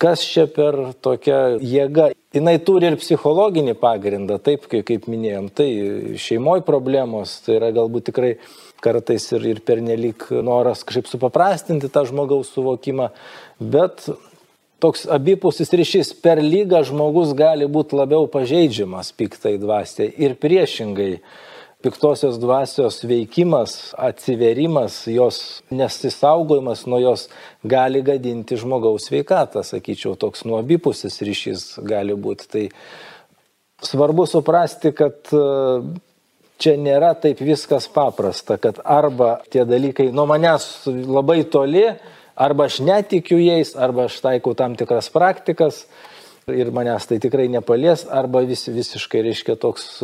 Kas 0.00 0.24
čia 0.24 0.46
per 0.48 0.96
tokia 1.04 1.58
jėga? 1.60 2.08
Jis 2.34 2.64
turi 2.64 2.88
ir 2.88 2.96
psichologinį 2.98 3.76
pagrindą, 3.78 4.40
taip 4.40 4.64
kaip, 4.64 4.86
kaip 4.88 5.04
minėjom. 5.12 5.52
Tai 5.52 5.68
šeimoje 6.18 6.64
problemos, 6.64 7.36
tai 7.44 7.60
yra 7.60 7.70
galbūt 7.76 8.08
tikrai 8.08 8.32
kartais 8.84 9.28
ir, 9.36 9.44
ir 9.52 9.60
pernelik 9.64 10.24
noras 10.44 10.82
kažkaip 10.88 11.12
supaprastinti 11.12 11.92
tą 11.92 12.08
žmogaus 12.08 12.50
suvokimą, 12.56 13.12
bet 13.60 14.08
toks 14.80 15.04
abipusis 15.04 15.72
ryšys 15.72 16.16
per 16.24 16.40
lygą 16.40 16.82
žmogus 16.88 17.36
gali 17.36 17.68
būti 17.68 17.96
labiau 17.96 18.26
pažeidžiamas 18.28 19.12
piktai 19.16 19.58
dvasiai 19.60 20.10
ir 20.16 20.34
priešingai 20.40 21.12
piktosios 21.84 22.38
dvasios 22.40 23.02
veikimas, 23.04 23.92
atsiverimas, 24.00 25.02
jos 25.12 25.38
nesisaugojimas 25.70 26.86
nuo 26.88 26.98
jos 27.02 27.26
gali 27.60 28.00
gadinti 28.02 28.56
žmogaus 28.56 29.10
sveikatą, 29.10 29.60
sakyčiau, 29.66 30.14
toks 30.16 30.46
nuo 30.48 30.62
abipusis 30.62 31.20
ryšys 31.20 31.66
gali 31.84 32.16
būti. 32.16 32.48
Tai 32.54 32.64
svarbu 33.84 34.24
suprasti, 34.30 34.94
kad 34.96 35.28
e, 35.36 35.44
čia 36.64 36.74
nėra 36.80 37.12
taip 37.20 37.42
viskas 37.44 37.90
paprasta, 37.92 38.56
kad 38.56 38.80
arba 38.80 39.36
tie 39.52 39.66
dalykai 39.68 40.08
nuo 40.14 40.24
manęs 40.30 40.86
labai 40.88 41.42
toli, 41.44 41.84
arba 42.34 42.70
aš 42.70 42.80
netikiu 42.86 43.42
jais, 43.42 43.74
arba 43.76 44.08
aš 44.08 44.22
taikau 44.24 44.56
tam 44.56 44.78
tikras 44.80 45.10
praktikas 45.12 45.84
ir 46.48 46.72
manęs 46.72 47.08
tai 47.08 47.20
tikrai 47.20 47.46
nepalies, 47.52 48.06
arba 48.08 48.40
vis, 48.48 48.64
visiškai 48.68 49.22
reiškia 49.28 49.60
toks 49.60 50.00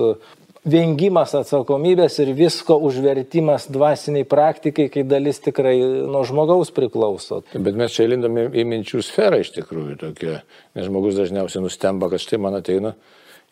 vengimas 0.65 1.33
atsakomybės 1.39 2.19
ir 2.21 2.33
visko 2.37 2.77
užvertimas 2.85 3.69
dvasiniai 3.73 4.27
praktikai, 4.29 4.89
kai 4.93 5.05
dalis 5.09 5.41
tikrai 5.41 5.77
nuo 5.81 6.23
žmogaus 6.29 6.73
priklauso. 6.77 7.43
Bet 7.55 7.79
mes 7.79 7.95
čia 7.95 8.09
lindame 8.11 8.49
į 8.53 8.67
minčių 8.69 9.03
sferą 9.05 9.41
iš 9.41 9.55
tikrųjų 9.57 9.97
tokia, 10.05 10.41
nes 10.77 10.89
žmogus 10.89 11.17
dažniausiai 11.19 11.65
nustemba, 11.65 12.11
kad 12.13 12.23
štai 12.23 12.41
man 12.43 12.59
ateina 12.61 12.95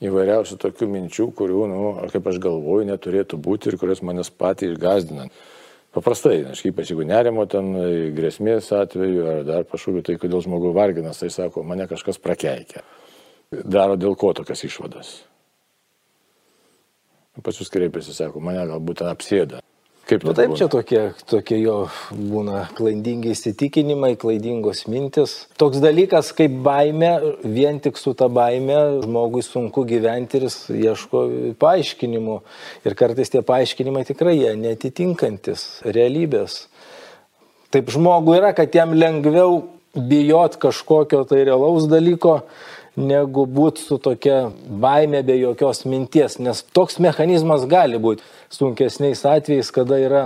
įvairiausių 0.05 0.59
tokių 0.63 0.91
minčių, 0.93 1.31
kurių, 1.39 1.63
nu, 1.71 1.87
kaip 2.13 2.29
aš 2.31 2.43
galvoju, 2.43 2.87
neturėtų 2.93 3.39
būti 3.43 3.73
ir 3.73 3.79
kurios 3.81 4.05
manęs 4.07 4.31
patį 4.31 4.75
išgazdina. 4.75 5.31
Paprastai, 5.97 6.43
aš 6.53 6.61
ypač 6.69 6.93
jeigu 6.93 7.07
nerimo 7.09 7.47
ten 7.51 7.73
grėsmės 8.15 8.69
atveju 8.77 9.25
ar 9.33 9.41
dar 9.49 9.65
kažkokiu 9.67 10.05
tai, 10.07 10.19
kodėl 10.21 10.45
žmogų 10.45 10.75
varginas, 10.77 11.25
tai 11.25 11.33
sako, 11.35 11.65
mane 11.67 11.89
kažkas 11.91 12.21
prakeikia. 12.23 12.85
Daro 13.49 13.97
dėl 13.97 14.15
ko 14.21 14.35
tokias 14.37 14.63
išvadas. 14.69 15.17
Pačius 17.45 17.71
kreipiasi, 17.71 18.15
sako, 18.17 18.43
mane 18.43 18.65
galbūt 18.67 19.03
ten 19.03 19.11
apsėda. 19.13 19.63
Kaip 20.09 20.23
nu, 20.25 20.33
taip, 20.33 20.49
būna? 20.49 20.57
čia 20.57 20.67
tokie, 20.73 21.01
tokie 21.29 21.59
jo 21.61 21.75
būna 22.09 22.63
klaidingi 22.79 23.35
įsitikinimai, 23.35 24.15
klaidingos 24.17 24.87
mintis. 24.89 25.35
Toks 25.61 25.83
dalykas 25.85 26.31
kaip 26.37 26.55
baime, 26.65 27.11
vien 27.45 27.77
tik 27.85 28.01
su 28.01 28.15
ta 28.17 28.31
baime 28.33 28.79
žmogui 29.03 29.45
sunku 29.45 29.85
gyventi 29.91 30.41
ir 30.41 30.47
jis 30.49 30.57
ieško 30.73 31.25
paaiškinimų. 31.61 32.39
Ir 32.89 32.97
kartais 32.97 33.35
tie 33.35 33.45
paaiškinimai 33.45 34.07
tikrai 34.09 34.39
jie 34.39 34.55
netitinkantis 34.57 35.67
realybės. 35.85 36.63
Taip 37.69 37.93
žmogui 37.93 38.39
yra, 38.41 38.55
kad 38.57 38.73
jam 38.73 38.97
lengviau 38.97 39.61
bijot 39.93 40.57
kažkokio 40.57 41.27
tai 41.29 41.45
realaus 41.45 41.85
dalyko, 41.91 42.39
negu 42.99 43.47
būti 43.47 43.85
su 43.85 43.99
tokia 44.03 44.49
baime 44.69 45.23
be 45.23 45.39
jokios 45.39 45.85
minties, 45.87 46.39
nes 46.43 46.65
toks 46.75 46.99
mechanizmas 47.03 47.67
gali 47.71 48.01
būti 48.03 48.27
sunkesniais 48.53 49.25
atvejais, 49.29 49.71
kada 49.75 49.99
yra 50.03 50.23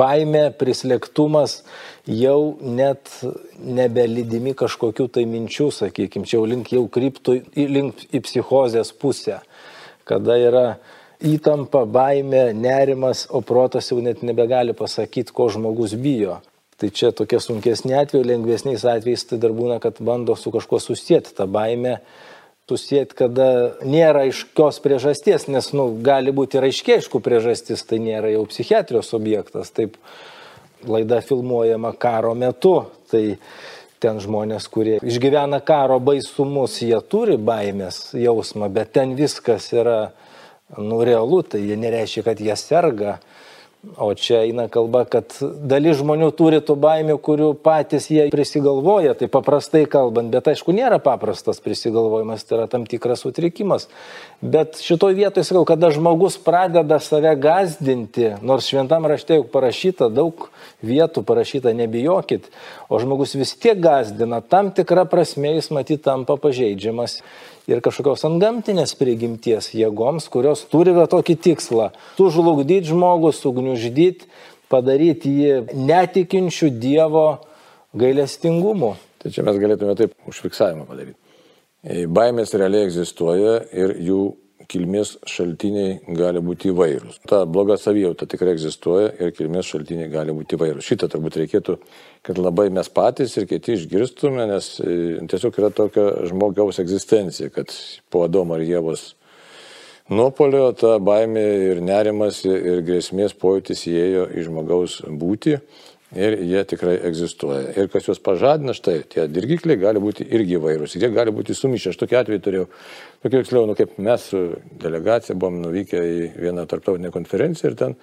baime, 0.00 0.48
prislėgtumas, 0.56 1.60
jau 2.08 2.56
net 2.60 3.10
nebelydimi 3.60 4.54
kažkokių 4.58 5.08
tai 5.16 5.26
minčių, 5.28 5.70
sakykime, 5.80 6.28
čia 6.28 6.38
jau 6.38 6.46
link 6.48 6.72
jau 6.72 6.86
kryptų 6.92 7.40
link 7.56 8.06
į 8.12 8.22
psichozės 8.24 8.92
pusę, 8.96 9.40
kada 10.08 10.38
yra 10.40 10.66
įtampa, 11.20 11.84
baime, 11.84 12.50
nerimas, 12.56 13.26
o 13.28 13.42
protas 13.44 13.90
jau 13.92 14.00
net 14.04 14.24
nebegali 14.24 14.76
pasakyti, 14.76 15.34
ko 15.36 15.50
žmogus 15.52 15.96
bijo. 16.00 16.40
Tai 16.80 16.88
čia 16.96 17.10
tokie 17.12 17.36
sunkesni 17.44 17.92
atvejai, 17.92 18.24
lengvesniais 18.24 18.86
atvejais 18.88 19.26
tai 19.28 19.36
dar 19.42 19.52
būna, 19.52 19.76
kad 19.84 19.98
bando 20.00 20.32
su 20.36 20.52
kažkuo 20.54 20.78
susijęti 20.80 21.34
tą 21.36 21.44
baimę, 21.44 21.98
susijęti, 22.70 23.16
kada 23.18 23.48
nėra 23.84 24.24
aiškios 24.28 24.78
priežasties, 24.84 25.48
nes 25.52 25.72
nu, 25.76 25.90
gali 26.06 26.32
būti 26.32 26.56
ir 26.56 26.68
aiškiai 26.70 27.00
aišku 27.00 27.20
priežastis, 27.24 27.82
tai 27.84 27.98
nėra 28.00 28.30
jau 28.32 28.46
psichiatrijos 28.48 29.12
objektas. 29.18 29.72
Taip 29.76 29.98
laida 30.88 31.20
filmuojama 31.20 31.92
karo 32.00 32.32
metu, 32.38 32.74
tai 33.10 33.36
ten 34.00 34.20
žmonės, 34.22 34.68
kurie 34.72 34.96
išgyvena 35.04 35.60
karo 35.66 35.98
baisumus, 36.00 36.78
jie 36.80 36.96
turi 37.12 37.36
baimės 37.36 38.14
jausmą, 38.16 38.70
bet 38.72 38.94
ten 38.96 39.12
viskas 39.18 39.68
yra 39.76 39.98
nu, 40.78 41.02
realu, 41.04 41.42
tai 41.42 41.60
jie 41.66 41.76
nereiškia, 41.76 42.24
kad 42.30 42.40
jie 42.40 42.56
serga 42.56 43.18
O 43.96 44.12
čia 44.14 44.42
eina 44.44 44.66
kalba, 44.68 45.06
kad 45.08 45.32
dalis 45.40 45.96
žmonių 46.02 46.26
turi 46.36 46.58
tų 46.60 46.74
baimių, 46.82 47.14
kurių 47.24 47.46
patys 47.64 48.10
jie 48.12 48.26
prisigalvoja, 48.28 49.14
tai 49.16 49.24
paprastai 49.32 49.86
kalbant, 49.88 50.28
bet 50.34 50.50
aišku, 50.52 50.74
nėra 50.76 50.98
paprastas 51.00 51.62
prisigalvojimas, 51.64 52.44
tai 52.44 52.58
yra 52.58 52.66
tam 52.68 52.84
tikras 52.84 53.24
sutrikimas. 53.24 53.88
Bet 54.44 54.76
šitoje 54.84 55.16
vietoje 55.16 55.48
sakau, 55.48 55.64
kada 55.64 55.88
žmogus 55.96 56.36
pradeda 56.44 57.00
save 57.00 57.32
gazdinti, 57.40 58.34
nors 58.44 58.68
šventam 58.68 59.08
rašte 59.08 59.40
juk 59.40 59.48
parašyta 59.54 60.10
daug 60.12 60.50
vietų, 60.84 61.24
parašyta 61.24 61.72
nebijokit, 61.80 62.52
o 62.92 63.00
žmogus 63.00 63.32
vis 63.32 63.56
tiek 63.56 63.80
gazdina, 63.80 64.42
tam 64.44 64.74
tikrą 64.76 65.08
prasme 65.08 65.56
jis 65.56 65.72
matyt 65.72 66.04
tampa 66.04 66.36
pažeidžiamas 66.36 67.22
ir 67.68 67.82
kažkokios 67.84 68.24
antgamtinės 68.28 68.94
prigimties 68.98 69.72
jėgoms, 69.76 70.28
kurios 70.32 70.64
turi 70.70 70.94
va 70.96 71.06
tokį 71.10 71.36
tikslą- 71.46 71.90
sužlugdyti 72.18 72.92
žmogų, 72.92 73.32
sugniuždyti, 73.36 74.28
padaryti 74.70 75.28
jį 75.28 75.54
netikinčių 75.74 76.70
Dievo 76.80 77.40
gailestingumu. 77.96 78.94
Tai 79.20 79.30
čia 79.30 79.42
mes 79.42 79.56
galėtume 79.60 79.96
taip 79.96 80.14
užfiksavimą 80.30 80.86
padaryti. 80.86 81.18
Baimės 82.12 82.52
realiai 82.54 82.86
egzistuoja 82.86 83.60
ir 83.72 83.96
jų 84.04 84.36
kilmės 84.68 85.14
šaltiniai 85.28 86.16
gali 86.16 86.42
būti 86.44 86.70
įvairūs. 86.72 87.20
Ta 87.28 87.42
bloga 87.48 87.76
savijauta 87.80 88.28
tikrai 88.30 88.54
egzistuoja 88.56 89.12
ir 89.20 89.32
kilmės 89.36 89.70
šaltiniai 89.70 90.10
gali 90.12 90.34
būti 90.36 90.58
įvairūs. 90.58 90.86
Šitą 90.86 91.08
turbūt 91.12 91.38
reikėtų, 91.40 91.78
kad 92.26 92.40
labai 92.40 92.68
mes 92.74 92.90
patys 92.92 93.36
ir 93.40 93.48
kiti 93.50 93.78
išgirstume, 93.78 94.44
nes 94.50 94.72
e, 94.82 94.98
tiesiog 95.30 95.60
yra 95.62 95.72
tokia 95.74 96.08
žmogaus 96.30 96.82
egzistencija, 96.82 97.52
kad 97.54 97.72
po 98.10 98.26
Adomo 98.26 98.58
ir 98.60 98.68
Jėvos 98.68 99.14
nuopolio 100.10 100.72
ta 100.76 100.98
baimė 100.98 101.46
ir 101.70 101.84
nerimas 101.86 102.42
ir 102.48 102.82
grėsmės 102.86 103.36
pojūtis 103.38 103.86
įėjo 103.90 104.26
į 104.34 104.48
žmogaus 104.48 105.00
būti 105.06 105.56
ir 106.16 106.36
jie 106.42 106.62
tikrai 106.66 106.96
egzistuoja. 107.06 107.70
Ir 107.78 107.88
kas 107.92 108.08
juos 108.08 108.18
pažadina, 108.22 108.74
štai 108.74 109.00
tie 109.10 109.26
dirgikliai 109.30 109.78
gali 109.78 110.02
būti 110.02 110.26
irgi 110.26 110.58
įvairūs. 110.58 110.96
Ir 110.96 111.06
jie 111.06 111.12
gali 111.14 111.34
būti 111.34 111.54
sumišę. 111.54 111.92
Aš 111.92 112.00
tokiu 112.00 112.18
atveju 112.18 112.42
turėjau, 112.42 112.66
tokiu 113.22 113.40
tiksliau, 113.40 113.68
nu, 113.68 113.76
kaip 113.78 113.96
mes 114.02 114.26
su 114.32 114.42
delegacija 114.80 115.36
buvom 115.36 115.60
nuvykę 115.64 116.00
į 116.00 116.20
vieną 116.40 116.66
tarptautinę 116.70 117.12
konferenciją 117.14 117.72
ir 117.72 117.78
ten 117.78 117.96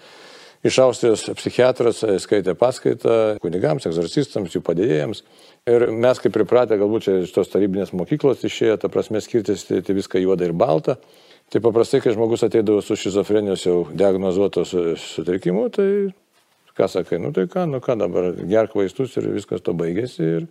iš 0.68 0.80
Austrijos 0.82 1.28
psichiatras 1.38 2.02
skaitė 2.24 2.56
paskaitą 2.58 3.38
kunigams, 3.44 3.86
egzorcistams, 3.90 4.56
jų 4.56 4.64
padėjėjams. 4.66 5.24
Ir 5.70 5.90
mes 5.94 6.22
kaip 6.24 6.34
pripratę, 6.36 6.78
galbūt 6.80 7.06
čia 7.06 7.16
iš 7.24 7.34
tos 7.36 7.52
tarybinės 7.54 7.94
mokyklos 7.98 8.46
išėjo, 8.48 8.78
ta 8.82 8.90
prasme 8.92 9.22
skirtis 9.24 9.68
tai 9.70 9.82
viską 9.86 10.22
juoda 10.24 10.48
ir 10.48 10.56
balta. 10.58 10.98
Tai 11.48 11.62
paprastai, 11.64 12.02
kai 12.04 12.12
žmogus 12.12 12.44
ateidavo 12.44 12.82
su 12.84 12.98
šizofrenijos 13.00 13.62
jau 13.64 13.78
diagnozuotos 13.96 14.74
sutrikimu, 15.00 15.70
tai 15.72 15.88
ką 16.78 16.90
sakai, 16.92 17.22
nu 17.24 17.32
tai 17.34 17.48
ką, 17.50 17.64
nu 17.72 17.80
ką 17.84 17.96
dabar, 18.00 18.34
gerk 18.50 18.76
vaistus 18.76 19.16
ir 19.18 19.30
viskas 19.34 19.64
to 19.64 19.74
baigėsi. 19.78 20.28
Ir, 20.42 20.50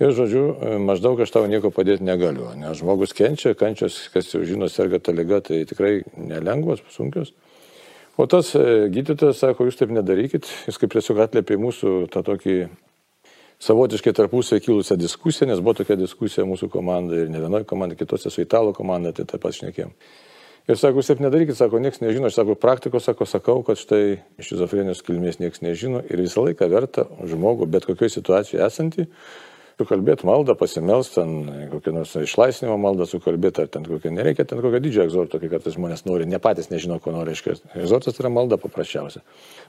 ir 0.00 0.12
žodžiu, 0.16 0.44
maždaug 0.84 1.20
aš 1.24 1.32
tau 1.34 1.46
nieko 1.50 1.72
padėti 1.74 2.04
negaliu. 2.06 2.50
Nes 2.58 2.78
žmogus 2.80 3.14
kenčia, 3.16 3.54
kančios, 3.58 3.98
kas 4.12 4.32
jau 4.34 4.42
žino, 4.46 4.68
serga 4.72 5.00
ta 5.00 5.14
lyga, 5.16 5.42
tai 5.44 5.64
tikrai 5.68 6.00
nelengvos, 6.16 6.84
sunkios. 6.94 7.32
O 8.16 8.24
tas 8.24 8.54
e, 8.56 8.88
gydytojas 8.88 9.42
sako, 9.42 9.66
jūs 9.68 9.76
taip 9.76 9.90
nedarykit, 9.92 10.48
jis 10.68 10.78
kaip 10.80 10.94
tiesiog 10.94 11.18
atlėpė 11.26 11.58
mūsų 11.60 11.90
tą 12.12 12.22
tokį 12.24 12.54
savotiškai 13.60 14.12
tarpusai 14.16 14.60
kilusią 14.64 14.96
diskusiją, 15.00 15.50
nes 15.50 15.60
buvo 15.60 15.76
tokia 15.80 15.98
diskusija 16.00 16.46
mūsų 16.48 16.70
komandai 16.72 17.24
ir 17.24 17.32
ne 17.32 17.42
vienoje 17.44 17.68
komandoje, 17.68 18.00
kitose 18.00 18.32
su 18.32 18.40
italų 18.40 18.72
komanda, 18.76 19.12
tai 19.16 19.26
taip 19.28 19.44
pat 19.44 19.56
šnekėjom. 19.56 19.92
Ir 20.66 20.80
sako, 20.80 20.98
jūs 20.98 21.12
taip 21.12 21.20
nedarykit, 21.22 21.58
sako, 21.60 21.78
niekas 21.84 22.00
nežino, 22.02 22.30
aš 22.30 22.40
sako, 22.40 22.56
praktikos, 22.58 23.04
sako, 23.06 23.28
sakau, 23.28 23.60
kad 23.66 23.78
štai 23.78 24.16
šizofrenijos 24.42 25.04
kilmės 25.06 25.36
niekas 25.38 25.62
nežino 25.62 26.00
ir 26.08 26.24
visą 26.24 26.42
laiką 26.42 26.66
verta 26.72 27.04
žmogų, 27.20 27.68
bet 27.70 27.86
kokioje 27.86 28.16
situacijoje 28.16 28.64
esantį, 28.64 29.06
sukalbėti 29.80 30.24
maldą, 30.28 30.54
pasimelst, 30.56 31.18
ten 31.18 31.68
kokią 31.72 31.92
nors 31.92 32.14
išlaisvinimo 32.16 32.78
maldą 32.80 33.06
sukalbėti, 33.08 33.64
ar 33.64 33.72
ten 33.72 33.84
kokią 33.84 34.12
nereikia, 34.14 34.46
ten 34.48 34.62
kokią 34.64 34.80
didžiąją 34.84 35.10
egzortą, 35.10 35.40
kai 35.42 35.50
kartais 35.52 35.76
žmonės 35.76 36.06
nori, 36.08 36.28
ne 36.30 36.40
patys 36.42 36.70
nežino, 36.72 36.96
ko 37.02 37.12
nori, 37.12 37.34
reiškia. 37.34 37.58
Egzortas 37.82 38.16
yra 38.22 38.32
malda 38.32 38.56
paprasčiausia. 38.62 39.20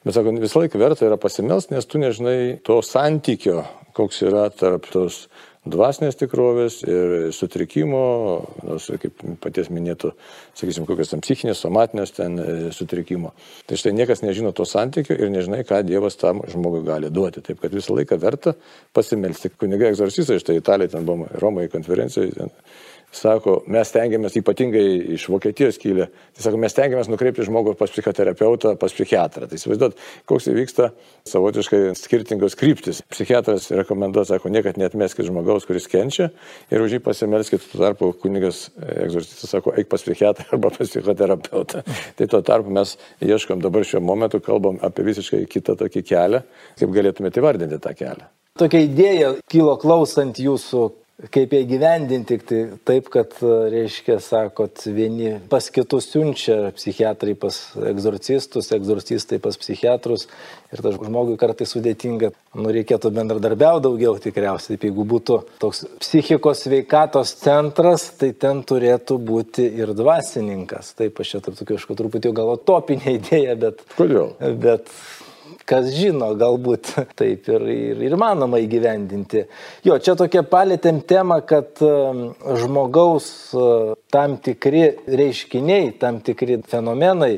Bet 0.08 0.16
sako, 0.16 0.36
visą 0.40 0.64
laiką 0.64 0.80
verta 0.80 1.08
yra 1.10 1.20
pasimelst, 1.20 1.74
nes 1.76 1.90
tu 1.90 2.00
nežinai 2.00 2.40
to 2.68 2.80
santykio, 2.86 3.66
koks 3.98 4.24
yra 4.30 4.48
tarp 4.56 4.88
tos 4.94 5.26
dvasinės 5.72 6.18
tikrovės 6.20 6.80
ir 6.88 7.14
sutrikimo, 7.36 8.02
nors 8.68 8.88
kaip 9.02 9.24
paties 9.44 9.70
minėtų, 9.74 10.14
sakysim, 10.58 10.88
kokios 10.90 11.14
tam 11.14 11.24
psichinės, 11.26 11.62
somatinės 11.64 12.16
ten 12.18 12.40
e, 12.42 12.48
sutrikimo. 12.76 13.34
Tai 13.70 13.80
štai 13.80 13.94
niekas 13.98 14.24
nežino 14.26 14.54
to 14.56 14.66
santykio 14.68 15.18
ir 15.18 15.32
nežinai, 15.34 15.64
ką 15.68 15.84
Dievas 15.88 16.20
tam 16.20 16.42
žmogui 16.50 16.84
gali 16.88 17.12
duoti. 17.14 17.44
Taip 17.46 17.62
kad 17.64 17.76
visą 17.76 17.96
laiką 17.98 18.20
verta 18.22 18.56
pasimelsti. 18.96 19.54
Kunigai 19.58 19.94
egzorcistai, 19.94 20.42
štai 20.44 20.60
Italija 20.62 20.96
ten 20.96 21.08
buvo 21.08 21.30
Romoje 21.42 21.72
konferencijoje, 21.74 22.36
ten 22.38 22.54
sako, 23.16 23.62
mes 23.72 23.92
tengiamės 23.94 24.36
ypatingai 24.40 24.84
iš 25.16 25.28
Vokietijos 25.32 25.80
kilę, 25.82 26.10
tai 26.36 26.44
sako, 26.44 26.60
mes 26.62 26.76
tengiamės 26.76 27.10
nukreipti 27.12 27.46
žmogų 27.48 27.74
pas 27.80 27.92
psichoterapeutą, 27.94 28.76
pas 28.80 28.94
psichiatrą. 28.94 29.48
Tai 29.48 29.60
įsivaizduot, 29.60 29.98
koks 30.30 30.50
įvyksta 30.52 30.90
savotiškai 31.30 31.82
skirtingos 31.98 32.58
kryptis. 32.60 33.02
Psichiatras 33.14 33.70
rekomenduoja, 33.74 34.34
sako, 34.34 34.52
niekad 34.54 34.80
netmeskit 34.82 35.30
žmogaus, 35.30 35.68
kuris 35.70 35.90
kenčia 35.92 36.30
ir 36.74 36.84
už 36.84 36.98
jį 36.98 37.02
pasimelskit, 37.06 37.64
tuo 37.72 37.82
tarpu 37.82 38.12
kunigas 38.22 38.68
egzorcistas 38.78 39.56
sako, 39.56 39.76
eik 39.80 39.92
pas 39.92 40.04
psichiatrą 40.04 40.50
arba 40.58 40.74
pas 40.76 40.92
psichoterapeutą. 40.92 41.84
tai 42.18 42.28
tuo 42.28 42.44
tarpu 42.46 42.74
mes 42.76 42.98
ieškom 43.24 43.64
dabar 43.64 43.88
šiuo 43.88 44.04
momentu, 44.04 44.44
kalbam 44.44 44.82
apie 44.86 45.08
visiškai 45.08 45.46
kitą 45.50 45.78
tokį 45.80 46.04
kelią, 46.08 46.44
kaip 46.80 46.94
galėtumėte 47.00 47.42
įvardinti 47.42 47.82
tą 47.82 47.96
kelią. 47.98 48.28
Tokia 48.58 48.80
idėja 48.82 49.36
kilo 49.52 49.76
klausant 49.78 50.40
jūsų, 50.42 50.88
kaip 51.34 51.54
ją 51.54 51.64
gyvendinti, 51.66 52.38
tai 52.46 52.60
taip, 52.86 53.08
kad, 53.10 53.32
reiškia, 53.74 54.20
sakot, 54.22 54.84
vieni 54.94 55.32
pas 55.50 55.66
kitus 55.74 56.12
siunčia 56.12 56.70
psichiatrai 56.78 57.34
pas 57.40 57.58
egzorcistus, 57.90 58.70
egzorcistai 58.76 59.40
pas 59.42 59.58
psichiatrus 59.58 60.28
ir 60.70 60.84
tas 60.86 61.00
žmogui 61.00 61.40
kartai 61.42 61.66
sudėtinga, 61.66 62.30
nu 62.62 62.74
reikėtų 62.76 63.10
bendradarbiauti 63.16 63.88
daugiau 63.88 64.14
tikriausiai, 64.22 64.76
taip 64.76 64.86
jeigu 64.92 65.08
būtų 65.10 65.40
toks 65.64 65.88
psichikos 66.04 66.66
veikatos 66.70 67.34
centras, 67.42 68.12
tai 68.20 68.34
ten 68.38 68.62
turėtų 68.68 69.18
būti 69.18 69.66
ir 69.82 69.96
dvasininkas. 69.98 70.94
Taip, 71.02 71.18
aš 71.18 71.34
čia 71.34 71.46
tarp 71.48 71.58
tokių 71.58 71.80
kažkokio 71.80 72.02
truputį 72.04 72.36
gal 72.38 72.54
topinė 72.62 73.16
idėja, 73.20 73.58
bet... 73.66 73.82
Kodėl? 73.98 74.36
Bet 74.62 74.94
kas 75.68 75.92
žino, 75.96 76.32
galbūt 76.40 76.94
taip 77.20 77.50
ir, 77.52 77.68
ir, 77.74 78.02
ir 78.08 78.18
manoma 78.20 78.62
įgyvendinti. 78.64 79.46
Jo, 79.88 80.00
čia 80.04 80.16
tokia 80.20 80.44
palėtėm 80.48 81.04
tema, 81.08 81.42
kad 81.48 81.82
žmogaus 82.64 83.30
uh, 83.58 83.94
tam 84.14 84.38
tikri 84.44 84.90
reiškiniai, 85.08 85.94
tam 86.02 86.22
tikri 86.26 86.62
fenomenai 86.68 87.36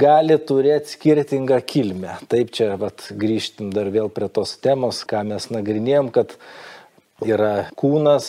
gali 0.00 0.36
turėti 0.38 0.92
skirtingą 0.96 1.60
kilmę. 1.66 2.18
Taip 2.30 2.52
čia 2.54 2.74
vat, 2.80 3.08
grįžtim 3.16 3.72
dar 3.74 3.88
vėl 3.92 4.10
prie 4.12 4.28
tos 4.28 4.56
temos, 4.62 5.02
ką 5.08 5.24
mes 5.30 5.48
nagrinėjom, 5.52 6.12
kad 6.14 6.36
yra 7.24 7.70
kūnas, 7.80 8.28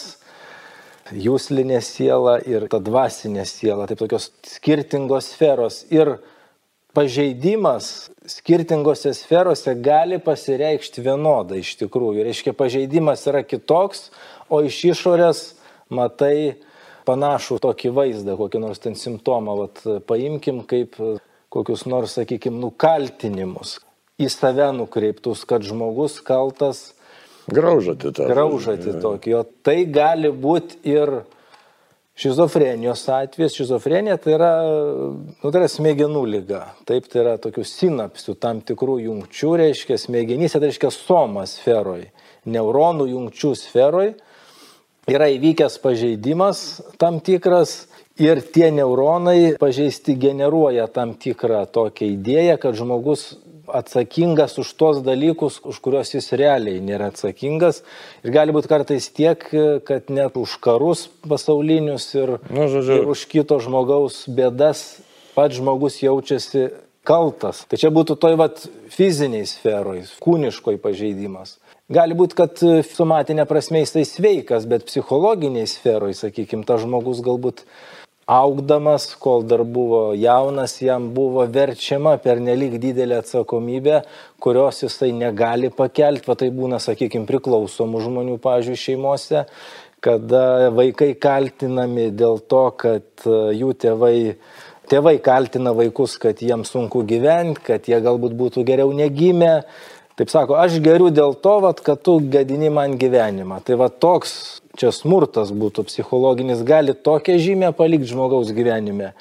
jūslinė 1.11 1.81
siela 1.83 2.37
ir 2.47 2.67
ta 2.71 2.79
dvasinė 2.83 3.45
siela, 3.47 3.87
taip 3.87 3.99
tokios 3.99 4.31
skirtingos 4.47 5.31
sferos. 5.33 5.83
Ir 5.91 6.17
pažeidimas 6.97 8.09
skirtingose 8.25 9.13
sferose 9.13 9.75
gali 9.85 10.17
pasireikšti 10.23 11.03
vienodai 11.05 11.61
iš 11.61 11.75
tikrųjų. 11.83 12.25
Reiškia, 12.25 12.55
pažeidimas 12.57 13.27
yra 13.29 13.43
kitoks, 13.45 14.07
o 14.49 14.63
iš 14.65 14.79
išorės 14.95 15.43
matai 15.93 16.57
panašų 17.05 17.59
tokį 17.63 17.93
vaizdą, 17.93 18.33
kokį 18.39 18.63
nors 18.65 18.81
ten 18.81 18.97
simptomą. 18.97 19.59
Vat, 19.61 19.83
paimkim 20.09 20.63
kaip 20.65 20.97
kokius 21.53 21.85
nors, 21.85 22.17
sakykime, 22.17 22.57
nukaltinimus 22.65 23.77
į 24.17 24.31
save 24.33 24.71
nukreiptus, 24.73 25.45
kad 25.45 25.61
žmogus 25.61 26.17
kaltas. 26.25 26.95
Graužati 27.47 28.09
tą. 28.09 28.25
Graužati 28.33 28.97
tokį. 29.05 29.37
O 29.37 29.45
tai 29.45 29.83
gali 29.85 30.33
būti 30.33 30.81
ir 30.89 31.19
Šizofrenijos 32.17 33.03
atvejas, 33.13 33.53
šizofrenija 33.53 34.15
tai 34.17 34.33
yra, 34.33 34.53
nu, 35.43 35.51
tai 35.51 35.59
yra 35.59 35.67
smegenų 35.69 36.23
lyga. 36.25 36.63
Taip, 36.89 37.05
tai 37.11 37.21
yra 37.21 37.35
tokių 37.41 37.65
sinapsių 37.69 38.33
tam 38.41 38.63
tikrų 38.65 38.95
jungčių, 39.03 39.51
reiškia 39.61 39.99
smegenyse, 40.01 40.57
tai 40.57 40.71
reiškia 40.71 40.89
soma 40.95 41.45
sferoj, 41.45 42.07
neuronų 42.49 43.05
jungčių 43.11 43.51
sferoj 43.61 44.15
yra 45.07 45.29
įvykęs 45.35 45.77
pažeidimas 45.83 46.63
tam 46.97 47.21
tikras 47.23 47.83
ir 48.17 48.41
tie 48.41 48.71
neuronai 48.73 49.53
pažeisti 49.61 50.17
generuoja 50.17 50.87
tam 50.91 51.13
tikrą 51.21 51.67
tokią 51.69 52.09
idėją, 52.17 52.57
kad 52.57 52.75
žmogus 52.75 53.29
atsakingas 53.67 54.57
už 54.61 54.73
tuos 54.79 55.01
dalykus, 55.05 55.59
už 55.63 55.79
kuriuos 55.83 56.13
jis 56.15 56.31
realiai 56.37 56.81
nėra 56.83 57.11
atsakingas. 57.11 57.83
Ir 58.23 58.33
gali 58.35 58.55
būti 58.55 58.71
kartais 58.71 59.09
tiek, 59.13 59.43
kad 59.87 60.11
net 60.13 60.39
už 60.39 60.57
karus 60.63 61.07
pasaulinius 61.27 62.09
ir, 62.15 62.37
nu, 62.49 62.67
žodžiu. 62.71 63.01
ir 63.01 63.13
už 63.13 63.27
kito 63.31 63.59
žmogaus 63.63 64.25
bėdas 64.27 65.01
pats 65.37 65.59
žmogus 65.59 66.01
jaučiasi 66.01 66.71
kaltas. 67.07 67.63
Tai 67.69 67.79
čia 67.79 67.91
būtų 67.93 68.17
toj 68.19 68.35
vat 68.39 68.63
fiziniai 68.91 69.45
sferoj, 69.47 70.03
kūniškoj 70.23 70.79
pažeidimas. 70.83 71.57
Gali 71.87 72.17
būti, 72.19 72.35
kad 72.35 72.59
somatinė 72.83 73.45
prasme 73.47 73.79
jisai 73.79 74.03
sveikas, 74.03 74.65
bet 74.67 74.89
psichologiniai 74.89 75.69
sferoj, 75.71 76.17
sakykime, 76.19 76.65
tas 76.67 76.81
žmogus 76.83 77.21
galbūt 77.23 77.63
augdamas, 78.27 79.15
kol 79.15 79.45
dar 79.47 79.63
buvo 79.63 80.11
jaunas, 80.13 80.75
jam 80.83 81.07
buvo 81.15 81.45
verčiama 81.47 82.17
per 82.19 82.41
nelik 82.43 82.75
didelę 82.83 83.21
atsakomybę, 83.21 84.01
kurios 84.43 84.83
jisai 84.83 85.13
negali 85.15 85.71
pakelti, 85.71 86.27
va 86.27 86.35
tai 86.35 86.51
būna, 86.51 86.81
sakykime, 86.83 87.23
priklausomų 87.29 88.03
žmonių, 88.03 88.35
pažiūrėjau, 88.43 88.83
šeimose, 88.83 89.45
kada 90.03 90.73
vaikai 90.75 91.13
kaltinami 91.15 92.09
dėl 92.11 92.43
to, 92.51 92.65
kad 92.83 93.07
e, 93.23 93.37
jų 93.61 93.71
tėvai, 93.79 94.15
tėvai 94.91 95.15
kaltina 95.23 95.71
vaikus, 95.77 96.19
kad 96.19 96.43
jiems 96.43 96.75
sunku 96.75 97.05
gyventi, 97.07 97.63
kad 97.71 97.87
jie 97.87 98.03
galbūt 98.03 98.35
būtų 98.35 98.67
geriau 98.67 98.91
negimę. 98.91 99.61
Taip 100.19 100.33
sako, 100.33 100.59
aš 100.59 100.81
geriu 100.83 101.13
dėl 101.13 101.37
to, 101.39 101.59
vat, 101.63 101.79
kad 101.85 102.03
tu 102.03 102.19
gadini 102.19 102.73
man 102.73 102.99
gyvenimą. 102.99 103.61
Tai 103.63 103.79
va 103.79 103.87
toks 103.87 104.59
čia 104.79 104.93
smurtas 104.95 105.51
būtų 105.55 105.87
psichologinis, 105.89 106.63
gali 106.67 106.95
tokią 106.95 107.37
žymę 107.41 107.73
palikti 107.77 108.11
žmogaus 108.11 108.53
gyvenime, 108.55 109.13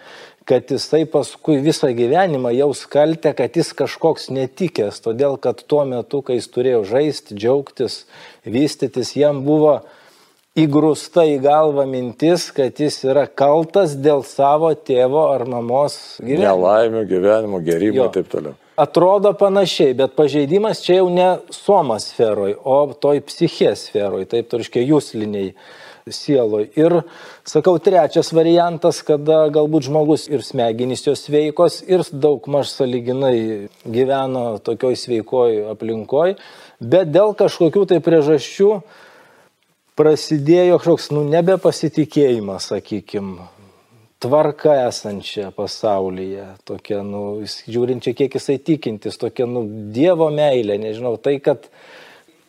kad 0.46 0.70
jisai 0.70 1.04
paskui 1.10 1.58
visą 1.64 1.90
gyvenimą 1.96 2.52
jaus 2.54 2.84
kaltę, 2.90 3.32
kad 3.36 3.56
jis 3.58 3.72
kažkoks 3.76 4.28
netikęs, 4.34 5.00
todėl 5.04 5.38
kad 5.42 5.64
tuo 5.66 5.84
metu, 5.88 6.22
kai 6.22 6.38
jis 6.38 6.50
turėjo 6.54 6.84
žaisti, 6.86 7.38
džiaugtis, 7.38 8.04
vystytis, 8.46 9.16
jam 9.18 9.42
buvo 9.46 9.80
įgrūsta 10.56 11.26
į 11.34 11.40
galvą 11.44 11.88
mintis, 11.90 12.50
kad 12.54 12.78
jis 12.80 13.02
yra 13.08 13.26
kaltas 13.26 13.96
dėl 13.98 14.22
savo 14.24 14.70
tėvo 14.76 15.26
ar 15.32 15.48
mamos 15.50 16.20
gyvenimo. 16.22 16.52
Nelaimio 16.52 17.02
gyvenimo, 17.10 17.64
gerimo 17.64 18.06
ir 18.06 18.14
taip 18.14 18.30
toliau 18.32 18.54
atrodo 18.76 19.32
panašiai, 19.32 19.94
bet 19.96 20.14
pažeidimas 20.16 20.82
čia 20.84 21.00
jau 21.00 21.08
ne 21.12 21.28
soma 21.54 21.98
sferoj, 22.02 22.56
o 22.64 22.78
toj 23.00 23.22
psichės 23.26 23.88
sferoj, 23.88 24.26
taip 24.30 24.50
turiškai 24.52 24.84
jūsliniai 24.84 25.54
sieloj. 26.06 26.68
Ir 26.78 27.00
sakau, 27.48 27.78
trečias 27.82 28.30
variantas, 28.36 29.00
kada 29.06 29.46
galbūt 29.54 29.88
žmogus 29.88 30.28
ir 30.30 30.44
smegenys 30.46 31.02
jos 31.06 31.26
veikos 31.32 31.80
ir 31.88 32.04
daug 32.12 32.46
maž 32.52 32.70
saliginai 32.70 33.66
gyveno 33.82 34.60
tokioj 34.62 34.94
sveikoj 35.00 35.64
aplinkoj, 35.72 36.36
bet 36.78 37.10
dėl 37.10 37.34
kažkokių 37.38 37.88
tai 37.90 38.00
priežasčių 38.04 38.70
prasidėjo 39.96 40.78
kažkoks, 40.78 41.10
nu, 41.16 41.24
nebepasitikėjimas, 41.32 42.68
sakykime, 42.70 43.48
tvarka 44.22 44.74
esančia 44.86 45.50
pasaulyje, 45.54 46.46
tokia, 46.68 47.02
nu, 47.04 47.44
žiūrint 47.44 48.04
čia, 48.04 48.14
kiek 48.16 48.36
jisai 48.38 48.58
tikintis, 48.62 49.18
tokia, 49.20 49.48
nu, 49.50 49.66
Dievo 49.92 50.30
meilė, 50.32 50.78
nežinau, 50.80 51.16
tai, 51.20 51.36
kad 51.44 51.68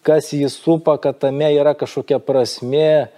kas 0.08 0.32
jį 0.32 0.48
supa, 0.52 0.96
kad 1.04 1.20
tame 1.20 1.50
yra 1.56 1.76
kažkokia 1.78 2.22
prasme, 2.24 3.10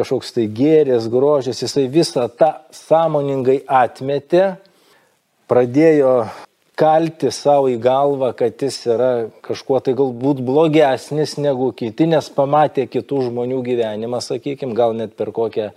kažkoks 0.00 0.32
tai 0.32 0.46
gėris, 0.48 1.10
grožis, 1.12 1.60
jisai 1.60 1.84
visą 1.92 2.24
tą 2.32 2.54
sąmoningai 2.72 3.60
atmetė, 3.68 4.54
pradėjo 5.50 6.14
kalti 6.80 7.28
savo 7.34 7.68
į 7.68 7.76
galvą, 7.82 8.30
kad 8.38 8.62
jis 8.64 8.78
yra 8.88 9.12
kažkuo 9.44 9.82
tai 9.84 9.92
galbūt 9.98 10.40
blogesnis 10.46 11.36
negu 11.36 11.68
kiti, 11.76 12.08
nes 12.08 12.30
pamatė 12.32 12.86
kitų 12.88 13.26
žmonių 13.28 13.60
gyvenimą, 13.66 14.22
sakykime, 14.24 14.72
gal 14.78 14.96
net 14.96 15.12
per 15.18 15.34
kokią 15.36 15.74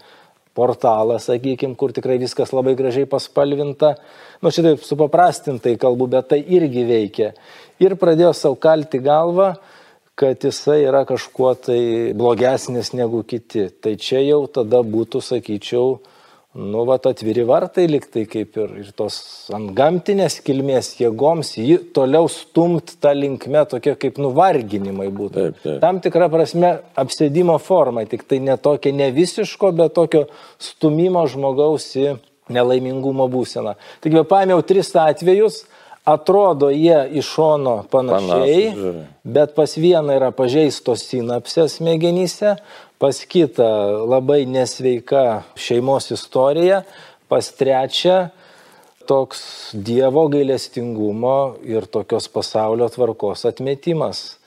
portalą, 0.53 1.17
sakykime, 1.21 1.75
kur 1.79 1.93
tikrai 1.95 2.19
viskas 2.21 2.53
labai 2.53 2.75
gražiai 2.77 3.09
paspalvinta. 3.09 3.95
Nu, 4.41 4.51
šitaip 4.53 4.83
supaprastintai 4.85 5.75
kalbu, 5.81 6.07
bet 6.13 6.29
tai 6.33 6.41
irgi 6.57 6.85
veikia. 6.87 7.31
Ir 7.81 7.97
pradėjo 7.99 8.33
savo 8.37 8.59
kalti 8.61 9.01
galvą, 9.03 9.53
kad 10.19 10.45
jisai 10.45 10.83
yra 10.85 11.03
kažkuo 11.09 11.53
tai 11.57 11.79
blogesnis 12.17 12.93
negu 12.93 13.23
kiti. 13.25 13.69
Tai 13.81 13.95
čia 13.97 14.21
jau 14.21 14.43
tada 14.59 14.83
būtų, 14.85 15.23
sakyčiau, 15.25 15.97
nu, 16.53 16.83
va, 16.85 16.99
atviri 17.01 17.43
vartai 17.49 17.87
liktai 17.89 18.23
kaip 18.29 18.57
ir, 18.61 18.73
ir 18.83 18.89
tos 18.97 19.15
ant 19.53 19.71
gamtinės 19.77 20.37
kilmės 20.45 20.91
jėgoms 20.99 21.55
jį 21.57 21.79
toliau 21.95 22.29
stumt 22.29 22.95
tą 23.01 23.13
linkmę 23.17 23.65
tokie 23.71 23.95
kaip 23.97 24.19
nuvarginimai 24.21 25.09
būtų. 25.09 25.33
Taip, 25.33 25.61
taip. 25.63 25.79
Tam 25.81 26.01
tikra 26.03 26.29
prasme 26.33 26.75
apsėdimo 26.99 27.57
forma, 27.57 28.05
tik 28.09 28.27
tai 28.29 28.37
ne 28.43 28.57
tokia 28.61 28.93
ne 28.93 29.09
visiško, 29.15 29.73
bet 29.79 29.97
tokio 29.97 30.27
stumimo 30.61 31.25
žmogaus 31.29 31.89
į 31.97 32.17
nelaimingumo 32.53 33.25
būseną. 33.33 33.73
Taigi 34.03 34.27
paėmiau 34.29 34.61
tris 34.67 34.93
atvejus, 34.93 35.63
Atrodo, 36.03 36.67
jie 36.67 36.97
iš 37.15 37.29
šono 37.31 37.77
panašiai, 37.87 38.63
Panašūs, 38.73 38.95
bet 39.23 39.53
pas 39.55 39.71
vieną 39.79 40.17
yra 40.17 40.33
pažeistos 40.35 41.05
sinapsės 41.07 41.77
smegenyse, 41.77 42.57
pas 43.03 43.19
kitą 43.27 43.67
labai 44.07 44.45
nesveika 44.47 45.43
šeimos 45.59 46.07
istorija, 46.15 46.85
pas 47.27 47.49
trečią 47.51 48.29
toks 49.09 49.41
Dievo 49.75 50.29
gailestingumo 50.31 51.57
ir 51.67 51.89
tokios 51.91 52.29
pasaulio 52.31 52.87
tvarkos 52.87 53.43
atmetimas. 53.49 54.37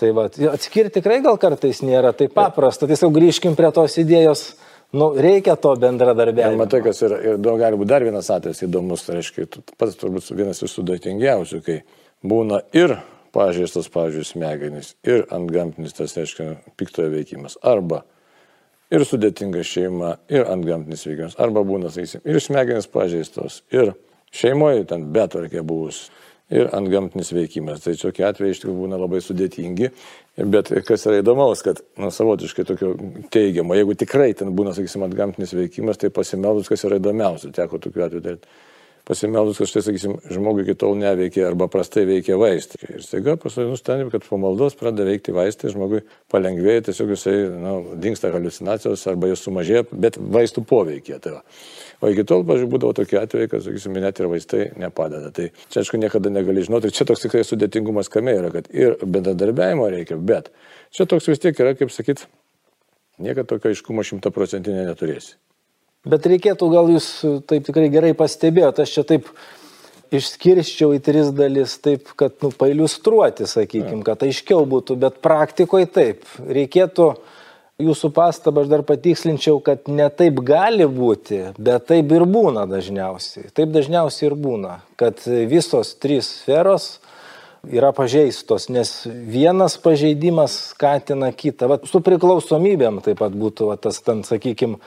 Tai 0.00 0.14
va, 0.16 0.24
atskirti 0.54 1.02
tikrai 1.02 1.20
gal 1.20 1.36
kartais 1.36 1.82
nėra 1.84 2.14
taip 2.16 2.32
paprasta, 2.34 2.88
tiesiog 2.88 3.12
grįžkim 3.12 3.58
prie 3.58 3.68
tos 3.76 4.00
idėjos 4.00 4.46
Nu, 4.92 5.14
reikia 5.16 5.54
to 5.56 5.70
bendradarbiavimo. 5.80 6.66
Matai, 6.66 6.82
kas 6.84 6.98
yra, 7.00 7.16
ir 7.24 7.38
daug 7.40 7.56
gali 7.56 7.78
būti 7.80 7.88
dar 7.88 8.04
vienas 8.04 8.26
atvejis 8.28 8.66
įdomus, 8.66 9.06
tai 9.06 9.14
reiškia, 9.16 9.46
pats 9.80 9.96
turbūt 9.96 10.26
vienas 10.36 10.60
iš 10.60 10.74
sudėtingiausių, 10.76 11.60
kai 11.64 11.78
būna 12.20 12.58
ir 12.76 12.98
pažeistas, 13.34 13.90
pavyzdžiui, 13.92 14.28
smegenys, 14.28 14.94
ir 15.08 15.26
ant 15.34 15.50
gamtinis 15.52 15.96
tas, 15.96 16.16
reiškia, 16.18 16.54
piktojo 16.80 17.12
veikimas, 17.12 17.58
arba 17.62 18.02
ir 18.92 19.06
sudėtinga 19.08 19.64
šeima, 19.66 20.16
ir 20.32 20.48
ant 20.52 20.66
gamtinis 20.68 21.06
veikimas, 21.08 21.38
arba 21.40 21.64
būna, 21.66 21.92
sakysim, 21.92 22.24
ir 22.28 22.42
smegenys 22.44 22.90
pažeistos, 22.92 23.62
ir 23.72 23.94
šeimoje 24.36 24.84
ten 24.90 25.08
betvarkė 25.14 25.64
buvus, 25.64 26.06
ir 26.52 26.68
ant 26.76 26.90
gamtinis 26.92 27.32
veikimas. 27.32 27.80
Tai 27.80 27.94
tokie 27.96 28.26
atvejai 28.28 28.52
iš 28.52 28.60
tikrųjų 28.60 28.82
būna 28.84 28.98
labai 29.00 29.22
sudėtingi 29.24 29.88
Bet 30.36 30.70
kas 30.88 31.02
yra 31.04 31.18
įdomaus, 31.20 31.60
kad 31.60 31.82
nu, 32.00 32.08
savotiškai 32.08 32.64
tokio 32.64 32.94
teigiamo, 33.34 33.74
jeigu 33.76 33.96
tikrai 34.00 34.30
ten 34.36 34.54
būna, 34.56 34.72
sakysim, 34.72 35.04
atgamtinis 35.04 35.52
veikimas, 35.52 36.00
tai 36.00 36.08
pasimeldus, 36.14 36.70
kas 36.72 36.86
yra 36.88 36.96
įdomiausia, 36.96 37.50
teko 37.52 37.76
tokiu 37.82 38.06
atveju 38.06 38.24
daryti. 38.24 38.48
Pasimeldus, 39.02 39.58
štai, 39.66 39.80
sakysim, 39.82 40.12
žmogui 40.30 40.62
iki 40.62 40.76
tol 40.78 40.92
neveikia 40.94 41.48
arba 41.48 41.66
prastai 41.70 42.04
veikia 42.06 42.36
vaistai. 42.38 42.78
Ir 42.86 43.02
staiga 43.02 43.34
paskui 43.40 43.64
nusprendėm, 43.66 44.12
kad 44.12 44.22
po 44.22 44.38
maldos 44.38 44.76
pradeda 44.78 45.08
veikti 45.08 45.34
vaistai, 45.34 45.72
žmogui 45.74 46.04
palengvėja, 46.30 46.84
tiesiog 46.86 47.10
jisai 47.16 47.34
nu, 47.50 47.72
dinksta 47.98 48.30
halucinacijos 48.30 49.02
arba 49.10 49.32
jos 49.32 49.42
sumažėja, 49.42 49.88
bet 49.90 50.20
vaistų 50.22 50.62
poveikia. 50.70 51.18
Tai 51.18 51.34
va. 51.40 51.42
O 51.98 52.14
iki 52.14 52.22
tol, 52.30 52.46
pažiūrėjau, 52.46 52.70
būdavo 52.76 52.94
tokie 53.00 53.18
atvejai, 53.18 53.50
kad, 53.50 53.66
sakysim, 53.66 53.98
net 54.06 54.22
ir 54.22 54.30
vaistai 54.30 54.70
nepadeda. 54.78 55.34
Tai 55.34 55.50
čia, 55.66 55.82
aišku, 55.82 55.98
niekada 55.98 56.30
negali 56.30 56.62
žinoti. 56.62 56.94
Čia 56.94 57.10
toks 57.10 57.26
tikrai 57.26 57.42
sudėtingumas 57.48 58.10
kame 58.12 58.38
yra, 58.38 58.54
kad 58.54 58.70
ir 58.70 59.00
bendradarbiavimo 59.02 59.90
reikia, 59.90 60.18
bet 60.18 60.54
čia 60.94 61.10
toks 61.10 61.26
vis 61.30 61.42
tiek 61.42 61.58
yra, 61.58 61.74
kaip 61.78 61.90
sakyt, 61.90 62.28
niekada 63.18 63.50
tokio 63.50 63.74
aiškumo 63.74 64.06
šimtaprocentinė 64.06 64.86
neturėsi. 64.92 65.40
Bet 66.08 66.26
reikėtų, 66.26 66.68
gal 66.72 66.88
jūs 66.90 67.08
taip 67.46 67.66
tikrai 67.68 67.86
gerai 67.92 68.10
pastebėjote, 68.18 68.82
aš 68.82 68.94
čia 68.96 69.04
taip 69.06 69.28
išskirščiau 70.12 70.96
į 70.96 71.02
tris 71.04 71.30
dalis, 71.34 71.76
taip, 71.80 72.10
kad, 72.18 72.34
nu, 72.42 72.50
pailustruoti, 72.58 73.46
sakykime, 73.48 74.02
kad 74.06 74.24
aiškiau 74.26 74.66
būtų, 74.68 74.98
bet 75.00 75.22
praktikoje 75.24 75.86
taip. 75.94 76.26
Reikėtų 76.42 77.06
jūsų 77.82 78.10
pastabą 78.14 78.64
aš 78.64 78.72
dar 78.72 78.82
patikslinčiau, 78.86 79.60
kad 79.64 79.88
ne 79.88 80.08
taip 80.10 80.42
gali 80.44 80.88
būti, 80.90 81.40
bet 81.56 81.86
taip 81.90 82.12
ir 82.18 82.26
būna 82.28 82.66
dažniausiai. 82.70 83.48
Taip 83.54 83.72
dažniausiai 83.74 84.28
ir 84.28 84.36
būna, 84.38 84.80
kad 85.00 85.22
visos 85.26 85.94
trys 86.02 86.28
sferos 86.42 86.96
yra 87.62 87.92
pažeistos, 87.94 88.66
nes 88.74 88.90
vienas 89.06 89.78
pažeidimas 89.78 90.58
skatina 90.72 91.30
kitą. 91.30 91.70
Vat 91.70 91.86
su 91.86 92.02
priklausomybėm 92.02 93.00
taip 93.06 93.22
pat 93.22 93.34
būtų 93.38 93.70
va, 93.70 93.78
tas, 93.80 94.02
ten, 94.02 94.24
sakykime, 94.26 94.80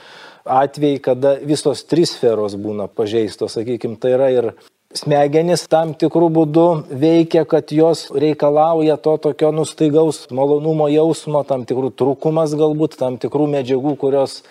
atvejai, 0.45 1.01
kada 1.01 1.35
visos 1.41 1.83
trys 1.89 2.13
sferos 2.15 2.55
būna 2.59 2.87
pažeistos, 2.87 3.57
sakykime, 3.57 3.97
tai 3.99 4.13
yra 4.15 4.29
ir 4.33 4.51
smegenys 4.95 5.65
tam 5.71 5.93
tikrų 5.97 6.29
būdų 6.37 6.67
veikia, 7.01 7.43
kad 7.49 7.73
jos 7.73 8.07
reikalauja 8.13 8.97
to 9.01 9.17
tokio 9.25 9.51
nustaigaus 9.55 10.25
malonumo 10.31 10.87
jausmo, 10.91 11.43
tam 11.43 11.65
tikrų 11.67 11.91
trūkumas 11.97 12.55
galbūt, 12.57 12.97
tam 13.01 13.17
tikrų 13.21 13.49
medžiagų, 13.57 13.95
kurios 13.99 14.43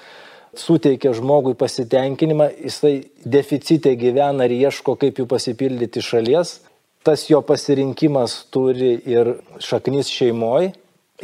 suteikia 0.58 1.14
žmogui 1.14 1.54
pasitenkinimą, 1.58 2.50
jisai 2.66 2.94
deficite 3.24 3.94
gyvena 3.98 4.46
ir 4.46 4.58
ieško, 4.68 4.96
kaip 5.00 5.18
jų 5.18 5.26
pasipildyti 5.30 6.02
šalies. 6.04 6.58
Tas 7.04 7.26
jo 7.28 7.42
pasirinkimas 7.44 8.46
turi 8.54 8.94
ir 9.10 9.36
šaknis 9.60 10.08
šeimoje 10.08 10.72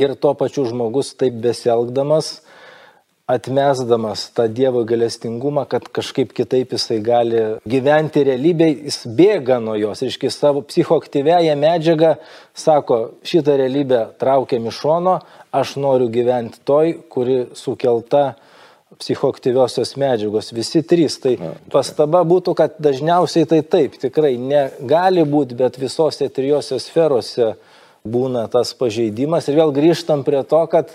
ir 0.00 0.14
tuo 0.20 0.34
pačiu 0.36 0.66
žmogus 0.68 1.14
taip 1.18 1.38
besielgdamas 1.40 2.40
atmesdamas 3.30 4.26
tą 4.34 4.48
Dievo 4.50 4.82
galestingumą, 4.84 5.64
kad 5.70 5.86
kažkaip 5.88 6.32
kitaip 6.34 6.74
jisai 6.74 6.98
gali 7.04 7.42
gyventi 7.68 8.24
realybėje, 8.26 8.76
jis 8.88 9.00
bėga 9.18 9.60
nuo 9.62 9.76
jos, 9.78 10.02
iški 10.06 10.30
savo 10.34 10.64
psichoaktyvėją 10.66 11.54
medžiagą, 11.60 12.16
sako, 12.58 13.00
šitą 13.26 13.54
realybę 13.60 14.04
traukiam 14.20 14.66
iš 14.70 14.80
šono, 14.82 15.18
aš 15.54 15.76
noriu 15.78 16.10
gyventi 16.10 16.62
toj, 16.66 16.96
kuri 17.12 17.44
sukelta 17.58 18.32
psichoaktyviosios 19.00 19.94
medžiagos, 20.00 20.50
visi 20.52 20.82
trys. 20.82 21.20
Tai 21.22 21.36
pastaba 21.72 22.24
būtų, 22.26 22.56
kad 22.58 22.76
dažniausiai 22.82 23.46
tai 23.48 23.62
taip, 23.62 23.96
tikrai 24.02 24.34
negali 24.40 25.24
būti, 25.24 25.56
bet 25.56 25.78
visose 25.80 26.28
trijose 26.28 26.80
sferose 26.82 27.54
būna 28.04 28.46
tas 28.52 28.74
pažeidimas. 28.76 29.48
Ir 29.48 29.60
vėl 29.60 29.72
grįžtam 29.76 30.24
prie 30.26 30.42
to, 30.48 30.60
kad 30.72 30.92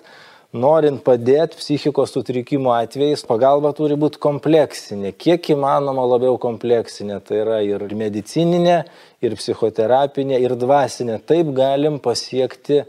norint 0.55 1.01
padėti 1.03 1.59
psichikos 1.59 2.13
sutrikimo 2.15 2.71
atvejais, 2.75 3.23
pagalba 3.27 3.73
turi 3.75 3.97
būti 3.99 4.21
kompleksinė, 4.23 5.11
kiek 5.19 5.51
įmanoma 5.55 6.05
labiau 6.07 6.39
kompleksinė. 6.41 7.19
Tai 7.25 7.41
yra 7.43 7.59
ir 7.65 7.83
medicininė, 7.95 8.77
ir 9.25 9.35
psichoterapinė, 9.39 10.39
ir 10.41 10.55
dvasinė. 10.59 11.19
Taip 11.27 11.51
galim 11.57 11.99
pasiekti 12.03 12.83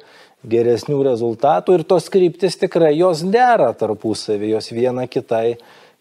geresnių 0.47 1.01
rezultatų 1.09 1.81
ir 1.81 1.85
tos 1.91 2.07
kryptis 2.13 2.59
tikrai 2.61 2.93
jos 2.95 3.25
dera 3.27 3.73
tarpusavį, 3.75 4.53
jos 4.55 4.71
viena 4.75 5.09
kitai 5.11 5.57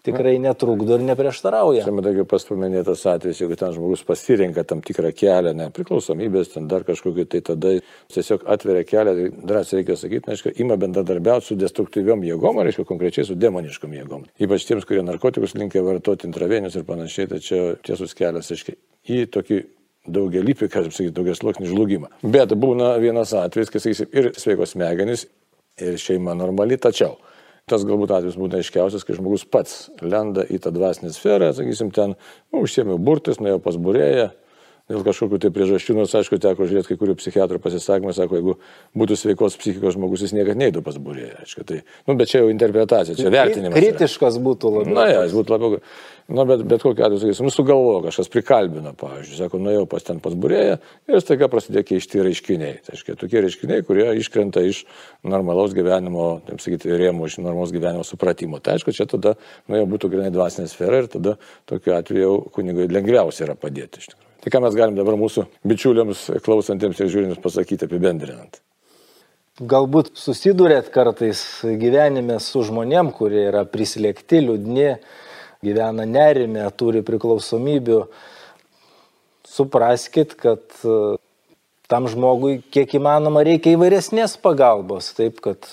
tikrai 0.05 0.35
netrukdo 0.41 0.97
ir 0.97 1.03
neprieštarauja. 1.09 1.85
Matai, 1.95 2.13
kaip 2.19 2.29
paspaminėtas 2.31 3.03
atvejis, 3.09 3.41
jeigu 3.41 3.57
ten 3.59 3.73
žmogus 3.75 4.03
pasirinka 4.07 4.63
tam 4.67 4.81
tikrą 4.85 5.11
kelią, 5.17 5.53
nepriklausomybės, 5.59 6.53
ten 6.55 6.69
dar 6.71 6.85
kažkokį, 6.87 7.27
tai 7.31 7.41
tada 7.49 7.73
tiesiog 8.13 8.45
atveria 8.55 8.85
kelią, 8.87 9.15
tai 9.19 9.45
drąsiai 9.51 9.81
reikia 9.81 9.97
sakyti, 9.99 10.31
reiškia, 10.31 10.55
ima 10.65 10.77
bendradarbiauti 10.81 11.49
su 11.49 11.59
destruktyviom 11.59 12.25
jėgom, 12.27 12.59
ar 12.61 12.69
reiškia 12.69 12.87
konkrečiai 12.89 13.27
su 13.29 13.37
demoniškom 13.39 13.95
jėgom. 13.99 14.27
Ypač 14.45 14.67
tiems, 14.69 14.87
kurie 14.87 15.05
narkotikus 15.05 15.55
linkia 15.57 15.83
vartoti 15.85 16.29
intravenius 16.29 16.77
ir 16.77 16.85
panašiai, 16.87 17.31
tai 17.31 17.41
čia 17.43 17.63
tiesus 17.85 18.15
kelias, 18.17 18.51
reiškia, 18.53 18.77
į 19.11 19.25
tokį 19.33 19.61
daugelįpį, 20.15 20.69
kaip 20.69 20.91
sakyti, 20.93 21.13
daugias 21.15 21.41
sluoksnį 21.41 21.71
žlugimą. 21.71 22.11
Bet 22.21 22.53
būna 22.53 22.93
vienas 23.01 23.33
atvejis, 23.37 23.71
kai, 23.73 23.81
sakysim, 23.81 24.11
ir 24.13 24.33
sveikos 24.37 24.75
smegenys, 24.75 25.25
ir 25.81 25.97
šeima 25.99 26.35
normali, 26.37 26.77
tačiau 26.77 27.17
Tas 27.65 27.81
galbūt 27.81 28.11
atvejis 28.13 28.35
būna 28.37 28.59
aiškiausias, 28.61 29.01
kai 29.01 29.15
žmogus 29.17 29.41
pats 29.49 29.87
lenda 30.05 30.43
į 30.45 30.59
tą 30.61 30.69
dvasinę 30.75 31.09
sferą, 31.15 31.47
sakysim, 31.57 31.89
ten 31.89 32.11
nu, 32.13 32.59
užsiemė 32.61 32.99
burtis, 33.01 33.39
nuėjo 33.41 33.57
pas 33.65 33.79
burėją, 33.81 34.27
dėl 34.91 35.01
kažkokių 35.05 35.39
tai 35.41 35.51
priežasčių, 35.53 35.95
nors 35.97 36.13
aišku, 36.17 36.37
teko 36.41 36.67
žiūrėti 36.69 36.91
kai 36.91 36.97
kurių 37.01 37.15
psichiatrų 37.17 37.59
pasisakymą, 37.63 38.13
sako, 38.13 38.37
jeigu 38.37 38.57
būtų 38.97 39.17
sveikos 39.17 39.57
psichikos 39.61 39.95
žmogus, 39.97 40.25
jis 40.25 40.35
niekada 40.37 40.59
neįtų 40.61 40.83
pas 40.85 40.99
burėją. 41.01 41.39
Aišku, 41.41 41.65
tai, 41.65 41.79
nu, 42.05 42.17
bet 42.19 42.29
čia 42.29 42.43
jau 42.43 42.51
interpretacija, 42.53 43.17
čia 43.17 43.31
vertinimas. 43.33 43.77
Kritiškas 43.79 44.37
yra. 44.37 44.43
būtų 44.45 44.73
labiau. 44.75 44.97
Na, 44.99 45.07
ja, 45.09 45.23
jis 45.25 45.33
būtų 45.37 45.55
labiau. 45.55 45.79
Nu, 46.25 46.41
bet, 46.49 46.63
bet 46.65 46.81
kokiu 46.81 47.05
atveju, 47.05 47.21
sakysim, 47.21 47.45
nu, 47.45 47.53
sugalvojo, 47.53 47.99
kažkas 48.07 48.31
prikalbino, 48.33 48.95
pavyzdžiui, 48.97 49.37
sako, 49.37 49.59
nuėjau 49.61 49.85
pas 49.89 50.05
ten 50.05 50.21
pas 50.23 50.33
burėją 50.33 50.79
ir 51.09 51.21
staiga 51.21 51.49
prasidėjo 51.53 51.85
keišti 51.91 52.25
reiškiniai. 52.25 52.79
Tai 52.81 52.95
reiškia, 52.95 53.17
tokie 53.21 53.43
reiškiniai, 53.45 53.85
kurie 53.85 54.09
iškrenta 54.23 54.65
iš 54.65 54.81
normalaus 55.21 55.77
gyvenimo, 55.77 56.27
taip 56.49 56.65
sakyti, 56.65 56.97
rėmų, 56.97 57.29
iš 57.29 57.37
normalaus 57.43 57.73
gyvenimo 57.77 58.01
supratimo. 58.09 58.57
Tai 58.57 58.79
aišku, 58.79 58.97
čia 58.97 59.05
tada, 59.13 59.37
nu, 59.69 59.77
jau 59.77 59.85
būtų 59.93 60.15
grinai 60.17 60.33
dvasinė 60.33 60.69
sfera 60.73 61.05
ir 61.05 61.13
tada 61.13 61.37
tokiu 61.69 61.93
atveju 61.99 62.37
kunigui 62.57 62.89
lengviausia 62.89 63.45
yra 63.45 63.59
padėti 63.61 64.01
iš 64.01 64.15
tikrųjų. 64.15 64.24
Tai 64.45 64.51
ką 64.53 64.59
mes 64.61 64.75
galim 64.77 64.93
dabar 64.93 65.15
mūsų 65.17 65.47
bičiuliams, 65.65 66.27
klausantiems 66.45 66.99
ir 67.01 67.07
žiūrintiems 67.09 67.41
pasakyti 67.41 67.87
apibendrinant? 67.87 68.59
Galbūt 69.57 70.11
susidurėt 70.21 70.91
kartais 70.93 71.39
gyvenime 71.65 72.35
su 72.43 72.61
žmonėm, 72.67 73.09
kurie 73.17 73.47
yra 73.47 73.63
prislėgti, 73.65 74.43
liūdni, 74.45 74.91
gyvena 75.65 76.05
nerime, 76.05 76.67
turi 76.77 77.01
priklausomybių, 77.07 78.03
supraskit, 79.49 80.37
kad 80.37 80.61
e, 80.85 81.15
tam 81.89 82.05
žmogui 82.11 82.59
kiek 82.69 82.93
įmanoma 82.99 83.41
reikia 83.49 83.73
įvairesnės 83.73 84.37
pagalbos, 84.45 85.09
taip 85.17 85.41
kad 85.41 85.65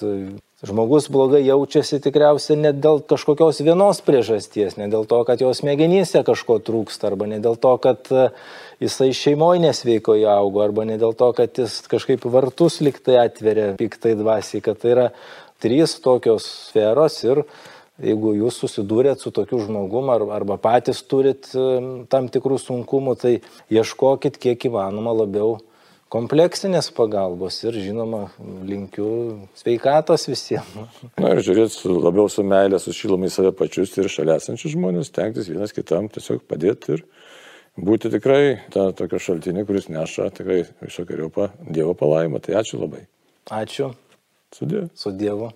žmogus 0.62 1.08
blogai 1.10 1.42
jaučiasi 1.42 1.98
tikriausiai 2.02 2.58
ne 2.60 2.70
dėl 2.72 3.00
kažkokios 3.10 3.58
vienos 3.66 3.98
priežasties, 4.06 4.76
ne 4.78 4.86
dėl 4.92 5.08
to, 5.10 5.18
kad 5.26 5.42
jos 5.42 5.58
smegenyse 5.62 6.22
kažko 6.26 6.60
trūksta, 6.62 7.10
arba 7.10 7.26
ne 7.30 7.40
dėl 7.42 7.58
to, 7.58 7.72
kad 7.82 8.06
e, 8.14 8.28
jisai 8.82 9.10
šeimoje 9.16 9.64
nesveikoje 9.64 10.28
augo, 10.30 10.62
arba 10.62 10.86
ne 10.86 11.00
dėl 11.02 11.16
to, 11.18 11.32
kad 11.34 11.58
jis 11.58 11.80
kažkaip 11.90 12.26
vartus 12.30 12.78
liktai 12.84 13.18
atveria 13.24 13.72
piktai 13.80 14.14
dvasiai, 14.18 14.62
kad 14.62 14.78
tai 14.78 14.94
yra 14.94 15.08
trys 15.62 15.96
tokios 16.02 16.46
sferos 16.68 17.18
ir 17.26 17.42
jeigu 18.02 18.36
jūs 18.38 18.62
susidūrėt 18.62 19.22
su 19.22 19.34
tokiu 19.34 19.58
žmogum 19.66 20.14
ar, 20.14 20.24
arba 20.38 20.60
patys 20.62 21.02
turit 21.06 21.50
tam 22.10 22.30
tikrų 22.32 22.62
sunkumų, 22.62 23.18
tai 23.18 23.34
ieškokit 23.70 24.38
kiek 24.42 24.70
įmanoma 24.70 25.14
labiau 25.24 25.58
kompleksinės 26.12 26.90
pagalbos 26.92 27.56
ir 27.64 27.78
žinoma 27.80 28.26
linkiu 28.68 29.06
sveikatos 29.56 30.26
visiems. 30.28 30.98
Na 31.20 31.32
ir 31.32 31.40
žiūrėti 31.46 31.92
labiau 31.92 32.28
su 32.32 32.44
meilė, 32.44 32.80
su 32.82 32.92
šilumai 32.96 33.30
save 33.32 33.54
pačius 33.56 33.94
ir 33.96 34.10
šalia 34.12 34.36
esančius 34.40 34.74
žmonės, 34.76 35.12
tenktis 35.14 35.48
vienas 35.52 35.72
kitam 35.72 36.10
tiesiog 36.12 36.44
padėti 36.50 36.98
ir 36.98 37.06
būti 37.80 38.12
tikrai 38.12 38.44
tą 38.74 38.90
tokio 38.98 39.22
šaltinį, 39.28 39.64
kuris 39.68 39.88
neša 39.92 40.28
tikrai 40.36 40.62
visokiojo 40.84 41.48
Dievo 41.72 41.96
palaimą. 41.96 42.42
Tai 42.44 42.60
ačiū 42.60 42.82
labai. 42.82 43.06
Ačiū. 43.48 43.92
Su 44.52 44.68
Dievu. 44.68 44.92
Su 44.94 45.16
Dievu. 45.16 45.48